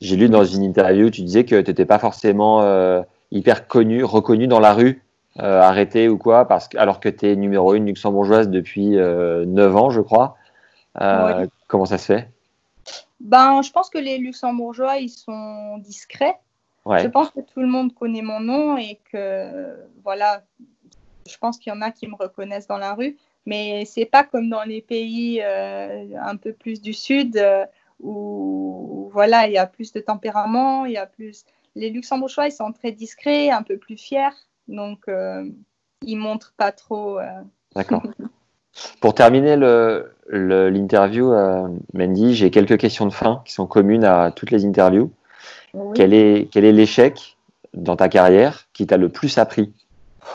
J'ai 0.00 0.16
lu 0.16 0.28
dans 0.28 0.44
une 0.44 0.62
interview, 0.62 1.08
tu 1.10 1.22
disais 1.22 1.44
que 1.44 1.60
tu 1.60 1.70
n'étais 1.70 1.86
pas 1.86 1.98
forcément 1.98 2.62
euh, 2.62 3.02
hyper 3.30 3.66
connu, 3.66 4.04
reconnu 4.04 4.46
dans 4.46 4.60
la 4.60 4.74
rue, 4.74 5.02
euh, 5.40 5.60
arrêté 5.60 6.08
ou 6.08 6.18
quoi, 6.18 6.46
parce 6.46 6.68
que, 6.68 6.76
alors 6.78 7.00
que 7.00 7.08
tu 7.08 7.26
es 7.28 7.36
numéro 7.36 7.74
une 7.74 7.86
luxembourgeoise 7.86 8.48
depuis 8.48 8.98
euh, 8.98 9.44
9 9.46 9.76
ans, 9.76 9.90
je 9.90 10.00
crois. 10.00 10.36
Euh, 11.00 11.40
Ouais. 11.40 11.48
Comment 11.66 11.86
ça 11.86 11.98
se 11.98 12.06
fait? 12.06 12.30
Ben, 13.20 13.62
je 13.62 13.72
pense 13.72 13.90
que 13.90 13.98
les 13.98 14.18
luxembourgeois, 14.18 14.98
ils 14.98 15.08
sont 15.08 15.78
discrets. 15.78 16.36
Ouais. 16.84 17.02
Je 17.02 17.08
pense 17.08 17.30
que 17.30 17.40
tout 17.40 17.60
le 17.60 17.66
monde 17.66 17.94
connaît 17.94 18.22
mon 18.22 18.40
nom 18.40 18.76
et 18.76 18.98
que, 19.10 19.76
voilà, 20.02 20.42
je 21.28 21.36
pense 21.38 21.58
qu'il 21.58 21.72
y 21.72 21.76
en 21.76 21.80
a 21.80 21.90
qui 21.90 22.06
me 22.06 22.14
reconnaissent 22.14 22.66
dans 22.66 22.78
la 22.78 22.94
rue. 22.94 23.16
Mais 23.46 23.84
c'est 23.86 24.06
pas 24.06 24.24
comme 24.24 24.48
dans 24.48 24.64
les 24.64 24.80
pays 24.80 25.40
euh, 25.42 26.04
un 26.22 26.36
peu 26.36 26.52
plus 26.52 26.80
du 26.80 26.92
sud 26.94 27.36
euh, 27.36 27.64
où, 28.00 29.10
voilà, 29.12 29.46
il 29.46 29.52
y 29.52 29.58
a 29.58 29.66
plus 29.66 29.92
de 29.92 30.00
tempérament, 30.00 30.84
il 30.86 30.92
y 30.92 30.96
a 30.96 31.06
plus. 31.06 31.44
Les 31.74 31.90
luxembourgeois, 31.90 32.46
ils 32.46 32.52
sont 32.52 32.72
très 32.72 32.92
discrets, 32.92 33.50
un 33.50 33.62
peu 33.62 33.76
plus 33.76 33.96
fiers. 33.96 34.28
Donc, 34.68 35.00
euh, 35.08 35.44
ils 36.02 36.16
montrent 36.16 36.54
pas 36.56 36.72
trop. 36.72 37.18
euh, 37.18 37.26
D'accord. 37.74 38.02
Pour 39.00 39.14
terminer 39.14 39.56
le- 39.56 40.12
le- 40.26 40.68
l'interview, 40.68 41.32
euh, 41.32 41.68
Mandy, 41.92 42.34
j'ai 42.34 42.50
quelques 42.50 42.76
questions 42.78 43.06
de 43.06 43.12
fin 43.12 43.42
qui 43.44 43.52
sont 43.52 43.66
communes 43.66 44.04
à 44.04 44.30
toutes 44.32 44.50
les 44.50 44.64
interviews. 44.66 45.12
Oui. 45.74 45.92
Quel 45.94 46.14
est 46.14 46.48
quel 46.50 46.64
est 46.64 46.72
l'échec 46.72 47.36
dans 47.74 47.96
ta 47.96 48.08
carrière 48.08 48.68
qui 48.72 48.86
t'a 48.86 48.96
le 48.96 49.08
plus 49.08 49.38
appris? 49.38 49.72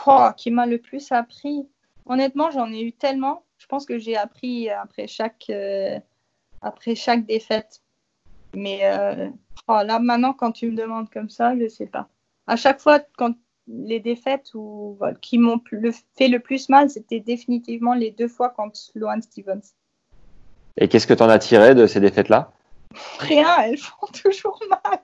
Oh, 0.06 0.28
qui 0.36 0.50
m'a 0.50 0.66
le 0.66 0.78
plus 0.78 1.10
appris? 1.12 1.66
Honnêtement, 2.06 2.50
j'en 2.50 2.70
ai 2.72 2.82
eu 2.82 2.92
tellement. 2.92 3.44
Je 3.58 3.66
pense 3.66 3.86
que 3.86 3.98
j'ai 3.98 4.16
appris 4.16 4.70
après 4.70 5.06
chaque, 5.06 5.46
euh, 5.50 5.98
après 6.62 6.94
chaque 6.94 7.26
défaite. 7.26 7.82
Mais 8.54 8.80
euh, 8.84 9.28
oh, 9.68 9.80
là, 9.84 9.98
maintenant, 9.98 10.32
quand 10.32 10.52
tu 10.52 10.70
me 10.70 10.76
demandes 10.76 11.10
comme 11.10 11.28
ça, 11.28 11.56
je 11.56 11.68
sais 11.68 11.86
pas. 11.86 12.08
À 12.46 12.56
chaque 12.56 12.80
fois, 12.80 13.00
quand 13.16 13.34
les 13.68 14.00
défaites 14.00 14.52
ou, 14.54 14.96
voilà, 14.98 15.14
qui 15.20 15.38
m'ont 15.38 15.60
le- 15.70 15.92
fait 16.16 16.28
le 16.28 16.40
plus 16.40 16.68
mal, 16.68 16.90
c'était 16.90 17.20
définitivement 17.20 17.94
les 17.94 18.10
deux 18.10 18.28
fois 18.28 18.48
contre 18.48 18.76
Sloane 18.76 19.22
Stevens. 19.22 19.74
Et 20.76 20.88
qu'est-ce 20.88 21.06
que 21.06 21.14
tu 21.14 21.22
en 21.22 21.28
as 21.28 21.38
tiré 21.38 21.74
de 21.74 21.86
ces 21.86 22.00
défaites-là? 22.00 22.52
Rien, 23.18 23.56
elles 23.62 23.78
font 23.78 24.06
toujours 24.22 24.60
mal. 24.68 25.00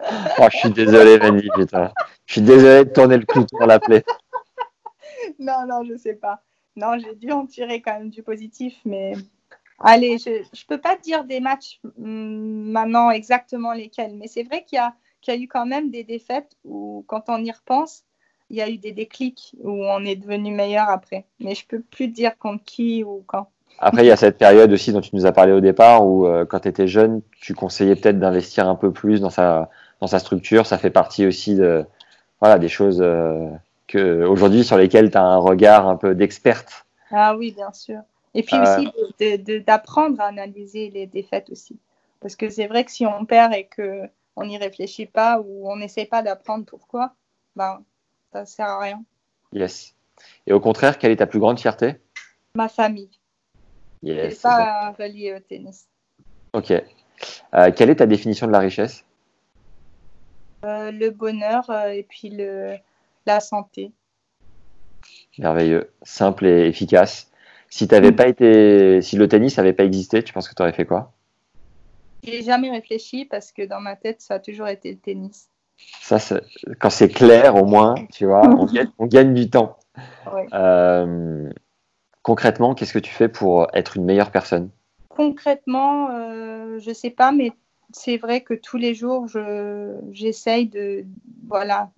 Oh, 0.00 0.46
je 0.52 0.56
suis 0.56 0.70
désolé, 0.70 1.18
Mandy, 1.18 1.48
putain. 1.54 1.92
Je 2.26 2.34
suis 2.34 2.42
désolé 2.42 2.84
de 2.84 2.90
tourner 2.90 3.16
le 3.16 3.26
couteau 3.26 3.58
dans 3.58 3.66
la 3.66 3.80
plaie. 3.80 4.04
Non, 5.38 5.66
non, 5.66 5.84
je 5.84 5.96
sais 5.96 6.14
pas. 6.14 6.42
Non, 6.76 6.98
j'ai 6.98 7.14
dû 7.14 7.30
en 7.32 7.46
tirer 7.46 7.80
quand 7.80 7.98
même 7.98 8.10
du 8.10 8.22
positif, 8.22 8.74
mais 8.84 9.14
allez, 9.80 10.18
je 10.18 10.30
ne 10.30 10.66
peux 10.68 10.78
pas 10.80 10.96
dire 10.96 11.24
des 11.24 11.40
matchs 11.40 11.80
hum, 11.98 12.70
maintenant 12.70 13.10
exactement 13.10 13.72
lesquels, 13.72 14.14
mais 14.14 14.28
c'est 14.28 14.44
vrai 14.44 14.64
qu'il 14.64 14.76
y 14.76 14.80
a, 14.80 14.94
qu'il 15.20 15.34
y 15.34 15.36
a 15.36 15.40
eu 15.40 15.48
quand 15.48 15.66
même 15.66 15.90
des 15.90 16.04
défaites 16.04 16.56
où, 16.64 17.04
quand 17.08 17.24
on 17.28 17.44
y 17.44 17.50
repense, 17.50 18.04
il 18.50 18.56
y 18.56 18.62
a 18.62 18.68
eu 18.68 18.78
des 18.78 18.92
déclics 18.92 19.54
où 19.62 19.70
on 19.70 20.04
est 20.04 20.16
devenu 20.16 20.52
meilleur 20.52 20.88
après. 20.88 21.26
Mais 21.40 21.54
je 21.54 21.66
peux 21.66 21.80
plus 21.80 22.08
dire 22.08 22.38
contre 22.38 22.64
qui 22.64 23.04
ou 23.04 23.22
quand. 23.26 23.50
Après, 23.80 24.04
il 24.04 24.08
y 24.08 24.12
a 24.12 24.16
cette 24.16 24.38
période 24.38 24.72
aussi 24.72 24.92
dont 24.92 25.00
tu 25.00 25.14
nous 25.14 25.26
as 25.26 25.32
parlé 25.32 25.52
au 25.52 25.60
départ 25.60 26.06
où, 26.06 26.26
euh, 26.26 26.44
quand 26.44 26.60
tu 26.60 26.68
étais 26.68 26.88
jeune, 26.88 27.20
tu 27.40 27.54
conseillais 27.54 27.94
peut-être 27.94 28.18
d'investir 28.18 28.68
un 28.68 28.74
peu 28.74 28.92
plus 28.92 29.20
dans 29.20 29.30
sa, 29.30 29.68
dans 30.00 30.06
sa 30.06 30.18
structure. 30.18 30.66
Ça 30.66 30.78
fait 30.78 30.90
partie 30.90 31.26
aussi 31.26 31.54
de, 31.54 31.84
voilà, 32.40 32.58
des 32.58 32.68
choses 32.68 33.00
euh, 33.02 33.48
que, 33.86 34.24
aujourd'hui 34.24 34.64
sur 34.64 34.76
lesquelles 34.76 35.10
tu 35.10 35.18
as 35.18 35.22
un 35.22 35.38
regard 35.38 35.88
un 35.88 35.96
peu 35.96 36.14
d'experte. 36.14 36.86
Ah 37.10 37.36
oui, 37.36 37.52
bien 37.52 37.72
sûr. 37.72 38.00
Et 38.34 38.42
puis 38.42 38.56
Euh. 38.56 38.62
aussi 38.76 38.90
de- 39.20 39.58
d'apprendre 39.58 40.20
à 40.20 40.26
analyser 40.26 40.90
les 40.90 41.06
défaites 41.06 41.50
aussi. 41.50 41.78
Parce 42.20 42.36
que 42.36 42.50
c'est 42.50 42.66
vrai 42.66 42.84
que 42.84 42.90
si 42.90 43.06
on 43.06 43.24
perd 43.24 43.54
et 43.54 43.64
que 43.64 44.02
on 44.36 44.44
n'y 44.44 44.58
réfléchit 44.58 45.06
pas 45.06 45.40
ou 45.40 45.68
on 45.70 45.76
n'essaie 45.76 46.04
pas 46.04 46.22
d'apprendre 46.22 46.64
pourquoi, 46.64 47.12
ben, 47.56 47.80
ça 48.32 48.44
sert 48.46 48.66
à 48.66 48.78
rien. 48.80 49.02
Yes. 49.52 49.94
Et 50.46 50.52
au 50.52 50.60
contraire, 50.60 50.98
quelle 50.98 51.10
est 51.10 51.16
ta 51.16 51.26
plus 51.26 51.40
grande 51.40 51.58
fierté? 51.58 51.96
Ma 52.54 52.68
famille, 52.68 53.10
Yes. 54.02 54.34
c'est 54.34 54.42
pas 54.42 54.94
relié 54.98 55.34
au 55.34 55.40
tennis. 55.40 55.88
Ok. 56.52 56.70
Euh, 56.72 57.72
quelle 57.72 57.90
est 57.90 57.96
ta 57.96 58.06
définition 58.06 58.46
de 58.46 58.52
la 58.52 58.60
richesse? 58.60 59.02
Euh, 59.02 59.07
le 60.62 61.10
bonheur 61.10 61.68
euh, 61.70 61.90
et 61.90 62.02
puis 62.02 62.30
le, 62.30 62.74
la 63.26 63.40
santé. 63.40 63.92
Merveilleux, 65.38 65.90
simple 66.02 66.46
et 66.46 66.66
efficace. 66.66 67.30
Si 67.70 67.86
t'avais 67.86 68.12
pas 68.12 68.26
été, 68.26 69.02
si 69.02 69.16
le 69.16 69.28
tennis 69.28 69.56
n'avait 69.58 69.72
pas 69.72 69.84
existé, 69.84 70.22
tu 70.22 70.32
penses 70.32 70.48
que 70.48 70.54
tu 70.54 70.62
aurais 70.62 70.72
fait 70.72 70.86
quoi? 70.86 71.12
J'ai 72.24 72.42
jamais 72.42 72.70
réfléchi 72.70 73.24
parce 73.24 73.52
que 73.52 73.62
dans 73.62 73.80
ma 73.80 73.94
tête, 73.94 74.20
ça 74.20 74.34
a 74.34 74.38
toujours 74.40 74.68
été 74.68 74.90
le 74.90 74.98
tennis. 74.98 75.50
Ça, 76.00 76.18
quand 76.80 76.90
c'est 76.90 77.08
clair, 77.08 77.54
au 77.54 77.64
moins, 77.64 77.94
tu 78.12 78.26
vois, 78.26 78.48
on 78.48 78.64
gagne, 78.72 78.90
on 78.98 79.06
gagne 79.06 79.34
du 79.34 79.48
temps. 79.48 79.78
Ouais. 80.32 80.46
Euh, 80.52 81.48
concrètement, 82.22 82.74
qu'est-ce 82.74 82.92
que 82.92 82.98
tu 82.98 83.12
fais 83.12 83.28
pour 83.28 83.68
être 83.74 83.96
une 83.96 84.04
meilleure 84.04 84.32
personne? 84.32 84.70
Concrètement, 85.08 86.10
euh, 86.10 86.78
je 86.78 86.92
sais 86.92 87.10
pas, 87.10 87.32
mais 87.32 87.52
c'est 87.92 88.18
vrai 88.18 88.42
que 88.42 88.54
tous 88.54 88.76
les 88.76 88.94
jours, 88.94 89.28
je, 89.28 89.98
j'essaye 90.12 90.66
de, 90.66 91.04
voilà, 91.46 91.90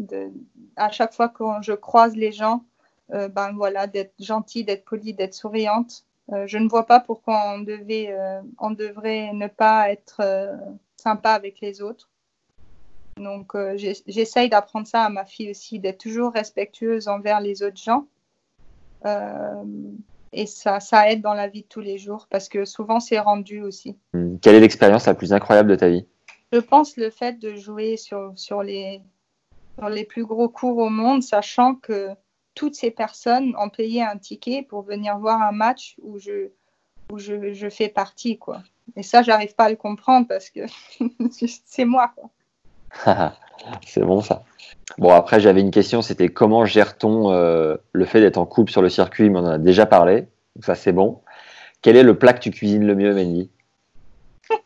à 0.77 0.91
chaque 0.91 1.13
fois 1.13 1.29
que 1.29 1.45
je 1.63 1.73
croise 1.73 2.15
les 2.15 2.33
gens, 2.33 2.65
euh, 3.13 3.29
ben 3.29 3.53
voilà, 3.53 3.87
d'être 3.87 4.15
gentille, 4.21 4.65
d'être 4.65 4.85
polie, 4.85 5.15
d'être 5.15 5.35
souriante. 5.35 6.05
Euh, 6.33 6.47
je 6.47 6.59
ne 6.59 6.69
vois 6.69 6.87
pas 6.87 7.01
pourquoi 7.01 7.55
on 7.55 7.59
devait, 7.59 8.09
euh, 8.11 8.41
on 8.59 8.71
devrait 8.71 9.33
ne 9.33 9.49
pas 9.49 9.91
être 9.91 10.23
sympa 10.97 11.33
avec 11.33 11.61
les 11.61 11.83
autres. 11.83 12.09
Donc, 13.17 13.53
j'essaye 14.07 14.49
d'apprendre 14.49 14.87
ça 14.87 15.03
à 15.03 15.09
ma 15.11 15.25
fille 15.25 15.51
aussi, 15.51 15.79
d'être 15.79 15.99
toujours 15.99 16.33
respectueuse 16.33 17.09
envers 17.09 17.41
les 17.41 17.63
autres 17.63 17.83
gens. 17.83 18.07
Et 20.33 20.47
ça, 20.47 20.81
ça 20.81 21.11
aide 21.11 21.23
dans 21.23 21.35
la 21.35 21.49
vie 21.49 21.63
de 21.63 21.67
tous 21.67 21.81
les 21.81 21.99
jours 21.99 22.27
parce 22.31 22.49
que 22.49 22.65
souvent 22.65 23.01
c'est 23.01 23.19
rendu 23.19 23.63
aussi. 23.63 23.97
Hum, 24.15 24.39
Quelle 24.41 24.55
est 24.55 24.61
l'expérience 24.61 25.07
la 25.07 25.15
plus 25.15 25.33
incroyable 25.33 25.71
de 25.71 25.77
ta 25.77 25.89
vie? 25.89 26.07
Je 26.53 26.59
pense 26.59 26.97
le 26.97 27.11
fait 27.11 27.39
de 27.39 27.55
jouer 27.55 27.97
sur, 27.97 28.33
sur, 28.37 28.63
les, 28.63 29.03
sur 29.79 29.89
les 29.89 30.05
plus 30.05 30.25
gros 30.25 30.49
cours 30.49 30.79
au 30.79 30.89
monde, 30.89 31.23
sachant 31.23 31.75
que 31.75 32.09
toutes 32.55 32.75
ces 32.75 32.91
personnes 32.91 33.55
ont 33.57 33.69
payé 33.69 34.03
un 34.03 34.19
ticket 34.19 34.63
pour 34.63 34.83
venir 34.83 35.19
voir 35.19 35.41
un 35.43 35.53
match 35.53 35.97
où 36.03 36.19
je, 36.19 36.51
où 37.13 37.19
je, 37.19 37.53
je 37.53 37.69
fais 37.69 37.89
partie. 37.89 38.39
Quoi. 38.39 38.63
Et 38.97 39.03
ça, 39.03 39.23
j'arrive 39.23 39.55
pas 39.55 39.65
à 39.65 39.71
le 39.71 39.77
comprendre 39.77 40.27
parce 40.27 40.51
que 40.51 40.61
c'est 41.65 41.85
moi. 41.85 42.13
Quoi. 42.17 42.31
C'est 43.87 44.05
bon 44.05 44.21
ça. 44.21 44.45
Bon, 44.99 45.11
après, 45.11 45.41
j'avais 45.41 45.61
une 45.61 45.71
question, 45.71 46.03
c'était 46.03 46.29
comment 46.29 46.65
gère-t-on 46.65 47.31
euh, 47.33 47.77
le 47.93 48.05
fait 48.05 48.21
d'être 48.21 48.39
en 48.39 48.47
couple 48.47 48.73
sur 48.73 48.83
le 48.83 48.89
circuit? 48.89 49.31
Mais 49.31 49.39
on 49.39 49.43
en 49.43 49.51
a 49.51 49.59
déjà 49.59 49.87
parlé, 49.87 50.23
donc 50.57 50.65
ça 50.65 50.75
c'est 50.75 50.93
bon. 50.93 51.23
Quel 51.83 51.97
est 51.97 52.03
le 52.03 52.19
plat 52.19 52.33
que 52.33 52.41
tu 52.41 52.51
cuisines 52.51 52.87
le 52.87 52.95
mieux, 52.95 53.15
Mandy 53.15 53.51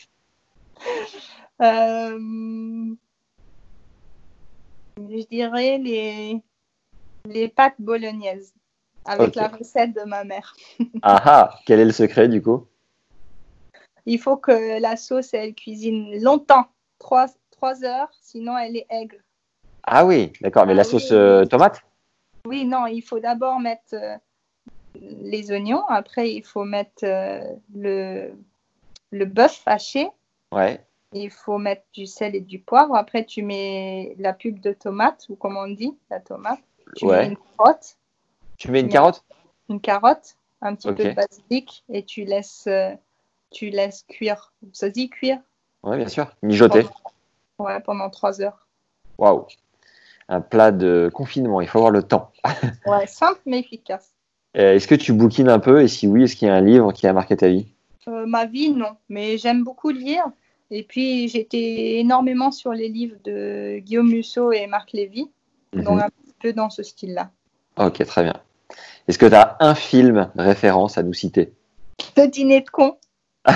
Euh, 1.63 2.19
je 4.99 5.27
dirais 5.31 5.79
les, 5.79 6.43
les 7.27 7.49
pâtes 7.49 7.77
bolognaises 7.79 8.53
avec 9.05 9.37
la 9.37 9.49
recette 9.49 9.95
de 9.95 10.03
ma 10.03 10.25
mère. 10.25 10.57
Ah 11.03 11.23
ah 11.25 11.59
Quel 11.65 11.79
est 11.79 11.85
le 11.85 11.93
secret 11.93 12.29
du 12.29 12.43
coup? 12.43 12.67
Il 14.07 14.19
faut 14.19 14.37
que 14.37 14.81
la 14.81 14.97
sauce, 14.97 15.33
elle 15.33 15.55
cuisine 15.55 16.21
longtemps, 16.21 16.67
3, 16.99 17.29
heures, 17.85 18.11
sinon 18.21 18.57
elle 18.59 18.77
est 18.77 18.87
aigre. 18.91 19.17
Ah 19.83 20.05
oui, 20.05 20.33
d'accord, 20.41 20.67
mais 20.67 20.73
Ah 20.73 20.77
la 20.77 20.83
oui, 20.83 20.89
sauce 20.91 21.11
oui, 21.11 21.17
euh, 21.17 21.45
tomate? 21.47 21.83
Oui, 22.47 22.65
non, 22.65 22.87
il 22.87 23.03
faut 23.03 23.21
d'abord 23.21 23.61
mettre 23.61 23.95
euh, 23.95 24.17
les 25.01 25.51
oignons, 25.51 25.85
après 25.87 26.33
il 26.33 26.45
faut 26.45 26.65
mettre 26.65 27.05
euh, 27.05 27.41
le, 27.75 28.33
le 29.11 29.25
bœuf 29.25 29.63
haché, 29.67 30.09
Ouais. 30.53 30.85
il 31.13 31.31
faut 31.31 31.59
mettre 31.59 31.85
du 31.93 32.07
sel 32.07 32.35
et 32.35 32.41
du 32.41 32.59
poivre, 32.59 32.95
après 32.97 33.25
tu 33.25 33.43
mets 33.43 34.15
la 34.19 34.33
pulpe 34.33 34.61
de 34.61 34.73
tomate, 34.73 35.27
ou 35.29 35.37
comme 35.37 35.57
on 35.57 35.69
dit, 35.69 35.97
la 36.11 36.21
tomate, 36.21 36.61
tu 36.97 37.07
Ouais. 37.07 37.23
mets 37.23 37.27
une 37.29 37.37
carotte, 37.57 37.97
Tu 38.59 38.71
mets 38.71 38.81
une 38.81 38.89
carotte? 38.89 39.25
Une 39.69 39.81
carotte, 39.81 40.37
un 40.61 40.75
petit 40.75 40.93
peu 40.93 41.05
de 41.05 41.13
basilic, 41.15 41.85
et 41.89 42.05
tu 42.05 42.25
laisses 42.25 42.69
tu 43.51 43.71
laisses 43.71 44.05
cuire. 44.09 44.53
Ça 44.73 44.89
se 44.89 44.93
dit 44.93 45.09
cuire? 45.09 45.39
Oui, 45.85 45.97
bien 45.97 46.09
sûr. 46.09 46.35
Mijoter. 46.43 46.87
Ouais, 47.59 47.81
pendant 47.81 48.11
trois 48.11 48.41
heures. 48.41 48.67
Waouh. 49.19 49.47
Un 50.29 50.41
plat 50.41 50.73
de 50.73 51.11
confinement, 51.13 51.61
il 51.61 51.69
faut 51.69 51.79
avoir 51.79 51.93
le 51.93 52.03
temps. 52.03 52.33
ouais, 52.87 53.07
simple 53.07 53.41
mais 53.47 53.61
efficace. 53.61 54.15
Euh, 54.57 54.75
est-ce 54.75 54.87
que 54.87 54.95
tu 54.95 55.13
bouquines 55.13 55.49
un 55.49 55.59
peu? 55.59 55.83
Et 55.83 55.89
si 55.89 56.07
oui, 56.07 56.25
est-ce 56.25 56.37
qu'il 56.37 56.49
y 56.49 56.51
a 56.51 56.55
un 56.55 56.61
livre 56.61 56.93
qui 56.93 57.07
a 57.07 57.13
marqué 57.13 57.37
ta 57.37 57.49
vie? 57.49 57.67
Euh, 58.09 58.27
Ma 58.27 58.47
vie, 58.47 58.71
non. 58.71 58.97
Mais 59.09 59.37
j'aime 59.39 59.65
beaucoup 59.65 59.91
lire. 59.91 60.25
Et 60.71 60.83
puis, 60.83 61.29
j'étais 61.29 61.99
énormément 61.99 62.51
sur 62.51 62.73
les 62.73 62.89
livres 62.89 63.17
de 63.25 63.79
Guillaume 63.79 64.09
Musso 64.09 64.53
et 64.53 64.67
Marc 64.67 64.93
Lévy. 64.93 65.31
Donc, 65.73 66.01
un 66.01 66.09
peu 66.41 66.53
dans 66.53 66.71
ce 66.71 66.83
style-là. 66.83 67.31
Ok, 67.77 68.05
très 68.05 68.23
bien. 68.23 68.35
Est-ce 69.09 69.19
que 69.19 69.27
tu 69.27 69.35
as 69.35 69.57
un 69.61 69.75
film 69.75 70.31
référence 70.37 70.97
à 70.97 71.03
nous 71.03 71.13
citer? 71.13 71.53
Le 72.17 72.27
dîner 72.27 72.61
de 72.61 72.71
con. 72.71 72.97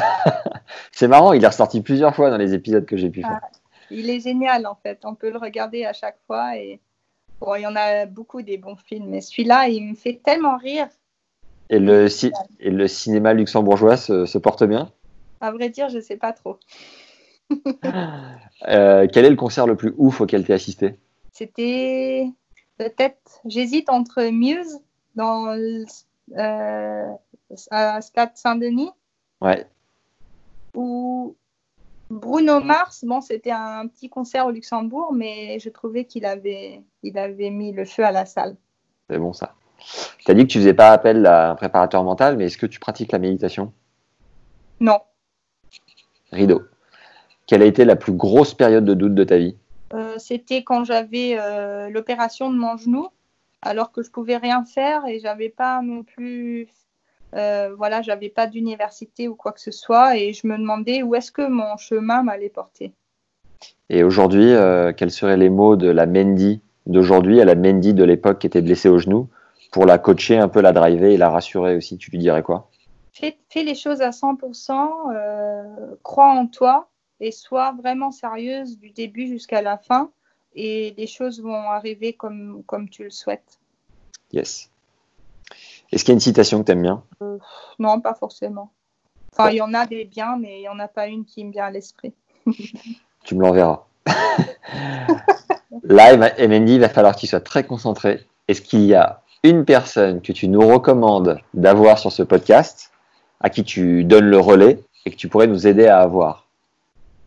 c'est 0.92 1.08
marrant, 1.08 1.32
il 1.32 1.42
est 1.42 1.46
ressorti 1.46 1.80
plusieurs 1.80 2.14
fois 2.14 2.30
dans 2.30 2.36
les 2.36 2.54
épisodes 2.54 2.84
que 2.84 2.96
j'ai 2.96 3.08
pu 3.08 3.22
faire. 3.22 3.40
Ah, 3.42 3.48
il 3.90 4.10
est 4.10 4.20
génial 4.20 4.66
en 4.66 4.74
fait, 4.74 5.00
on 5.04 5.14
peut 5.14 5.30
le 5.30 5.38
regarder 5.38 5.84
à 5.84 5.92
chaque 5.92 6.18
fois 6.26 6.56
et 6.56 6.80
bon, 7.40 7.54
il 7.54 7.62
y 7.62 7.66
en 7.66 7.76
a 7.76 8.06
beaucoup 8.06 8.42
des 8.42 8.58
bons 8.58 8.76
films, 8.76 9.08
mais 9.08 9.20
celui-là, 9.20 9.68
il 9.68 9.90
me 9.90 9.94
fait 9.94 10.20
tellement 10.22 10.56
rire. 10.56 10.88
Et 11.70 11.78
le, 11.78 12.08
et 12.60 12.70
le 12.70 12.88
cinéma 12.88 13.34
luxembourgeois 13.34 13.96
se, 13.96 14.38
porte 14.38 14.64
bien? 14.64 14.90
À 15.40 15.52
vrai 15.52 15.68
dire, 15.68 15.88
je 15.88 15.96
ne 15.96 16.02
sais 16.02 16.16
pas 16.16 16.32
trop. 16.32 16.58
Euh, 18.66 19.06
quel 19.12 19.24
est 19.24 19.30
le 19.30 19.36
concert 19.36 19.68
le 19.68 19.76
plus 19.76 19.94
ouf 19.98 20.20
auquel 20.20 20.44
tu 20.44 20.50
as 20.50 20.56
assisté? 20.56 20.98
C'était 21.32 22.26
peut-être, 22.76 23.40
j'hésite 23.44 23.88
entre 23.88 24.20
Muse 24.30 24.80
dans 25.14 25.56
euh, 26.36 27.12
à 27.70 28.00
Stade 28.00 28.32
Saint-Denis. 28.34 28.90
Ouais. 29.40 29.64
Ou 30.74 31.36
Bruno 32.10 32.60
Mars, 32.60 33.04
bon, 33.04 33.20
c'était 33.20 33.50
un 33.50 33.86
petit 33.86 34.08
concert 34.08 34.46
au 34.46 34.50
Luxembourg, 34.50 35.12
mais 35.12 35.58
je 35.58 35.68
trouvais 35.68 36.04
qu'il 36.04 36.24
avait, 36.24 36.82
il 37.02 37.18
avait 37.18 37.50
mis 37.50 37.72
le 37.72 37.84
feu 37.84 38.04
à 38.04 38.12
la 38.12 38.24
salle. 38.24 38.56
C'est 39.10 39.18
bon 39.18 39.32
ça. 39.32 39.54
Tu 40.18 40.30
as 40.30 40.34
dit 40.34 40.42
que 40.42 40.52
tu 40.52 40.58
faisais 40.58 40.74
pas 40.74 40.90
appel 40.90 41.26
à 41.26 41.50
un 41.50 41.54
préparateur 41.54 42.02
mental, 42.02 42.36
mais 42.36 42.46
est-ce 42.46 42.58
que 42.58 42.66
tu 42.66 42.80
pratiques 42.80 43.12
la 43.12 43.18
méditation? 43.18 43.72
Non. 44.80 44.98
Rideau. 46.32 46.62
Quelle 47.46 47.62
a 47.62 47.66
été 47.66 47.84
la 47.84 47.96
plus 47.96 48.12
grosse 48.12 48.54
période 48.54 48.84
de 48.84 48.94
doute 48.94 49.14
de 49.14 49.24
ta 49.24 49.38
vie? 49.38 49.56
Euh, 49.94 50.18
C'était 50.18 50.64
quand 50.64 50.84
j'avais 50.84 51.38
euh, 51.38 51.88
l'opération 51.88 52.50
de 52.50 52.56
mon 52.56 52.76
genou, 52.76 53.08
alors 53.62 53.92
que 53.92 54.02
je 54.02 54.10
pouvais 54.10 54.36
rien 54.36 54.64
faire 54.64 55.06
et 55.06 55.18
j'avais 55.18 55.48
pas 55.48 55.80
non 55.82 56.02
plus 56.02 56.68
euh, 57.34 57.74
voilà, 57.76 58.02
j'avais 58.02 58.30
pas 58.30 58.46
d'université 58.46 59.28
ou 59.28 59.34
quoi 59.34 59.52
que 59.52 59.60
ce 59.60 59.70
soit 59.70 60.16
et 60.16 60.32
je 60.32 60.46
me 60.46 60.56
demandais 60.56 61.02
où 61.02 61.14
est-ce 61.14 61.30
que 61.30 61.46
mon 61.46 61.76
chemin 61.76 62.22
m'allait 62.22 62.48
porter. 62.48 62.92
Et 63.90 64.02
aujourd'hui, 64.02 64.52
euh, 64.52 64.92
quels 64.92 65.10
seraient 65.10 65.36
les 65.36 65.50
mots 65.50 65.76
de 65.76 65.88
la 65.88 66.06
Mendy 66.06 66.60
d'aujourd'hui 66.86 67.40
à 67.40 67.44
la 67.44 67.54
Mendy 67.54 67.94
de 67.94 68.04
l'époque 68.04 68.38
qui 68.38 68.46
était 68.46 68.62
blessée 68.62 68.88
au 68.88 68.98
genou 68.98 69.28
pour 69.72 69.84
la 69.84 69.98
coacher 69.98 70.38
un 70.38 70.48
peu, 70.48 70.60
la 70.60 70.72
driver 70.72 71.12
et 71.12 71.16
la 71.16 71.28
rassurer 71.28 71.76
aussi 71.76 71.98
Tu 71.98 72.10
lui 72.10 72.18
dirais 72.18 72.42
quoi? 72.42 72.70
Fais, 73.12 73.36
les 73.56 73.74
choses 73.74 74.00
à 74.00 74.10
100%, 74.10 75.12
euh, 75.12 75.64
crois 76.04 76.30
en 76.30 76.46
toi 76.46 76.88
et 77.20 77.32
sois 77.32 77.72
vraiment 77.72 78.12
sérieuse 78.12 78.78
du 78.78 78.90
début 78.90 79.26
jusqu'à 79.26 79.60
la 79.60 79.76
fin 79.76 80.10
et 80.54 80.94
les 80.96 81.06
choses 81.08 81.42
vont 81.42 81.68
arriver 81.68 82.12
comme, 82.12 82.62
comme 82.66 82.88
tu 82.88 83.04
le 83.04 83.10
souhaites. 83.10 83.58
Yes. 84.32 84.70
Est-ce 85.92 86.04
qu'il 86.04 86.12
y 86.12 86.14
a 86.14 86.16
une 86.16 86.20
citation 86.20 86.60
que 86.60 86.66
tu 86.66 86.72
aimes 86.72 86.82
bien? 86.82 87.02
Euh, 87.22 87.38
Non, 87.78 88.00
pas 88.00 88.14
forcément. 88.14 88.70
Enfin, 89.32 89.50
il 89.50 89.56
y 89.56 89.62
en 89.62 89.74
a 89.74 89.86
des 89.86 90.04
biens, 90.04 90.36
mais 90.38 90.58
il 90.58 90.60
n'y 90.60 90.68
en 90.68 90.78
a 90.78 90.88
pas 90.88 91.06
une 91.06 91.24
qui 91.24 91.44
me 91.44 91.52
vient 91.52 91.66
à 91.66 91.70
l'esprit. 91.70 92.12
tu 93.24 93.34
me 93.34 93.42
l'enverras. 93.42 93.84
Là, 95.84 96.16
MND, 96.16 96.68
il 96.70 96.80
va 96.80 96.88
falloir 96.88 97.14
qu'il 97.14 97.28
soit 97.28 97.40
très 97.40 97.64
concentré. 97.64 98.26
Est-ce 98.48 98.62
qu'il 98.62 98.84
y 98.84 98.94
a 98.94 99.22
une 99.42 99.64
personne 99.64 100.20
que 100.20 100.32
tu 100.32 100.48
nous 100.48 100.66
recommandes 100.66 101.38
d'avoir 101.54 101.98
sur 101.98 102.10
ce 102.10 102.22
podcast, 102.22 102.90
à 103.40 103.50
qui 103.50 103.64
tu 103.64 104.04
donnes 104.04 104.28
le 104.28 104.38
relais 104.38 104.80
et 105.04 105.10
que 105.10 105.16
tu 105.16 105.28
pourrais 105.28 105.46
nous 105.46 105.66
aider 105.66 105.86
à 105.86 106.00
avoir 106.00 106.46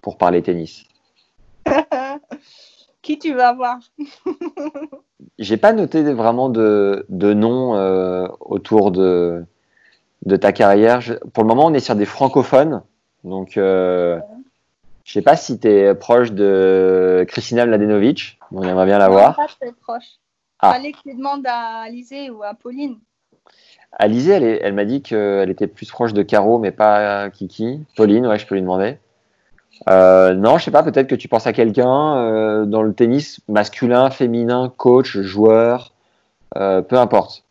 pour 0.01 0.17
parler 0.17 0.41
tennis? 0.41 0.85
Qui 3.01 3.17
tu 3.17 3.33
vas 3.33 3.49
avoir 3.49 3.79
J'ai 5.39 5.57
pas 5.57 5.73
noté 5.73 6.03
vraiment 6.13 6.49
de, 6.49 7.05
de 7.09 7.33
nom 7.33 7.75
euh, 7.75 8.27
autour 8.39 8.91
de, 8.91 9.43
de 10.25 10.35
ta 10.35 10.51
carrière. 10.51 11.01
pour 11.33 11.43
le 11.43 11.47
moment, 11.47 11.65
on 11.65 11.73
est 11.73 11.79
sur 11.79 11.95
des 11.95 12.05
francophones. 12.05 12.83
Donc, 13.23 13.57
euh, 13.57 14.19
je 15.03 15.13
sais 15.13 15.21
pas 15.21 15.35
si 15.35 15.59
tu 15.59 15.67
es 15.67 15.95
proche 15.95 16.31
de 16.31 17.25
Christina 17.27 17.65
Mladenovic. 17.65 18.39
On 18.51 18.63
aimerait 18.63 18.85
bien 18.85 18.99
la 18.99 19.09
voir. 19.09 19.35
Pas 19.35 19.47
très 19.47 19.71
proche. 19.71 20.19
Ah. 20.59 20.73
Fallait 20.73 20.91
que 20.91 20.99
tu 21.03 21.15
demandes 21.15 21.45
à 21.47 21.81
Alizé 21.81 22.29
ou 22.29 22.43
à 22.43 22.53
Pauline. 22.53 22.99
Alizé, 23.93 24.33
elle, 24.33 24.59
elle 24.61 24.73
m'a 24.73 24.85
dit 24.85 25.01
qu'elle 25.01 25.49
était 25.49 25.67
plus 25.67 25.89
proche 25.89 26.13
de 26.13 26.21
Caro, 26.21 26.59
mais 26.59 26.71
pas 26.71 27.29
Kiki. 27.31 27.83
Pauline, 27.95 28.27
ouais, 28.27 28.37
je 28.37 28.45
peux 28.45 28.55
lui 28.55 28.61
demander. 28.61 28.97
Euh, 29.89 30.33
non, 30.33 30.57
je 30.57 30.65
sais 30.65 30.71
pas, 30.71 30.83
peut-être 30.83 31.07
que 31.07 31.15
tu 31.15 31.27
penses 31.27 31.47
à 31.47 31.53
quelqu'un 31.53 32.17
euh, 32.17 32.65
dans 32.65 32.83
le 32.83 32.93
tennis 32.93 33.41
masculin, 33.47 34.09
féminin, 34.09 34.71
coach, 34.75 35.17
joueur, 35.19 35.93
euh, 36.57 36.81
peu 36.81 36.97
importe. 36.97 37.43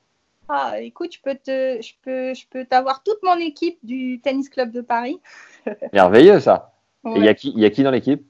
Ah, 0.48 0.80
écoute, 0.80 1.14
je 1.14 1.20
peux 1.22 1.34
te, 1.34 1.80
je 1.80 1.92
peux, 2.02 2.34
je 2.34 2.46
peux 2.48 2.64
t'avoir 2.64 3.02
toute 3.02 3.22
mon 3.22 3.36
équipe 3.36 3.78
du 3.82 4.20
tennis 4.20 4.48
club 4.48 4.72
de 4.72 4.80
Paris. 4.80 5.20
Merveilleux 5.92 6.40
ça. 6.40 6.72
Il 7.04 7.24
y 7.24 7.28
a 7.28 7.34
qui, 7.34 7.52
y 7.52 7.64
a 7.64 7.70
qui 7.70 7.82
dans 7.82 7.90
l'équipe? 7.90 8.24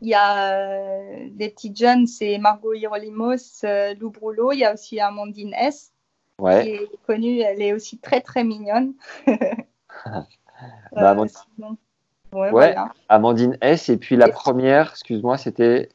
Il 0.00 0.08
y 0.08 0.14
a 0.14 0.98
des 1.30 1.48
petits 1.48 1.74
jeunes, 1.74 2.06
c'est 2.06 2.36
Margot 2.38 2.74
Hierolimos, 2.74 3.62
Lou 3.98 4.10
Brulot. 4.10 4.52
Il 4.52 4.58
y 4.58 4.64
a 4.64 4.74
aussi 4.74 5.00
Amandine 5.00 5.54
S. 5.54 5.92
Ouais. 6.38 6.64
Qui 6.64 6.70
est 6.70 6.88
connue, 7.06 7.40
elle 7.40 7.62
est 7.62 7.72
aussi 7.72 7.98
très 7.98 8.20
très 8.20 8.42
mignonne. 8.42 8.94
bah, 9.26 10.26
Amandine, 11.10 11.76
Ouais, 12.34 12.74
Amandine 13.08 13.56
S. 13.60 13.88
Et 13.88 13.96
puis 13.96 14.16
la 14.16 14.28
première, 14.28 14.90
excuse-moi, 14.90 15.38
c'était. 15.38 15.88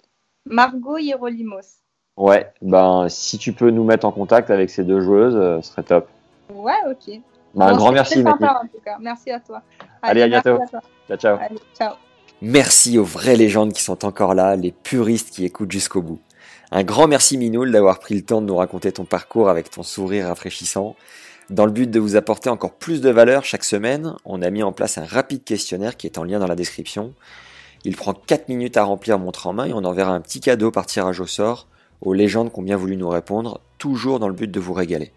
Margot 0.45 0.97
Hierolimos. 0.97 1.79
Ouais, 2.17 2.51
ben 2.61 3.07
si 3.07 3.37
tu 3.37 3.53
peux 3.53 3.69
nous 3.69 3.83
mettre 3.83 4.05
en 4.05 4.11
contact 4.11 4.49
avec 4.49 4.69
ces 4.69 4.83
deux 4.83 4.99
joueuses, 4.99 5.35
euh, 5.35 5.61
ce 5.61 5.71
serait 5.71 5.83
top. 5.83 6.09
Ouais, 6.53 6.73
ok. 6.89 7.19
Ben, 7.55 7.67
un 7.67 7.75
grand 7.75 7.91
merci, 7.91 8.21
sympa, 8.21 8.61
en 8.63 8.67
tout 8.67 8.81
cas. 8.83 8.97
Merci 8.99 9.31
à 9.31 9.39
toi. 9.39 9.61
Allez, 10.01 10.23
à 10.23 10.27
bientôt. 10.27 10.59
ciao, 11.07 11.17
ciao. 11.17 11.37
Allez, 11.39 11.59
ciao. 11.77 11.93
Merci 12.41 12.97
aux 12.97 13.03
vraies 13.03 13.35
légendes 13.35 13.73
qui 13.73 13.81
sont 13.81 14.05
encore 14.05 14.33
là, 14.33 14.55
les 14.55 14.71
puristes 14.71 15.31
qui 15.31 15.45
écoutent 15.45 15.71
jusqu'au 15.71 16.01
bout. 16.01 16.19
Un 16.71 16.83
grand 16.83 17.07
merci 17.07 17.37
Minoul 17.37 17.71
d'avoir 17.71 17.99
pris 17.99 18.15
le 18.15 18.21
temps 18.21 18.41
de 18.41 18.47
nous 18.47 18.55
raconter 18.55 18.91
ton 18.91 19.03
parcours 19.03 19.49
avec 19.49 19.69
ton 19.69 19.83
sourire 19.83 20.27
rafraîchissant. 20.27 20.95
Dans 21.49 21.65
le 21.65 21.71
but 21.71 21.89
de 21.89 21.99
vous 21.99 22.15
apporter 22.15 22.49
encore 22.49 22.73
plus 22.73 23.01
de 23.01 23.09
valeur 23.09 23.43
chaque 23.43 23.63
semaine, 23.63 24.13
on 24.23 24.41
a 24.43 24.51
mis 24.51 24.61
en 24.61 24.71
place 24.71 24.99
un 24.99 25.05
rapide 25.05 25.43
questionnaire 25.43 25.97
qui 25.97 26.05
est 26.05 26.19
en 26.19 26.23
lien 26.23 26.37
dans 26.37 26.47
la 26.47 26.55
description. 26.55 27.13
Il 27.83 27.95
prend 27.95 28.13
4 28.13 28.49
minutes 28.49 28.77
à 28.77 28.83
remplir 28.83 29.17
montre 29.17 29.47
en 29.47 29.53
main 29.53 29.65
et 29.65 29.73
on 29.73 29.83
enverra 29.83 30.11
un 30.11 30.21
petit 30.21 30.41
cadeau 30.41 30.69
par 30.69 30.85
tirage 30.85 31.19
au 31.19 31.25
sort 31.25 31.67
aux 32.01 32.13
légendes 32.13 32.53
qui 32.53 32.59
ont 32.59 32.63
bien 32.63 32.77
voulu 32.77 32.95
nous 32.95 33.09
répondre, 33.09 33.61
toujours 33.77 34.19
dans 34.19 34.27
le 34.27 34.33
but 34.33 34.49
de 34.49 34.59
vous 34.59 34.73
régaler. 34.73 35.11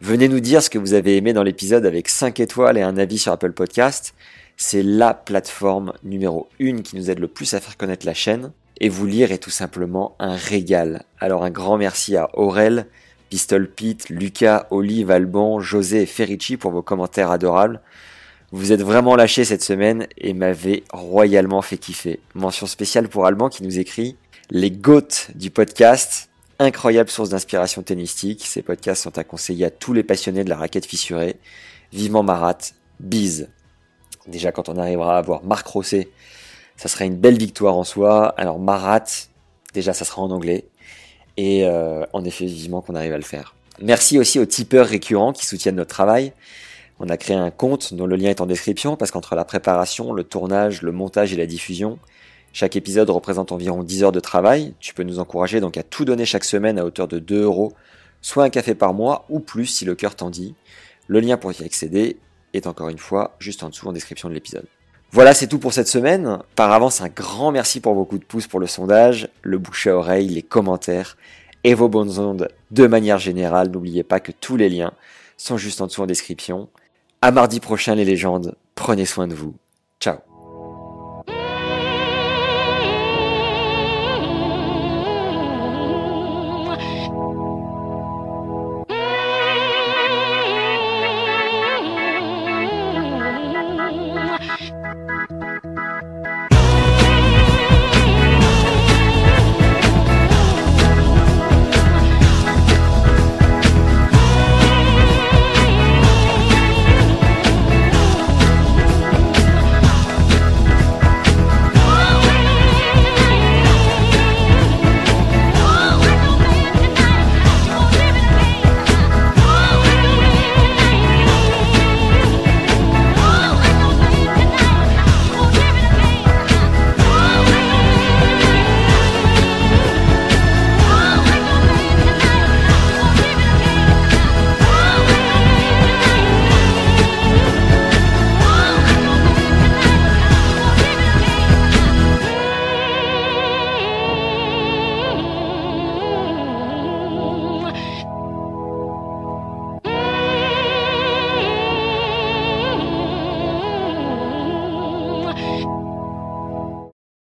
Venez 0.00 0.28
nous 0.28 0.38
dire 0.38 0.62
ce 0.62 0.70
que 0.70 0.78
vous 0.78 0.94
avez 0.94 1.16
aimé 1.16 1.32
dans 1.32 1.42
l'épisode 1.42 1.86
avec 1.86 2.08
5 2.08 2.38
étoiles 2.38 2.78
et 2.78 2.82
un 2.82 2.96
avis 2.98 3.18
sur 3.18 3.32
Apple 3.32 3.52
Podcast. 3.52 4.14
C'est 4.56 4.82
la 4.82 5.12
plateforme 5.14 5.92
numéro 6.04 6.48
1 6.60 6.82
qui 6.82 6.96
nous 6.96 7.10
aide 7.10 7.18
le 7.18 7.26
plus 7.26 7.54
à 7.54 7.60
faire 7.60 7.76
connaître 7.76 8.06
la 8.06 8.14
chaîne. 8.14 8.52
Et 8.80 8.88
vous 8.88 9.06
lire 9.06 9.32
est 9.32 9.38
tout 9.38 9.50
simplement 9.50 10.14
un 10.20 10.36
régal. 10.36 11.04
Alors 11.18 11.42
un 11.42 11.50
grand 11.50 11.78
merci 11.78 12.16
à 12.16 12.28
Aurel, 12.34 12.86
Pistol 13.28 13.68
Pete, 13.68 14.08
Lucas, 14.08 14.66
Olive, 14.70 15.10
Alban, 15.10 15.60
José 15.60 16.02
et 16.02 16.06
Ferici 16.06 16.56
pour 16.56 16.70
vos 16.70 16.82
commentaires 16.82 17.30
adorables. 17.30 17.80
Vous 18.50 18.72
êtes 18.72 18.82
vraiment 18.82 19.14
lâchés 19.14 19.44
cette 19.44 19.62
semaine 19.62 20.06
et 20.16 20.32
m'avez 20.32 20.84
royalement 20.92 21.60
fait 21.60 21.76
kiffer. 21.76 22.20
Mention 22.34 22.66
spéciale 22.66 23.08
pour 23.08 23.26
Alban 23.26 23.50
qui 23.50 23.62
nous 23.62 23.78
écrit 23.78 24.16
Les 24.50 24.70
goats 24.70 25.28
du 25.34 25.50
podcast, 25.50 26.30
incroyable 26.58 27.10
source 27.10 27.28
d'inspiration 27.28 27.82
tennistique. 27.82 28.46
Ces 28.46 28.62
podcasts 28.62 29.02
sont 29.02 29.18
à 29.18 29.24
conseiller 29.24 29.66
à 29.66 29.70
tous 29.70 29.92
les 29.92 30.02
passionnés 30.02 30.44
de 30.44 30.48
la 30.48 30.56
raquette 30.56 30.86
fissurée. 30.86 31.36
Vivement 31.92 32.22
Marat, 32.22 32.58
bise. 33.00 33.48
Déjà 34.26 34.50
quand 34.50 34.70
on 34.70 34.78
arrivera 34.78 35.18
à 35.18 35.22
voir 35.22 35.44
Marc 35.44 35.66
Rosset, 35.66 36.08
ça 36.76 36.88
sera 36.88 37.04
une 37.04 37.16
belle 37.16 37.38
victoire 37.38 37.76
en 37.76 37.84
soi. 37.84 38.34
Alors 38.38 38.58
Marat, 38.58 39.04
déjà 39.74 39.92
ça 39.92 40.06
sera 40.06 40.22
en 40.22 40.30
anglais 40.30 40.68
et 41.38 41.64
euh, 41.64 42.04
en 42.12 42.24
effet 42.24 42.44
vivement 42.44 42.82
qu'on 42.82 42.96
arrive 42.96 43.14
à 43.14 43.16
le 43.16 43.22
faire. 43.22 43.54
Merci 43.80 44.18
aussi 44.18 44.40
aux 44.40 44.44
tipeurs 44.44 44.86
récurrents 44.86 45.32
qui 45.32 45.46
soutiennent 45.46 45.76
notre 45.76 45.94
travail. 45.94 46.32
On 46.98 47.08
a 47.08 47.16
créé 47.16 47.36
un 47.36 47.50
compte 47.50 47.94
dont 47.94 48.06
le 48.06 48.16
lien 48.16 48.28
est 48.28 48.40
en 48.40 48.46
description 48.46 48.96
parce 48.96 49.12
qu'entre 49.12 49.36
la 49.36 49.44
préparation, 49.44 50.12
le 50.12 50.24
tournage, 50.24 50.82
le 50.82 50.90
montage 50.90 51.32
et 51.32 51.36
la 51.36 51.46
diffusion, 51.46 52.00
chaque 52.52 52.74
épisode 52.74 53.08
représente 53.08 53.52
environ 53.52 53.84
10 53.84 54.02
heures 54.02 54.12
de 54.12 54.18
travail. 54.18 54.74
Tu 54.80 54.94
peux 54.94 55.04
nous 55.04 55.20
encourager 55.20 55.60
donc 55.60 55.76
à 55.76 55.84
tout 55.84 56.04
donner 56.04 56.24
chaque 56.24 56.44
semaine 56.44 56.76
à 56.76 56.84
hauteur 56.84 57.06
de 57.06 57.20
2 57.20 57.44
euros, 57.44 57.72
soit 58.20 58.42
un 58.42 58.50
café 58.50 58.74
par 58.74 58.92
mois 58.92 59.24
ou 59.28 59.38
plus 59.38 59.66
si 59.66 59.84
le 59.84 59.94
cœur 59.94 60.16
t'en 60.16 60.30
dit. 60.30 60.56
Le 61.06 61.20
lien 61.20 61.36
pour 61.36 61.52
y 61.52 61.64
accéder 61.64 62.16
est 62.52 62.66
encore 62.66 62.88
une 62.88 62.98
fois 62.98 63.36
juste 63.38 63.62
en 63.62 63.68
dessous 63.68 63.86
en 63.86 63.92
description 63.92 64.28
de 64.28 64.34
l'épisode. 64.34 64.66
Voilà, 65.10 65.32
c'est 65.32 65.46
tout 65.46 65.58
pour 65.58 65.72
cette 65.72 65.88
semaine. 65.88 66.38
Par 66.54 66.70
avance, 66.72 67.00
un 67.00 67.08
grand 67.08 67.50
merci 67.50 67.80
pour 67.80 67.94
vos 67.94 68.04
coups 68.04 68.20
de 68.20 68.26
pouce 68.26 68.46
pour 68.46 68.60
le 68.60 68.66
sondage, 68.66 69.28
le 69.42 69.58
bouche 69.58 69.86
à 69.86 69.96
oreille, 69.96 70.28
les 70.28 70.42
commentaires 70.42 71.16
et 71.64 71.74
vos 71.74 71.88
bonnes 71.88 72.18
ondes 72.18 72.48
de 72.70 72.86
manière 72.86 73.18
générale. 73.18 73.70
N'oubliez 73.70 74.04
pas 74.04 74.20
que 74.20 74.32
tous 74.32 74.56
les 74.56 74.68
liens 74.68 74.92
sont 75.36 75.56
juste 75.56 75.80
en 75.80 75.86
dessous 75.86 76.02
en 76.02 76.06
description. 76.06 76.68
À 77.22 77.30
mardi 77.32 77.58
prochain 77.58 77.94
les 77.94 78.04
légendes, 78.04 78.54
prenez 78.74 79.06
soin 79.06 79.26
de 79.26 79.34
vous. 79.34 79.54
Ciao 79.98 80.27